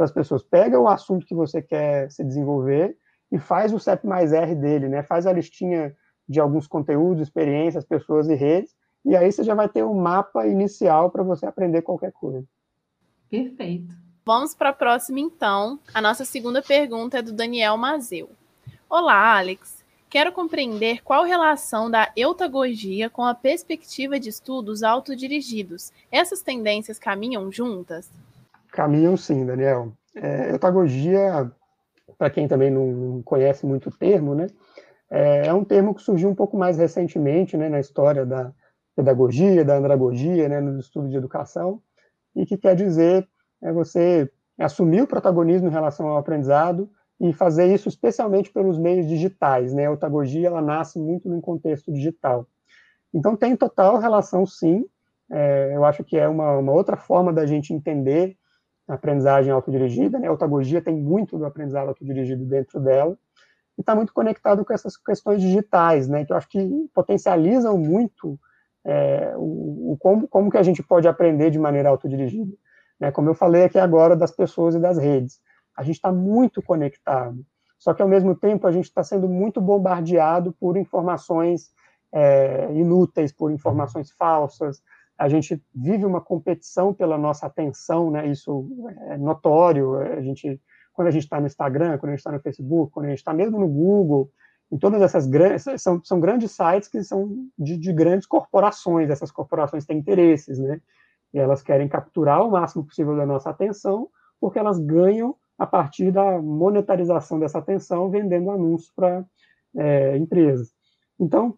as 0.00 0.10
pessoas, 0.10 0.42
pega 0.42 0.80
o 0.80 0.88
assunto 0.88 1.24
que 1.24 1.34
você 1.34 1.62
quer 1.62 2.10
se 2.10 2.24
desenvolver 2.24 2.96
e 3.30 3.38
faz 3.38 3.72
o 3.72 3.78
CEP 3.78 4.04
mais 4.04 4.32
R 4.32 4.52
dele, 4.56 4.88
né, 4.88 5.04
faz 5.04 5.28
a 5.28 5.32
listinha 5.32 5.94
de 6.28 6.40
alguns 6.40 6.66
conteúdos, 6.66 7.22
experiências, 7.22 7.84
pessoas 7.84 8.28
e 8.28 8.34
redes, 8.34 8.74
e 9.04 9.14
aí 9.16 9.30
você 9.30 9.44
já 9.44 9.54
vai 9.54 9.68
ter 9.68 9.84
um 9.84 9.94
mapa 9.94 10.44
inicial 10.46 11.08
para 11.08 11.22
você 11.22 11.46
aprender 11.46 11.82
qualquer 11.82 12.10
coisa. 12.10 12.44
Perfeito. 13.30 13.94
Vamos 14.24 14.54
para 14.54 14.70
a 14.70 14.72
próxima, 14.72 15.20
então. 15.20 15.78
A 15.94 16.00
nossa 16.00 16.24
segunda 16.24 16.62
pergunta 16.62 17.18
é 17.18 17.22
do 17.22 17.32
Daniel 17.32 17.76
Mazeu. 17.76 18.30
Olá, 18.90 19.38
Alex. 19.38 19.81
Quero 20.12 20.30
compreender 20.30 21.02
qual 21.02 21.24
relação 21.24 21.90
da 21.90 22.12
eutagogia 22.14 23.08
com 23.08 23.24
a 23.24 23.34
perspectiva 23.34 24.20
de 24.20 24.28
estudos 24.28 24.82
autodirigidos. 24.82 25.90
Essas 26.10 26.42
tendências 26.42 26.98
caminham 26.98 27.50
juntas? 27.50 28.10
Caminham 28.72 29.16
sim, 29.16 29.46
Daniel. 29.46 29.90
É, 30.14 30.50
eutagogia, 30.50 31.50
para 32.18 32.28
quem 32.28 32.46
também 32.46 32.70
não 32.70 33.22
conhece 33.22 33.64
muito 33.64 33.88
o 33.88 33.90
termo, 33.90 34.34
né, 34.34 34.48
é, 35.10 35.46
é 35.46 35.54
um 35.54 35.64
termo 35.64 35.94
que 35.94 36.02
surgiu 36.02 36.28
um 36.28 36.34
pouco 36.34 36.58
mais 36.58 36.76
recentemente 36.76 37.56
né, 37.56 37.70
na 37.70 37.80
história 37.80 38.26
da 38.26 38.52
pedagogia, 38.94 39.64
da 39.64 39.78
andragogia, 39.78 40.46
né, 40.46 40.60
nos 40.60 40.84
estudos 40.84 41.10
de 41.10 41.16
educação, 41.16 41.80
e 42.36 42.44
que 42.44 42.58
quer 42.58 42.76
dizer 42.76 43.26
é 43.62 43.72
você 43.72 44.30
assumir 44.58 45.00
o 45.00 45.06
protagonismo 45.06 45.68
em 45.68 45.72
relação 45.72 46.06
ao 46.06 46.18
aprendizado 46.18 46.90
e 47.22 47.32
fazer 47.32 47.72
isso 47.72 47.88
especialmente 47.88 48.50
pelos 48.52 48.76
meios 48.76 49.06
digitais, 49.06 49.72
né? 49.72 49.86
A 49.86 49.92
otagogia, 49.92 50.48
ela 50.48 50.60
nasce 50.60 50.98
muito 50.98 51.28
num 51.28 51.40
contexto 51.40 51.92
digital. 51.92 52.48
Então, 53.14 53.36
tem 53.36 53.56
total 53.56 53.98
relação, 53.98 54.44
sim. 54.44 54.84
É, 55.30 55.70
eu 55.72 55.84
acho 55.84 56.02
que 56.02 56.16
é 56.16 56.28
uma, 56.28 56.58
uma, 56.58 56.72
outra 56.72 56.96
forma 56.96 57.32
da 57.32 57.46
gente 57.46 57.72
entender 57.72 58.36
a 58.88 58.94
aprendizagem 58.94 59.52
autodirigida, 59.52 60.18
né? 60.18 60.26
A 60.26 60.32
otagogia 60.32 60.82
tem 60.82 60.96
muito 60.96 61.38
do 61.38 61.46
aprendizado 61.46 61.88
autodirigido 61.88 62.44
dentro 62.44 62.80
dela 62.80 63.16
e 63.78 63.82
está 63.82 63.94
muito 63.94 64.12
conectado 64.12 64.64
com 64.64 64.72
essas 64.72 64.96
questões 64.96 65.40
digitais, 65.40 66.08
né? 66.08 66.24
Que 66.24 66.32
eu 66.32 66.36
acho 66.36 66.48
que 66.48 66.90
potencializam 66.92 67.78
muito 67.78 68.36
é, 68.84 69.32
o, 69.36 69.92
o, 69.92 69.96
como, 70.00 70.26
como 70.26 70.50
que 70.50 70.58
a 70.58 70.62
gente 70.64 70.82
pode 70.82 71.06
aprender 71.06 71.50
de 71.50 71.58
maneira 71.58 71.88
autodirigida. 71.88 72.52
Né? 72.98 73.12
Como 73.12 73.28
eu 73.28 73.34
falei 73.34 73.62
aqui 73.62 73.78
agora 73.78 74.16
das 74.16 74.32
pessoas 74.32 74.74
e 74.74 74.80
das 74.80 74.98
redes. 74.98 75.40
A 75.76 75.82
gente 75.82 75.96
está 75.96 76.12
muito 76.12 76.62
conectado. 76.62 77.44
Só 77.78 77.92
que, 77.92 78.02
ao 78.02 78.08
mesmo 78.08 78.34
tempo, 78.34 78.66
a 78.66 78.72
gente 78.72 78.84
está 78.84 79.02
sendo 79.02 79.28
muito 79.28 79.60
bombardeado 79.60 80.52
por 80.52 80.76
informações 80.76 81.70
é, 82.12 82.70
inúteis, 82.74 83.32
por 83.32 83.50
informações 83.50 84.10
falsas. 84.12 84.82
A 85.18 85.28
gente 85.28 85.60
vive 85.74 86.04
uma 86.04 86.20
competição 86.20 86.92
pela 86.92 87.18
nossa 87.18 87.46
atenção, 87.46 88.10
né? 88.10 88.26
isso 88.28 88.68
é 89.08 89.16
notório. 89.16 89.96
A 89.96 90.20
gente, 90.20 90.60
quando 90.92 91.08
a 91.08 91.10
gente 91.10 91.24
está 91.24 91.40
no 91.40 91.46
Instagram, 91.46 91.98
quando 91.98 92.10
a 92.10 92.12
gente 92.12 92.20
está 92.20 92.32
no 92.32 92.40
Facebook, 92.40 92.92
quando 92.92 93.06
a 93.06 93.08
gente 93.08 93.18
está 93.18 93.32
mesmo 93.32 93.58
no 93.58 93.68
Google, 93.68 94.30
em 94.70 94.78
todas 94.78 95.02
essas 95.02 95.26
grandes, 95.26 95.64
são, 95.76 96.02
são 96.02 96.18
grandes 96.18 96.52
sites 96.52 96.88
que 96.88 97.02
são 97.02 97.46
de, 97.58 97.76
de 97.76 97.92
grandes 97.92 98.26
corporações, 98.26 99.10
essas 99.10 99.30
corporações 99.30 99.84
têm 99.84 99.98
interesses, 99.98 100.58
né? 100.58 100.80
E 101.34 101.38
elas 101.38 101.62
querem 101.62 101.88
capturar 101.88 102.46
o 102.46 102.50
máximo 102.50 102.84
possível 102.84 103.16
da 103.16 103.26
nossa 103.26 103.50
atenção, 103.50 104.08
porque 104.40 104.58
elas 104.58 104.78
ganham 104.78 105.36
a 105.62 105.66
partir 105.66 106.10
da 106.10 106.42
monetarização 106.42 107.38
dessa 107.38 107.58
atenção, 107.58 108.10
vendendo 108.10 108.50
anúncios 108.50 108.90
para 108.96 109.24
é, 109.76 110.16
empresas. 110.16 110.72
Então, 111.20 111.56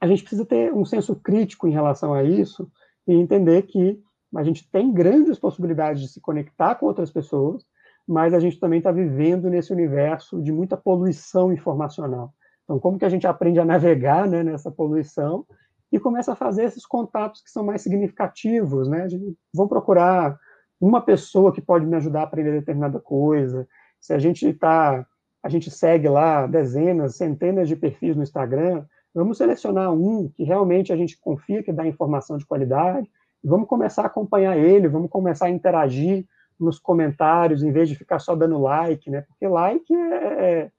a 0.00 0.06
gente 0.06 0.22
precisa 0.22 0.46
ter 0.46 0.72
um 0.72 0.86
senso 0.86 1.14
crítico 1.16 1.68
em 1.68 1.70
relação 1.70 2.14
a 2.14 2.24
isso 2.24 2.66
e 3.06 3.12
entender 3.12 3.60
que 3.64 4.00
a 4.34 4.42
gente 4.42 4.66
tem 4.70 4.90
grandes 4.90 5.38
possibilidades 5.38 6.00
de 6.00 6.08
se 6.08 6.18
conectar 6.18 6.76
com 6.76 6.86
outras 6.86 7.10
pessoas, 7.10 7.62
mas 8.08 8.32
a 8.32 8.40
gente 8.40 8.58
também 8.58 8.78
está 8.78 8.90
vivendo 8.90 9.50
nesse 9.50 9.70
universo 9.70 10.40
de 10.40 10.50
muita 10.50 10.74
poluição 10.74 11.52
informacional. 11.52 12.32
Então, 12.64 12.80
como 12.80 12.98
que 12.98 13.04
a 13.04 13.10
gente 13.10 13.26
aprende 13.26 13.60
a 13.60 13.66
navegar 13.66 14.26
né, 14.26 14.42
nessa 14.42 14.70
poluição 14.70 15.44
e 15.92 16.00
começa 16.00 16.32
a 16.32 16.36
fazer 16.36 16.64
esses 16.64 16.86
contatos 16.86 17.42
que 17.42 17.50
são 17.50 17.62
mais 17.62 17.82
significativos, 17.82 18.88
né? 18.88 19.06
Vou 19.54 19.68
procurar 19.68 20.38
uma 20.82 21.00
pessoa 21.00 21.52
que 21.52 21.60
pode 21.60 21.86
me 21.86 21.94
ajudar 21.94 22.22
a 22.22 22.24
aprender 22.24 22.50
determinada 22.50 22.98
coisa. 22.98 23.68
Se 24.00 24.12
a 24.12 24.18
gente 24.18 24.48
está, 24.48 25.06
a 25.40 25.48
gente 25.48 25.70
segue 25.70 26.08
lá 26.08 26.44
dezenas, 26.44 27.14
centenas 27.14 27.68
de 27.68 27.76
perfis 27.76 28.16
no 28.16 28.22
Instagram, 28.24 28.84
vamos 29.14 29.38
selecionar 29.38 29.92
um 29.92 30.28
que 30.28 30.42
realmente 30.42 30.92
a 30.92 30.96
gente 30.96 31.16
confia 31.20 31.62
que 31.62 31.72
dá 31.72 31.86
informação 31.86 32.36
de 32.36 32.44
qualidade, 32.44 33.08
vamos 33.44 33.68
começar 33.68 34.02
a 34.02 34.06
acompanhar 34.06 34.58
ele, 34.58 34.88
vamos 34.88 35.08
começar 35.08 35.46
a 35.46 35.50
interagir 35.50 36.26
nos 36.58 36.80
comentários, 36.80 37.62
em 37.62 37.70
vez 37.70 37.88
de 37.88 37.94
ficar 37.94 38.18
só 38.18 38.34
dando 38.34 38.60
like, 38.60 39.08
né? 39.08 39.20
Porque 39.20 39.46
like 39.46 39.94
é, 39.94 40.16
é, 40.16 40.70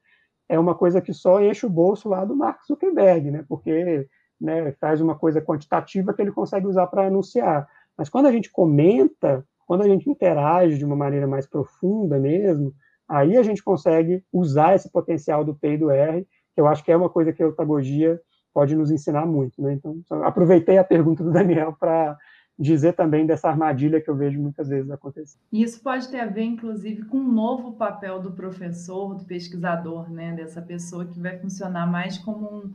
é 0.50 0.58
uma 0.58 0.74
coisa 0.74 1.00
que 1.00 1.14
só 1.14 1.40
enche 1.40 1.64
o 1.64 1.70
bolso 1.70 2.10
lá 2.10 2.26
do 2.26 2.36
Mark 2.36 2.62
Zuckerberg, 2.66 3.30
né? 3.30 3.44
Porque 3.48 4.06
né, 4.38 4.70
faz 4.72 5.00
uma 5.00 5.14
coisa 5.14 5.40
quantitativa 5.40 6.12
que 6.12 6.20
ele 6.20 6.30
consegue 6.30 6.66
usar 6.66 6.88
para 6.88 7.06
anunciar. 7.06 7.66
Mas 7.96 8.10
quando 8.10 8.26
a 8.26 8.32
gente 8.32 8.50
comenta, 8.50 9.46
quando 9.66 9.82
a 9.82 9.88
gente 9.88 10.08
interage 10.08 10.78
de 10.78 10.84
uma 10.84 10.96
maneira 10.96 11.26
mais 11.26 11.46
profunda 11.46 12.18
mesmo, 12.18 12.72
aí 13.08 13.36
a 13.36 13.42
gente 13.42 13.62
consegue 13.62 14.22
usar 14.32 14.74
esse 14.74 14.90
potencial 14.90 15.44
do 15.44 15.54
P 15.54 15.74
e 15.74 15.78
do 15.78 15.90
R, 15.90 16.26
que 16.54 16.60
eu 16.60 16.66
acho 16.66 16.84
que 16.84 16.92
é 16.92 16.96
uma 16.96 17.10
coisa 17.10 17.32
que 17.32 17.42
a 17.42 17.48
otagogia 17.48 18.20
pode 18.52 18.76
nos 18.76 18.90
ensinar 18.90 19.26
muito. 19.26 19.60
Né? 19.60 19.74
Então, 19.74 20.00
aproveitei 20.24 20.78
a 20.78 20.84
pergunta 20.84 21.24
do 21.24 21.32
Daniel 21.32 21.74
para 21.78 22.16
dizer 22.56 22.92
também 22.92 23.26
dessa 23.26 23.48
armadilha 23.48 24.00
que 24.00 24.08
eu 24.08 24.14
vejo 24.14 24.40
muitas 24.40 24.68
vezes 24.68 24.88
acontecer. 24.90 25.38
Isso 25.52 25.82
pode 25.82 26.08
ter 26.08 26.20
a 26.20 26.26
ver, 26.26 26.44
inclusive, 26.44 27.04
com 27.06 27.16
um 27.16 27.32
novo 27.32 27.72
papel 27.72 28.20
do 28.20 28.30
professor, 28.30 29.16
do 29.16 29.24
pesquisador, 29.24 30.08
né? 30.08 30.32
dessa 30.32 30.62
pessoa 30.62 31.04
que 31.04 31.18
vai 31.18 31.36
funcionar 31.36 31.90
mais 31.90 32.16
como 32.16 32.46
um 32.46 32.74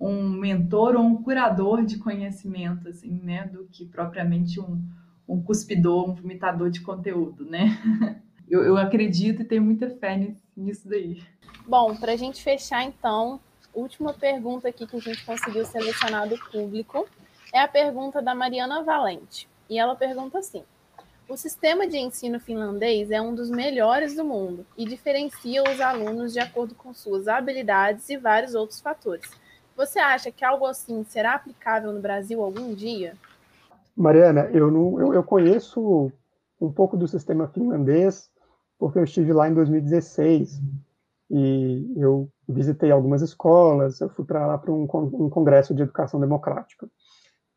um 0.00 0.30
mentor 0.30 0.96
ou 0.96 1.02
um 1.02 1.22
curador 1.22 1.84
de 1.84 1.98
conhecimento, 1.98 2.88
assim, 2.88 3.20
né, 3.22 3.46
do 3.46 3.66
que 3.70 3.84
propriamente 3.84 4.58
um, 4.58 4.82
um 5.28 5.42
cuspidor, 5.42 6.10
um 6.10 6.14
vomitador 6.14 6.70
de 6.70 6.80
conteúdo, 6.80 7.44
né? 7.44 8.20
Eu, 8.50 8.64
eu 8.64 8.76
acredito 8.76 9.42
e 9.42 9.44
tenho 9.44 9.62
muita 9.62 9.88
fé 9.88 10.34
nisso 10.56 10.88
daí. 10.88 11.22
Bom, 11.68 11.94
para 11.94 12.14
a 12.14 12.16
gente 12.16 12.42
fechar, 12.42 12.82
então, 12.82 13.38
última 13.72 14.12
pergunta 14.12 14.66
aqui 14.68 14.88
que 14.88 14.96
a 14.96 15.00
gente 15.00 15.24
conseguiu 15.24 15.64
selecionar 15.64 16.28
do 16.28 16.36
público 16.50 17.08
é 17.52 17.60
a 17.60 17.68
pergunta 17.68 18.20
da 18.20 18.34
Mariana 18.34 18.82
Valente. 18.82 19.48
E 19.68 19.78
ela 19.78 19.94
pergunta 19.94 20.38
assim: 20.38 20.64
O 21.28 21.36
sistema 21.36 21.86
de 21.86 21.96
ensino 21.96 22.40
finlandês 22.40 23.12
é 23.12 23.20
um 23.20 23.34
dos 23.34 23.50
melhores 23.50 24.16
do 24.16 24.24
mundo 24.24 24.66
e 24.76 24.84
diferencia 24.84 25.62
os 25.62 25.80
alunos 25.80 26.32
de 26.32 26.40
acordo 26.40 26.74
com 26.74 26.92
suas 26.92 27.28
habilidades 27.28 28.08
e 28.08 28.16
vários 28.16 28.56
outros 28.56 28.80
fatores. 28.80 29.30
Você 29.76 29.98
acha 29.98 30.32
que 30.32 30.44
algo 30.44 30.66
assim 30.66 31.04
será 31.04 31.34
aplicável 31.34 31.92
no 31.92 32.00
Brasil 32.00 32.42
algum 32.42 32.74
dia? 32.74 33.16
Mariana, 34.00 34.48
eu, 34.52 34.70
não, 34.70 34.98
eu, 34.98 35.14
eu 35.14 35.22
conheço 35.22 36.10
um 36.58 36.72
pouco 36.72 36.96
do 36.96 37.06
sistema 37.06 37.48
finlandês, 37.48 38.30
porque 38.78 38.98
eu 38.98 39.04
estive 39.04 39.32
lá 39.32 39.48
em 39.48 39.54
2016 39.54 40.60
e 41.30 41.92
eu 41.96 42.28
visitei 42.48 42.90
algumas 42.90 43.20
escolas, 43.20 44.00
eu 44.00 44.08
fui 44.08 44.24
para 44.24 44.46
lá 44.46 44.58
para 44.58 44.72
um, 44.72 44.84
um 44.84 45.28
congresso 45.28 45.74
de 45.74 45.82
educação 45.82 46.18
democrática. 46.18 46.88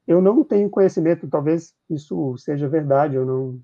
Eu 0.06 0.22
não 0.22 0.44
tenho 0.44 0.70
conhecimento, 0.70 1.30
talvez 1.30 1.74
isso 1.90 2.38
seja 2.38 2.68
verdade, 2.68 3.16
eu 3.16 3.26
não, 3.26 3.60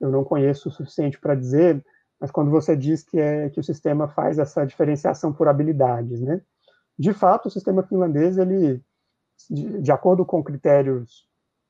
eu 0.00 0.10
não 0.10 0.22
conheço 0.22 0.68
o 0.68 0.72
suficiente 0.72 1.18
para 1.18 1.34
dizer, 1.34 1.84
mas 2.20 2.30
quando 2.30 2.50
você 2.50 2.76
diz 2.76 3.02
que, 3.02 3.18
é, 3.18 3.50
que 3.50 3.58
o 3.58 3.64
sistema 3.64 4.06
faz 4.06 4.38
essa 4.38 4.64
diferenciação 4.64 5.32
por 5.32 5.48
habilidades, 5.48 6.20
né? 6.20 6.40
De 6.96 7.12
fato, 7.12 7.46
o 7.46 7.50
sistema 7.50 7.82
finlandês, 7.82 8.38
ele, 8.38 8.80
de, 9.50 9.82
de 9.82 9.90
acordo 9.90 10.24
com 10.24 10.44
critérios 10.44 11.26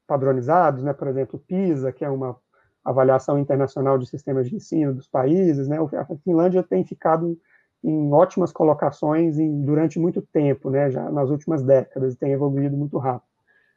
padronizados, 0.06 0.82
né, 0.82 0.92
por 0.92 1.08
exemplo, 1.08 1.38
PISA, 1.38 1.92
que 1.92 2.04
é 2.04 2.10
uma 2.10 2.36
avaliação 2.84 3.38
internacional 3.38 3.96
de 3.96 4.06
sistemas 4.06 4.48
de 4.48 4.56
ensino 4.56 4.94
dos 4.94 5.06
países, 5.06 5.68
né, 5.68 5.78
a 5.78 6.16
Finlândia 6.24 6.62
tem 6.62 6.84
ficado 6.84 7.38
em 7.82 8.12
ótimas 8.12 8.52
colocações 8.52 9.38
em, 9.38 9.60
durante 9.62 9.98
muito 9.98 10.22
tempo, 10.22 10.70
né, 10.70 10.90
já 10.90 11.10
nas 11.10 11.30
últimas 11.30 11.62
décadas, 11.62 12.16
tem 12.16 12.32
evoluído 12.32 12.76
muito 12.76 12.98
rápido. 12.98 13.28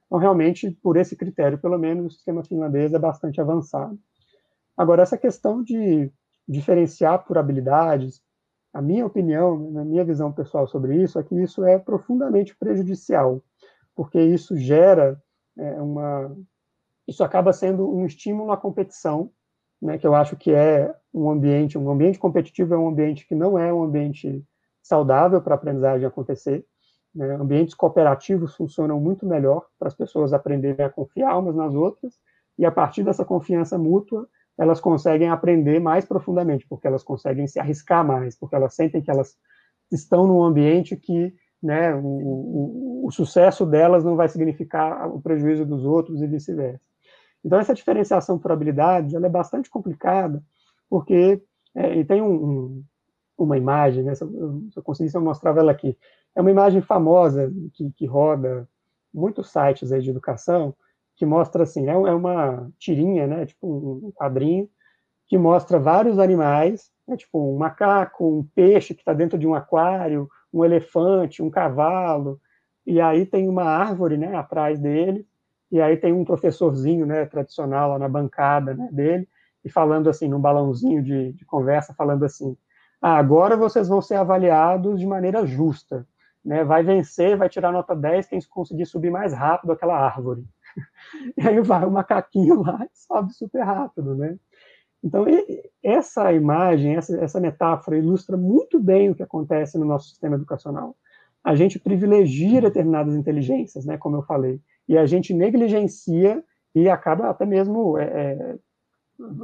Então, 0.05 0.19
realmente, 0.19 0.71
por 0.83 0.97
esse 0.97 1.15
critério, 1.15 1.57
pelo 1.57 1.77
menos, 1.77 2.05
o 2.05 2.15
sistema 2.15 2.43
finlandês 2.43 2.93
é 2.93 2.99
bastante 2.99 3.41
avançado. 3.41 3.97
Agora, 4.77 5.01
essa 5.01 5.17
questão 5.17 5.63
de 5.63 6.11
diferenciar 6.47 7.25
por 7.25 7.37
habilidades, 7.37 8.21
a 8.73 8.81
minha 8.81 9.05
opinião, 9.05 9.53
a 9.79 9.85
minha 9.85 10.03
visão 10.03 10.31
pessoal 10.31 10.67
sobre 10.67 11.01
isso, 11.01 11.17
é 11.17 11.23
que 11.23 11.35
isso 11.41 11.63
é 11.63 11.79
profundamente 11.79 12.55
prejudicial, 12.55 13.41
porque 13.95 14.21
isso 14.21 14.55
gera 14.55 15.19
é, 15.57 15.81
uma. 15.81 16.35
Isso 17.07 17.23
acaba 17.23 17.53
sendo 17.53 17.89
um 17.93 18.05
estímulo 18.05 18.51
à 18.51 18.57
competição, 18.57 19.31
né, 19.81 19.97
que 19.97 20.07
eu 20.07 20.15
acho 20.15 20.35
que 20.35 20.51
é 20.51 20.93
um 21.13 21.29
ambiente, 21.29 21.77
um 21.77 21.89
ambiente 21.89 22.17
competitivo 22.17 22.73
é 22.73 22.77
um 22.77 22.87
ambiente 22.87 23.27
que 23.27 23.35
não 23.35 23.57
é 23.57 23.71
um 23.71 23.83
ambiente 23.83 24.43
saudável 24.81 25.41
para 25.41 25.53
a 25.53 25.57
aprendizagem 25.57 26.05
acontecer. 26.05 26.65
Né? 27.13 27.35
Ambientes 27.35 27.73
cooperativos 27.73 28.55
funcionam 28.55 28.99
muito 28.99 29.25
melhor 29.25 29.65
para 29.79 29.87
as 29.87 29.95
pessoas 29.95 30.33
aprenderem 30.33 30.85
a 30.85 30.89
confiar 30.89 31.37
umas 31.37 31.55
nas 31.55 31.73
outras, 31.73 32.19
e 32.57 32.65
a 32.65 32.71
partir 32.71 33.03
dessa 33.03 33.25
confiança 33.25 33.77
mútua, 33.77 34.27
elas 34.57 34.79
conseguem 34.79 35.29
aprender 35.29 35.79
mais 35.79 36.05
profundamente, 36.05 36.65
porque 36.67 36.87
elas 36.87 37.03
conseguem 37.03 37.47
se 37.47 37.59
arriscar 37.59 38.05
mais, 38.05 38.37
porque 38.37 38.55
elas 38.55 38.73
sentem 38.73 39.01
que 39.01 39.11
elas 39.11 39.35
estão 39.91 40.25
num 40.25 40.41
ambiente 40.41 40.95
que 40.95 41.33
né, 41.65 41.93
o, 41.95 41.99
o, 41.99 43.07
o 43.07 43.11
sucesso 43.11 43.65
delas 43.65 44.03
não 44.03 44.15
vai 44.15 44.29
significar 44.29 45.09
o 45.09 45.21
prejuízo 45.21 45.65
dos 45.65 45.83
outros 45.83 46.21
e 46.21 46.27
vice-versa. 46.27 46.85
Então, 47.43 47.59
essa 47.59 47.73
diferenciação 47.73 48.39
por 48.39 48.51
habilidades 48.51 49.13
ela 49.13 49.25
é 49.27 49.29
bastante 49.29 49.69
complicada, 49.69 50.43
porque 50.89 51.41
é, 51.75 51.97
e 51.97 52.05
tem 52.05 52.21
um, 52.21 52.33
um, 52.33 52.83
uma 53.37 53.57
imagem, 53.57 54.03
né, 54.03 54.15
se, 54.15 54.23
eu, 54.23 54.63
se 54.71 54.79
eu 54.79 54.83
conseguisse 54.83 55.15
eu 55.15 55.21
mostrava 55.21 55.59
ela 55.59 55.71
aqui, 55.71 55.97
é 56.35 56.41
uma 56.41 56.51
imagem 56.51 56.81
famosa 56.81 57.51
que, 57.73 57.91
que 57.91 58.05
roda 58.05 58.67
muitos 59.13 59.51
sites 59.51 59.89
de 59.89 60.09
educação, 60.09 60.75
que 61.15 61.25
mostra 61.25 61.63
assim, 61.63 61.87
é, 61.87 61.93
é 61.93 62.13
uma 62.13 62.69
tirinha, 62.77 63.27
né, 63.27 63.45
tipo 63.45 63.67
um 64.07 64.11
quadrinho, 64.11 64.69
que 65.27 65.37
mostra 65.37 65.79
vários 65.79 66.19
animais, 66.19 66.91
né, 67.07 67.17
tipo 67.17 67.53
um 67.53 67.57
macaco, 67.57 68.39
um 68.39 68.43
peixe 68.55 68.93
que 68.93 69.01
está 69.01 69.13
dentro 69.13 69.37
de 69.37 69.47
um 69.47 69.55
aquário, 69.55 70.29
um 70.55 70.63
elefante, 70.63 71.43
um 71.43 71.49
cavalo, 71.49 72.39
e 72.87 73.01
aí 73.01 73.25
tem 73.25 73.49
uma 73.49 73.63
árvore, 73.63 74.17
né, 74.17 74.35
atrás 74.35 74.79
dele, 74.79 75.27
e 75.69 75.81
aí 75.81 75.97
tem 75.97 76.13
um 76.13 76.23
professorzinho, 76.23 77.05
né, 77.05 77.25
tradicional 77.25 77.91
lá 77.91 77.99
na 77.99 78.07
bancada, 78.07 78.73
né, 78.73 78.87
dele, 78.89 79.27
e 79.65 79.69
falando 79.69 80.09
assim, 80.09 80.29
num 80.29 80.39
balãozinho 80.39 81.03
de, 81.03 81.33
de 81.33 81.45
conversa, 81.45 81.93
falando 81.93 82.23
assim, 82.23 82.55
ah, 83.01 83.17
agora 83.17 83.57
vocês 83.57 83.89
vão 83.89 84.01
ser 84.01 84.15
avaliados 84.15 84.97
de 84.99 85.05
maneira 85.05 85.45
justa, 85.45 86.07
né, 86.43 86.63
vai 86.63 86.83
vencer, 86.83 87.35
vai 87.35 87.49
tirar 87.49 87.73
nota 87.73 87.93
10 87.93 88.27
quem 88.27 88.39
conseguir 88.49 88.85
subir 88.85 89.11
mais 89.11 89.33
rápido 89.33 89.73
aquela 89.73 89.97
árvore. 89.97 90.45
E 91.37 91.47
aí 91.47 91.61
vai 91.61 91.85
o 91.85 91.91
macaquinho 91.91 92.61
lá 92.61 92.83
e 92.83 92.89
sobe 92.97 93.33
super 93.33 93.63
rápido, 93.63 94.13
né? 94.13 94.37
Então, 95.05 95.23
essa 95.83 96.33
imagem, 96.33 96.95
essa, 96.95 97.15
essa 97.23 97.39
metáfora 97.39 97.95
ilustra 97.95 98.35
muito 98.35 98.79
bem 98.79 99.11
o 99.11 99.15
que 99.15 99.21
acontece 99.21 99.77
no 99.77 99.85
nosso 99.85 100.09
sistema 100.09 100.35
educacional. 100.35 100.95
A 101.43 101.53
gente 101.53 101.77
privilegia 101.77 102.59
determinadas 102.59 103.13
inteligências, 103.13 103.85
né, 103.85 103.99
como 103.99 104.15
eu 104.15 104.23
falei, 104.23 104.59
e 104.89 104.97
a 104.97 105.05
gente 105.05 105.31
negligencia 105.31 106.43
e 106.73 106.89
acaba 106.89 107.29
até 107.29 107.45
mesmo 107.45 107.99
é, 107.99 108.03
é, 108.03 108.55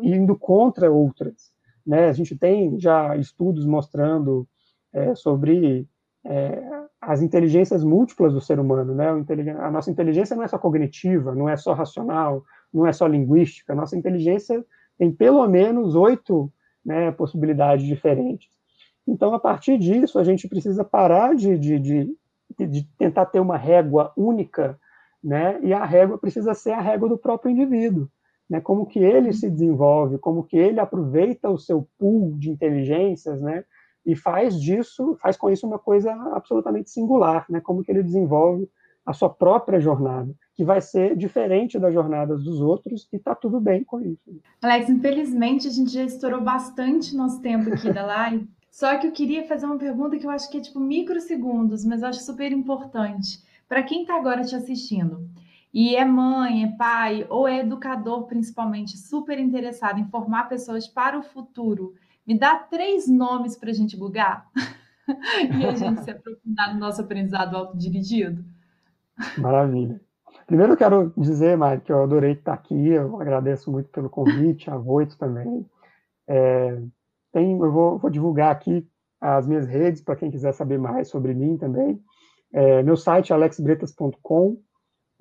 indo 0.02 0.36
contra 0.36 0.92
outras. 0.92 1.54
Né? 1.86 2.10
A 2.10 2.12
gente 2.12 2.36
tem 2.36 2.80
já 2.80 3.16
estudos 3.16 3.64
mostrando 3.64 4.48
é, 4.92 5.14
sobre 5.14 5.88
é, 6.26 6.60
as 7.00 7.22
inteligências 7.22 7.84
múltiplas 7.84 8.34
do 8.34 8.42
ser 8.42 8.60
humano, 8.60 8.94
né? 8.94 9.08
A 9.60 9.72
nossa 9.72 9.90
inteligência 9.90 10.36
não 10.36 10.44
é 10.44 10.48
só 10.48 10.58
cognitiva, 10.58 11.34
não 11.34 11.50
é 11.50 11.58
só 11.58 11.74
racional, 11.74 12.44
não 12.72 12.86
é 12.86 12.94
só 12.94 13.08
linguística. 13.08 13.74
A 13.74 13.76
nossa 13.76 13.98
inteligência 13.98 14.64
tem 15.02 15.12
pelo 15.12 15.48
menos 15.48 15.96
oito 15.96 16.54
né, 16.86 17.12
possibilidades 17.12 17.84
diferentes. 17.84 18.48
Então, 19.08 19.34
a 19.34 19.40
partir 19.40 19.80
disso, 19.80 20.20
a 20.20 20.24
gente 20.24 20.48
precisa 20.48 20.84
parar 20.86 21.34
de, 21.34 21.58
de, 21.58 21.80
de, 21.80 22.16
de 22.68 22.88
tentar 23.00 23.26
ter 23.26 23.40
uma 23.40 23.58
régua 23.58 24.14
única, 24.16 24.80
né? 25.24 25.60
E 25.64 25.74
a 25.74 25.84
régua 25.84 26.20
precisa 26.20 26.54
ser 26.54 26.74
a 26.74 26.80
régua 26.80 27.10
do 27.10 27.18
próprio 27.18 27.50
indivíduo, 27.50 28.08
né? 28.48 28.62
Como 28.62 28.86
que 28.86 29.00
ele 29.00 29.34
se 29.34 29.50
desenvolve, 29.50 30.20
como 30.20 30.44
que 30.44 30.56
ele 30.56 30.80
aproveita 30.80 31.50
o 31.50 31.58
seu 31.58 31.88
pool 31.98 32.38
de 32.38 32.52
inteligências, 32.52 33.42
né? 33.42 33.64
e 34.06 34.16
faz 34.16 34.60
disso, 34.62 35.16
faz 35.20 35.36
com 35.36 35.50
isso 35.50 35.66
uma 35.66 35.80
coisa 35.80 36.12
absolutamente 36.36 36.92
singular, 36.92 37.44
né? 37.50 37.60
Como 37.60 37.84
que 37.84 37.92
ele 37.92 38.04
desenvolve 38.04 38.70
a 39.04 39.14
sua 39.14 39.32
própria 39.32 39.80
jornada, 39.80 40.32
que 40.62 40.66
vai 40.66 40.80
ser 40.80 41.18
diferente 41.18 41.80
das 41.80 41.92
jornadas 41.92 42.44
dos 42.44 42.62
outros, 42.62 43.10
e 43.12 43.18
tá 43.18 43.34
tudo 43.34 43.60
bem 43.60 43.84
com 43.84 44.00
isso. 44.00 44.40
Alex, 44.62 44.90
infelizmente 44.92 45.68
a 45.68 45.72
gente 45.72 45.92
já 45.92 46.04
estourou 46.04 46.40
bastante 46.40 47.16
nosso 47.16 47.42
tempo 47.42 47.74
aqui 47.74 47.92
da 47.92 48.06
live. 48.06 48.48
Só 48.70 48.96
que 49.00 49.08
eu 49.08 49.12
queria 49.12 49.44
fazer 49.48 49.66
uma 49.66 49.80
pergunta 49.80 50.20
que 50.20 50.26
eu 50.28 50.30
acho 50.30 50.52
que 50.52 50.60
é 50.60 50.62
tipo 50.62 50.80
microsegundos, 50.80 51.84
mas 51.84 52.04
eu 52.04 52.10
acho 52.10 52.20
super 52.20 52.52
importante. 52.52 53.42
Para 53.68 53.82
quem 53.82 54.02
está 54.02 54.16
agora 54.16 54.44
te 54.44 54.56
assistindo 54.56 55.28
e 55.74 55.96
é 55.96 56.06
mãe, 56.06 56.64
é 56.64 56.68
pai 56.78 57.26
ou 57.28 57.48
é 57.48 57.62
educador, 57.62 58.28
principalmente, 58.28 59.00
super 59.00 59.40
interessado 59.40 60.00
em 60.00 60.06
formar 60.10 60.48
pessoas 60.48 60.88
para 60.88 61.18
o 61.18 61.24
futuro, 61.24 61.96
me 62.26 62.38
dá 62.38 62.56
três 62.56 63.08
nomes 63.08 63.58
para 63.58 63.72
a 63.72 63.74
gente 63.74 63.98
bugar 63.98 64.48
e 65.60 65.66
a 65.66 65.74
gente 65.74 66.04
se 66.04 66.12
aprofundar 66.12 66.72
no 66.72 66.80
nosso 66.80 67.02
aprendizado 67.02 67.58
autodirigido. 67.58 68.46
Maravilha. 69.40 70.00
Primeiro 70.52 70.74
eu 70.74 70.78
quero 70.78 71.14
dizer, 71.16 71.56
Mari, 71.56 71.80
que 71.80 71.94
eu 71.94 72.04
adorei 72.04 72.34
estar 72.34 72.52
aqui, 72.52 72.90
eu 72.90 73.22
agradeço 73.22 73.72
muito 73.72 73.88
pelo 73.88 74.10
convite, 74.10 74.70
a 74.70 74.76
Voito 74.76 75.18
também. 75.18 75.66
É, 76.28 76.78
tem, 77.32 77.58
eu 77.58 77.72
vou, 77.72 77.98
vou, 77.98 78.12
divulgar 78.12 78.52
aqui 78.52 78.86
as 79.22 79.48
minhas 79.48 79.66
redes 79.66 80.02
para 80.02 80.18
quem 80.18 80.30
quiser 80.30 80.52
saber 80.52 80.78
mais 80.78 81.08
sobre 81.08 81.34
mim 81.34 81.56
também. 81.56 82.04
É, 82.52 82.84
meu 82.84 82.98
site 82.98 83.32
é 83.32 83.36
alexbretas.com, 83.36 84.58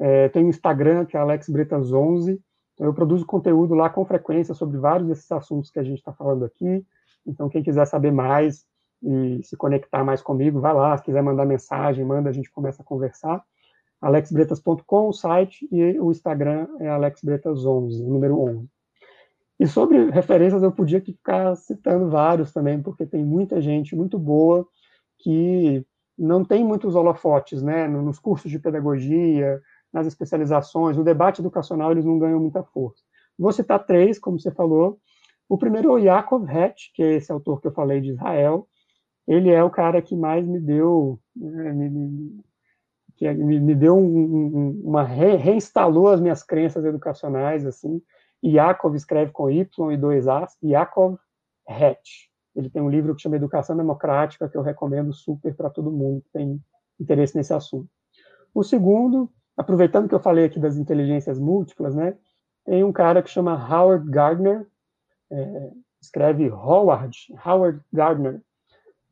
é, 0.00 0.28
tem 0.30 0.46
o 0.46 0.48
Instagram, 0.48 1.06
que 1.06 1.16
é 1.16 1.20
alexbretas11, 1.20 2.36
eu 2.80 2.92
produzo 2.92 3.24
conteúdo 3.24 3.72
lá 3.72 3.88
com 3.88 4.04
frequência 4.04 4.52
sobre 4.52 4.78
vários 4.78 5.06
desses 5.06 5.30
assuntos 5.30 5.70
que 5.70 5.78
a 5.78 5.84
gente 5.84 5.98
está 5.98 6.12
falando 6.12 6.44
aqui. 6.44 6.84
Então, 7.24 7.48
quem 7.48 7.62
quiser 7.62 7.86
saber 7.86 8.10
mais 8.10 8.64
e 9.00 9.44
se 9.44 9.56
conectar 9.56 10.02
mais 10.02 10.20
comigo, 10.22 10.60
vai 10.60 10.74
lá. 10.74 10.96
Se 10.96 11.04
quiser 11.04 11.22
mandar 11.22 11.46
mensagem, 11.46 12.04
manda, 12.04 12.28
a 12.28 12.32
gente 12.32 12.50
começa 12.50 12.82
a 12.82 12.84
conversar. 12.84 13.40
alexbretas.com, 14.00 15.08
o 15.08 15.12
site, 15.12 15.68
e 15.70 15.98
o 15.98 16.10
Instagram 16.10 16.66
é 16.78 16.86
alexbretas11, 16.88 18.06
número 18.06 18.40
11. 18.40 18.68
E 19.58 19.66
sobre 19.66 20.10
referências, 20.10 20.62
eu 20.62 20.72
podia 20.72 21.00
ficar 21.00 21.54
citando 21.54 22.08
vários 22.08 22.52
também, 22.52 22.82
porque 22.82 23.04
tem 23.04 23.24
muita 23.24 23.60
gente 23.60 23.94
muito 23.94 24.18
boa 24.18 24.66
que 25.18 25.84
não 26.16 26.44
tem 26.44 26.64
muitos 26.64 26.94
holofotes, 26.94 27.62
né, 27.62 27.86
nos 27.86 28.18
cursos 28.18 28.50
de 28.50 28.58
pedagogia, 28.58 29.60
nas 29.92 30.06
especializações, 30.06 30.96
no 30.96 31.04
debate 31.04 31.40
educacional, 31.40 31.92
eles 31.92 32.04
não 32.04 32.18
ganham 32.18 32.40
muita 32.40 32.62
força. 32.62 33.02
Vou 33.38 33.52
citar 33.52 33.84
três, 33.84 34.18
como 34.18 34.38
você 34.38 34.50
falou. 34.50 34.98
O 35.48 35.58
primeiro 35.58 35.88
é 35.88 35.92
o 35.92 35.98
Yaakov 35.98 36.48
Hetch, 36.48 36.92
que 36.94 37.02
é 37.02 37.14
esse 37.14 37.32
autor 37.32 37.60
que 37.60 37.66
eu 37.66 37.72
falei 37.72 38.00
de 38.00 38.10
Israel. 38.10 38.68
Ele 39.26 39.50
é 39.50 39.62
o 39.64 39.70
cara 39.70 40.00
que 40.00 40.14
mais 40.14 40.46
me 40.46 40.60
deu, 40.60 41.18
né, 41.34 41.72
me, 41.72 41.88
me, 41.88 42.40
que 43.20 43.26
é, 43.26 43.34
me, 43.34 43.74
deu 43.74 43.98
um, 43.98 44.02
um, 44.02 44.82
uma 44.82 45.02
re, 45.02 45.36
reinstalou 45.36 46.08
as 46.08 46.22
minhas 46.22 46.42
crenças 46.42 46.86
educacionais, 46.86 47.66
assim. 47.66 48.00
Yaakov 48.42 48.96
escreve 48.96 49.30
com 49.30 49.50
Y 49.50 49.92
e 49.92 49.96
dois 49.98 50.26
As, 50.26 50.56
Yaakov 50.64 51.18
Hetch. 51.68 52.30
Ele 52.56 52.70
tem 52.70 52.80
um 52.80 52.88
livro 52.88 53.14
que 53.14 53.20
chama 53.20 53.36
Educação 53.36 53.76
Democrática, 53.76 54.48
que 54.48 54.56
eu 54.56 54.62
recomendo 54.62 55.12
super 55.12 55.54
para 55.54 55.68
todo 55.68 55.92
mundo 55.92 56.22
que 56.22 56.30
tem 56.30 56.58
interesse 56.98 57.36
nesse 57.36 57.52
assunto. 57.52 57.90
O 58.54 58.64
segundo 58.64 59.30
aproveitando 59.54 60.08
que 60.08 60.14
eu 60.14 60.20
falei 60.20 60.46
aqui 60.46 60.58
das 60.58 60.78
inteligências 60.78 61.38
múltiplas, 61.38 61.94
né, 61.94 62.16
tem 62.64 62.82
um 62.82 62.92
cara 62.92 63.22
que 63.22 63.28
chama 63.28 63.52
Howard 63.52 64.10
Gardner, 64.10 64.66
é, 65.30 65.70
escreve 66.00 66.50
Howard, 66.50 67.14
Howard 67.44 67.82
Gardner. 67.92 68.40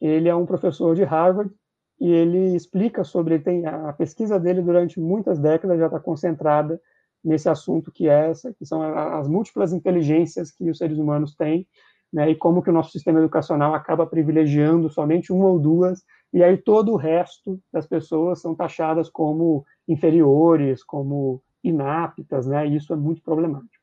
Ele 0.00 0.26
é 0.26 0.34
um 0.34 0.46
professor 0.46 0.94
de 0.94 1.04
Harvard 1.04 1.52
e 2.00 2.10
ele 2.10 2.54
explica 2.54 3.02
sobre, 3.02 3.38
tem 3.38 3.66
a 3.66 3.92
pesquisa 3.92 4.38
dele 4.38 4.62
durante 4.62 5.00
muitas 5.00 5.38
décadas 5.38 5.78
já 5.78 5.86
está 5.86 5.98
concentrada 5.98 6.80
nesse 7.24 7.48
assunto 7.48 7.90
que 7.90 8.08
é 8.08 8.30
essa, 8.30 8.54
que 8.54 8.64
são 8.64 8.82
as 8.82 9.28
múltiplas 9.28 9.72
inteligências 9.72 10.50
que 10.50 10.70
os 10.70 10.78
seres 10.78 10.98
humanos 10.98 11.34
têm, 11.34 11.66
né, 12.12 12.30
e 12.30 12.34
como 12.34 12.62
que 12.62 12.70
o 12.70 12.72
nosso 12.72 12.92
sistema 12.92 13.18
educacional 13.18 13.74
acaba 13.74 14.06
privilegiando 14.06 14.88
somente 14.88 15.32
uma 15.32 15.46
ou 15.46 15.58
duas, 15.58 16.02
e 16.32 16.42
aí 16.42 16.56
todo 16.56 16.92
o 16.92 16.96
resto 16.96 17.60
das 17.72 17.86
pessoas 17.86 18.40
são 18.40 18.54
taxadas 18.54 19.10
como 19.10 19.64
inferiores, 19.86 20.82
como 20.82 21.42
inaptas, 21.62 22.46
né, 22.46 22.66
e 22.66 22.76
isso 22.76 22.92
é 22.92 22.96
muito 22.96 23.22
problemático. 23.22 23.76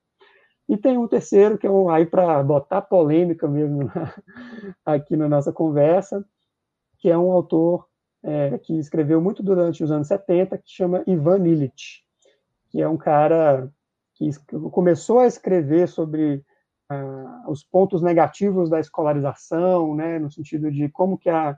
E 0.68 0.78
tem 0.78 0.98
um 0.98 1.08
terceiro, 1.08 1.58
que 1.58 1.68
é 1.68 1.70
um, 1.70 1.90
aí 1.90 2.06
para 2.06 2.42
botar 2.42 2.82
polêmica 2.82 3.48
mesmo 3.48 3.84
na, 3.84 4.14
aqui 4.84 5.16
na 5.16 5.30
nossa 5.30 5.52
conversa, 5.52 6.26
que 6.98 7.10
é 7.10 7.18
um 7.18 7.32
autor 7.32 7.86
é, 8.26 8.58
que 8.58 8.74
escreveu 8.80 9.22
muito 9.22 9.44
durante 9.44 9.84
os 9.84 9.92
anos 9.92 10.08
70, 10.08 10.58
que 10.58 10.72
chama 10.72 11.04
Ivan 11.06 11.48
Illich, 11.48 12.04
que 12.70 12.82
é 12.82 12.90
um 12.90 12.98
cara 12.98 13.72
que 14.16 14.32
começou 14.72 15.20
a 15.20 15.28
escrever 15.28 15.88
sobre 15.88 16.44
ah, 16.90 17.44
os 17.48 17.64
pontos 17.64 18.02
negativos 18.02 18.70
da 18.70 18.80
escolarização, 18.80 19.94
né, 19.94 20.18
no 20.18 20.32
sentido 20.32 20.72
de 20.72 20.90
como 20.90 21.20
que 21.20 21.30
a, 21.30 21.56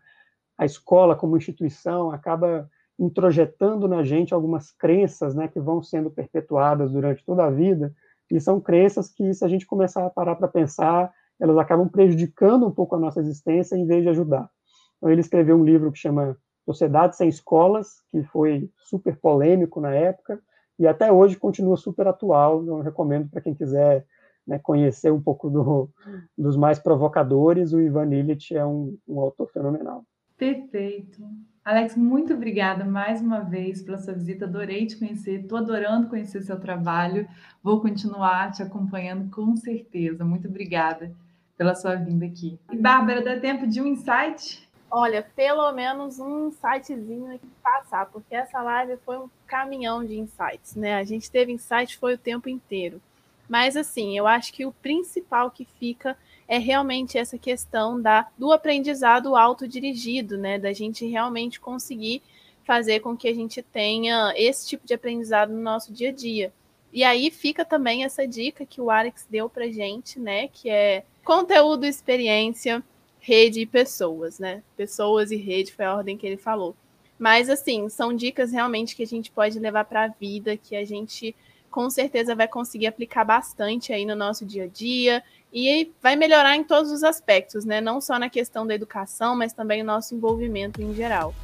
a 0.57 0.65
escola 0.65 1.15
como 1.15 1.37
instituição 1.37 2.11
acaba 2.11 2.69
introjetando 2.99 3.87
na 3.87 4.03
gente 4.03 4.33
algumas 4.33 4.71
crenças, 4.71 5.35
né, 5.35 5.47
que 5.47 5.61
vão 5.61 5.81
sendo 5.81 6.11
perpetuadas 6.11 6.91
durante 6.91 7.23
toda 7.23 7.45
a 7.45 7.49
vida, 7.49 7.93
e 8.29 8.41
são 8.41 8.59
crenças 8.59 9.09
que, 9.09 9.33
se 9.33 9.45
a 9.45 9.47
gente 9.47 9.65
começar 9.65 10.05
a 10.05 10.09
parar 10.09 10.35
para 10.35 10.49
pensar, 10.49 11.13
elas 11.39 11.57
acabam 11.57 11.87
prejudicando 11.87 12.67
um 12.67 12.71
pouco 12.71 12.95
a 12.95 12.99
nossa 12.99 13.21
existência 13.21 13.77
em 13.77 13.85
vez 13.85 14.03
de 14.03 14.09
ajudar. 14.09 14.49
Então, 14.97 15.09
ele 15.09 15.21
escreveu 15.21 15.55
um 15.55 15.63
livro 15.63 15.91
que 15.91 15.99
chama 15.99 16.35
Sociedade 16.67 17.15
Sem 17.15 17.29
Escolas, 17.29 18.03
que 18.11 18.21
foi 18.23 18.69
super 18.75 19.15
polêmico 19.15 19.79
na 19.79 19.93
época, 19.93 20.37
e 20.77 20.85
até 20.85 21.09
hoje 21.09 21.37
continua 21.37 21.77
super 21.77 22.05
atual. 22.07 22.61
Eu 22.65 22.81
recomendo 22.81 23.29
para 23.29 23.39
quem 23.39 23.55
quiser 23.55 24.05
né, 24.45 24.59
conhecer 24.59 25.09
um 25.09 25.21
pouco 25.21 25.49
do, 25.49 25.89
dos 26.37 26.57
mais 26.57 26.77
provocadores. 26.77 27.71
O 27.71 27.79
Ivan 27.79 28.13
Illich 28.13 28.53
é 28.53 28.65
um, 28.65 28.97
um 29.07 29.17
autor 29.21 29.49
fenomenal. 29.49 30.03
Perfeito. 30.37 31.23
Alex, 31.63 31.95
muito 31.95 32.33
obrigada 32.33 32.83
mais 32.83 33.21
uma 33.21 33.39
vez 33.39 33.81
pela 33.81 33.97
sua 33.97 34.13
visita. 34.13 34.43
Adorei 34.43 34.85
te 34.85 34.99
conhecer, 34.99 35.41
estou 35.41 35.57
adorando 35.57 36.09
conhecer 36.09 36.41
seu 36.41 36.59
trabalho. 36.59 37.25
Vou 37.63 37.79
continuar 37.79 38.51
te 38.51 38.61
acompanhando 38.61 39.31
com 39.31 39.55
certeza. 39.55 40.25
Muito 40.25 40.49
obrigada 40.49 41.15
pela 41.57 41.73
sua 41.73 41.95
vinda 41.95 42.25
aqui. 42.25 42.59
E 42.71 42.77
Bárbara, 42.77 43.23
dá 43.23 43.39
tempo 43.39 43.65
de 43.65 43.81
um 43.81 43.87
insight? 43.87 44.66
Olha, 44.89 45.21
pelo 45.35 45.69
menos 45.73 46.17
um 46.17 46.47
insightzinho 46.47 47.35
aqui 47.35 47.47
passar, 47.61 48.05
porque 48.05 48.33
essa 48.33 48.61
live 48.61 48.97
foi 49.05 49.17
um 49.17 49.29
caminhão 49.45 50.03
de 50.03 50.17
insights, 50.17 50.75
né? 50.75 50.95
A 50.95 51.03
gente 51.03 51.29
teve 51.29 51.51
insight 51.51 51.97
foi 51.97 52.13
o 52.13 52.17
tempo 52.17 52.47
inteiro. 52.47 53.01
Mas 53.49 53.75
assim, 53.75 54.17
eu 54.17 54.25
acho 54.25 54.53
que 54.53 54.65
o 54.65 54.71
principal 54.71 55.51
que 55.51 55.65
fica 55.65 56.17
é 56.47 56.57
realmente 56.57 57.17
essa 57.17 57.37
questão 57.37 58.01
da, 58.01 58.27
do 58.37 58.51
aprendizado 58.51 59.35
autodirigido, 59.35 60.37
né? 60.37 60.57
Da 60.57 60.71
gente 60.71 61.05
realmente 61.05 61.59
conseguir 61.59 62.21
fazer 62.63 63.01
com 63.01 63.15
que 63.15 63.27
a 63.27 63.33
gente 63.33 63.61
tenha 63.61 64.33
esse 64.35 64.67
tipo 64.67 64.85
de 64.85 64.93
aprendizado 64.93 65.51
no 65.51 65.61
nosso 65.61 65.93
dia 65.93 66.09
a 66.09 66.13
dia. 66.13 66.53
E 66.91 67.03
aí 67.03 67.29
fica 67.29 67.65
também 67.65 68.03
essa 68.03 68.25
dica 68.25 68.65
que 68.65 68.81
o 68.81 68.89
Alex 68.89 69.27
deu 69.29 69.49
pra 69.49 69.67
gente, 69.67 70.19
né? 70.19 70.47
Que 70.47 70.69
é 70.69 71.03
conteúdo, 71.23 71.85
experiência, 71.85 72.83
rede 73.27 73.59
e 73.59 73.65
pessoas, 73.65 74.39
né? 74.39 74.63
Pessoas 74.77 75.31
e 75.31 75.35
rede 75.35 75.73
foi 75.73 75.83
a 75.83 75.93
ordem 75.93 76.17
que 76.17 76.25
ele 76.25 76.37
falou. 76.37 76.73
Mas 77.19 77.49
assim, 77.49 77.89
são 77.89 78.15
dicas 78.15 78.53
realmente 78.53 78.95
que 78.95 79.03
a 79.03 79.07
gente 79.07 79.29
pode 79.29 79.59
levar 79.59 79.83
para 79.83 80.05
a 80.05 80.07
vida, 80.07 80.55
que 80.55 80.77
a 80.77 80.85
gente 80.85 81.35
com 81.69 81.89
certeza 81.89 82.33
vai 82.33 82.47
conseguir 82.47 82.87
aplicar 82.87 83.25
bastante 83.25 83.91
aí 83.91 84.05
no 84.05 84.15
nosso 84.15 84.45
dia 84.45 84.63
a 84.63 84.67
dia 84.67 85.21
e 85.51 85.91
vai 86.01 86.15
melhorar 86.15 86.55
em 86.55 86.63
todos 86.63 86.89
os 86.89 87.03
aspectos, 87.03 87.65
né? 87.65 87.81
Não 87.81 87.99
só 87.99 88.17
na 88.17 88.29
questão 88.29 88.65
da 88.65 88.73
educação, 88.73 89.35
mas 89.35 89.51
também 89.51 89.81
o 89.81 89.85
nosso 89.85 90.15
envolvimento 90.15 90.81
em 90.81 90.93
geral. 90.93 91.35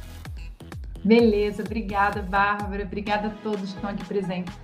Beleza, 1.04 1.62
obrigada, 1.62 2.22
Bárbara. 2.22 2.84
Obrigada 2.84 3.28
a 3.28 3.30
todos 3.42 3.72
que 3.72 3.76
estão 3.76 3.90
aqui 3.90 4.06
presentes. 4.06 4.63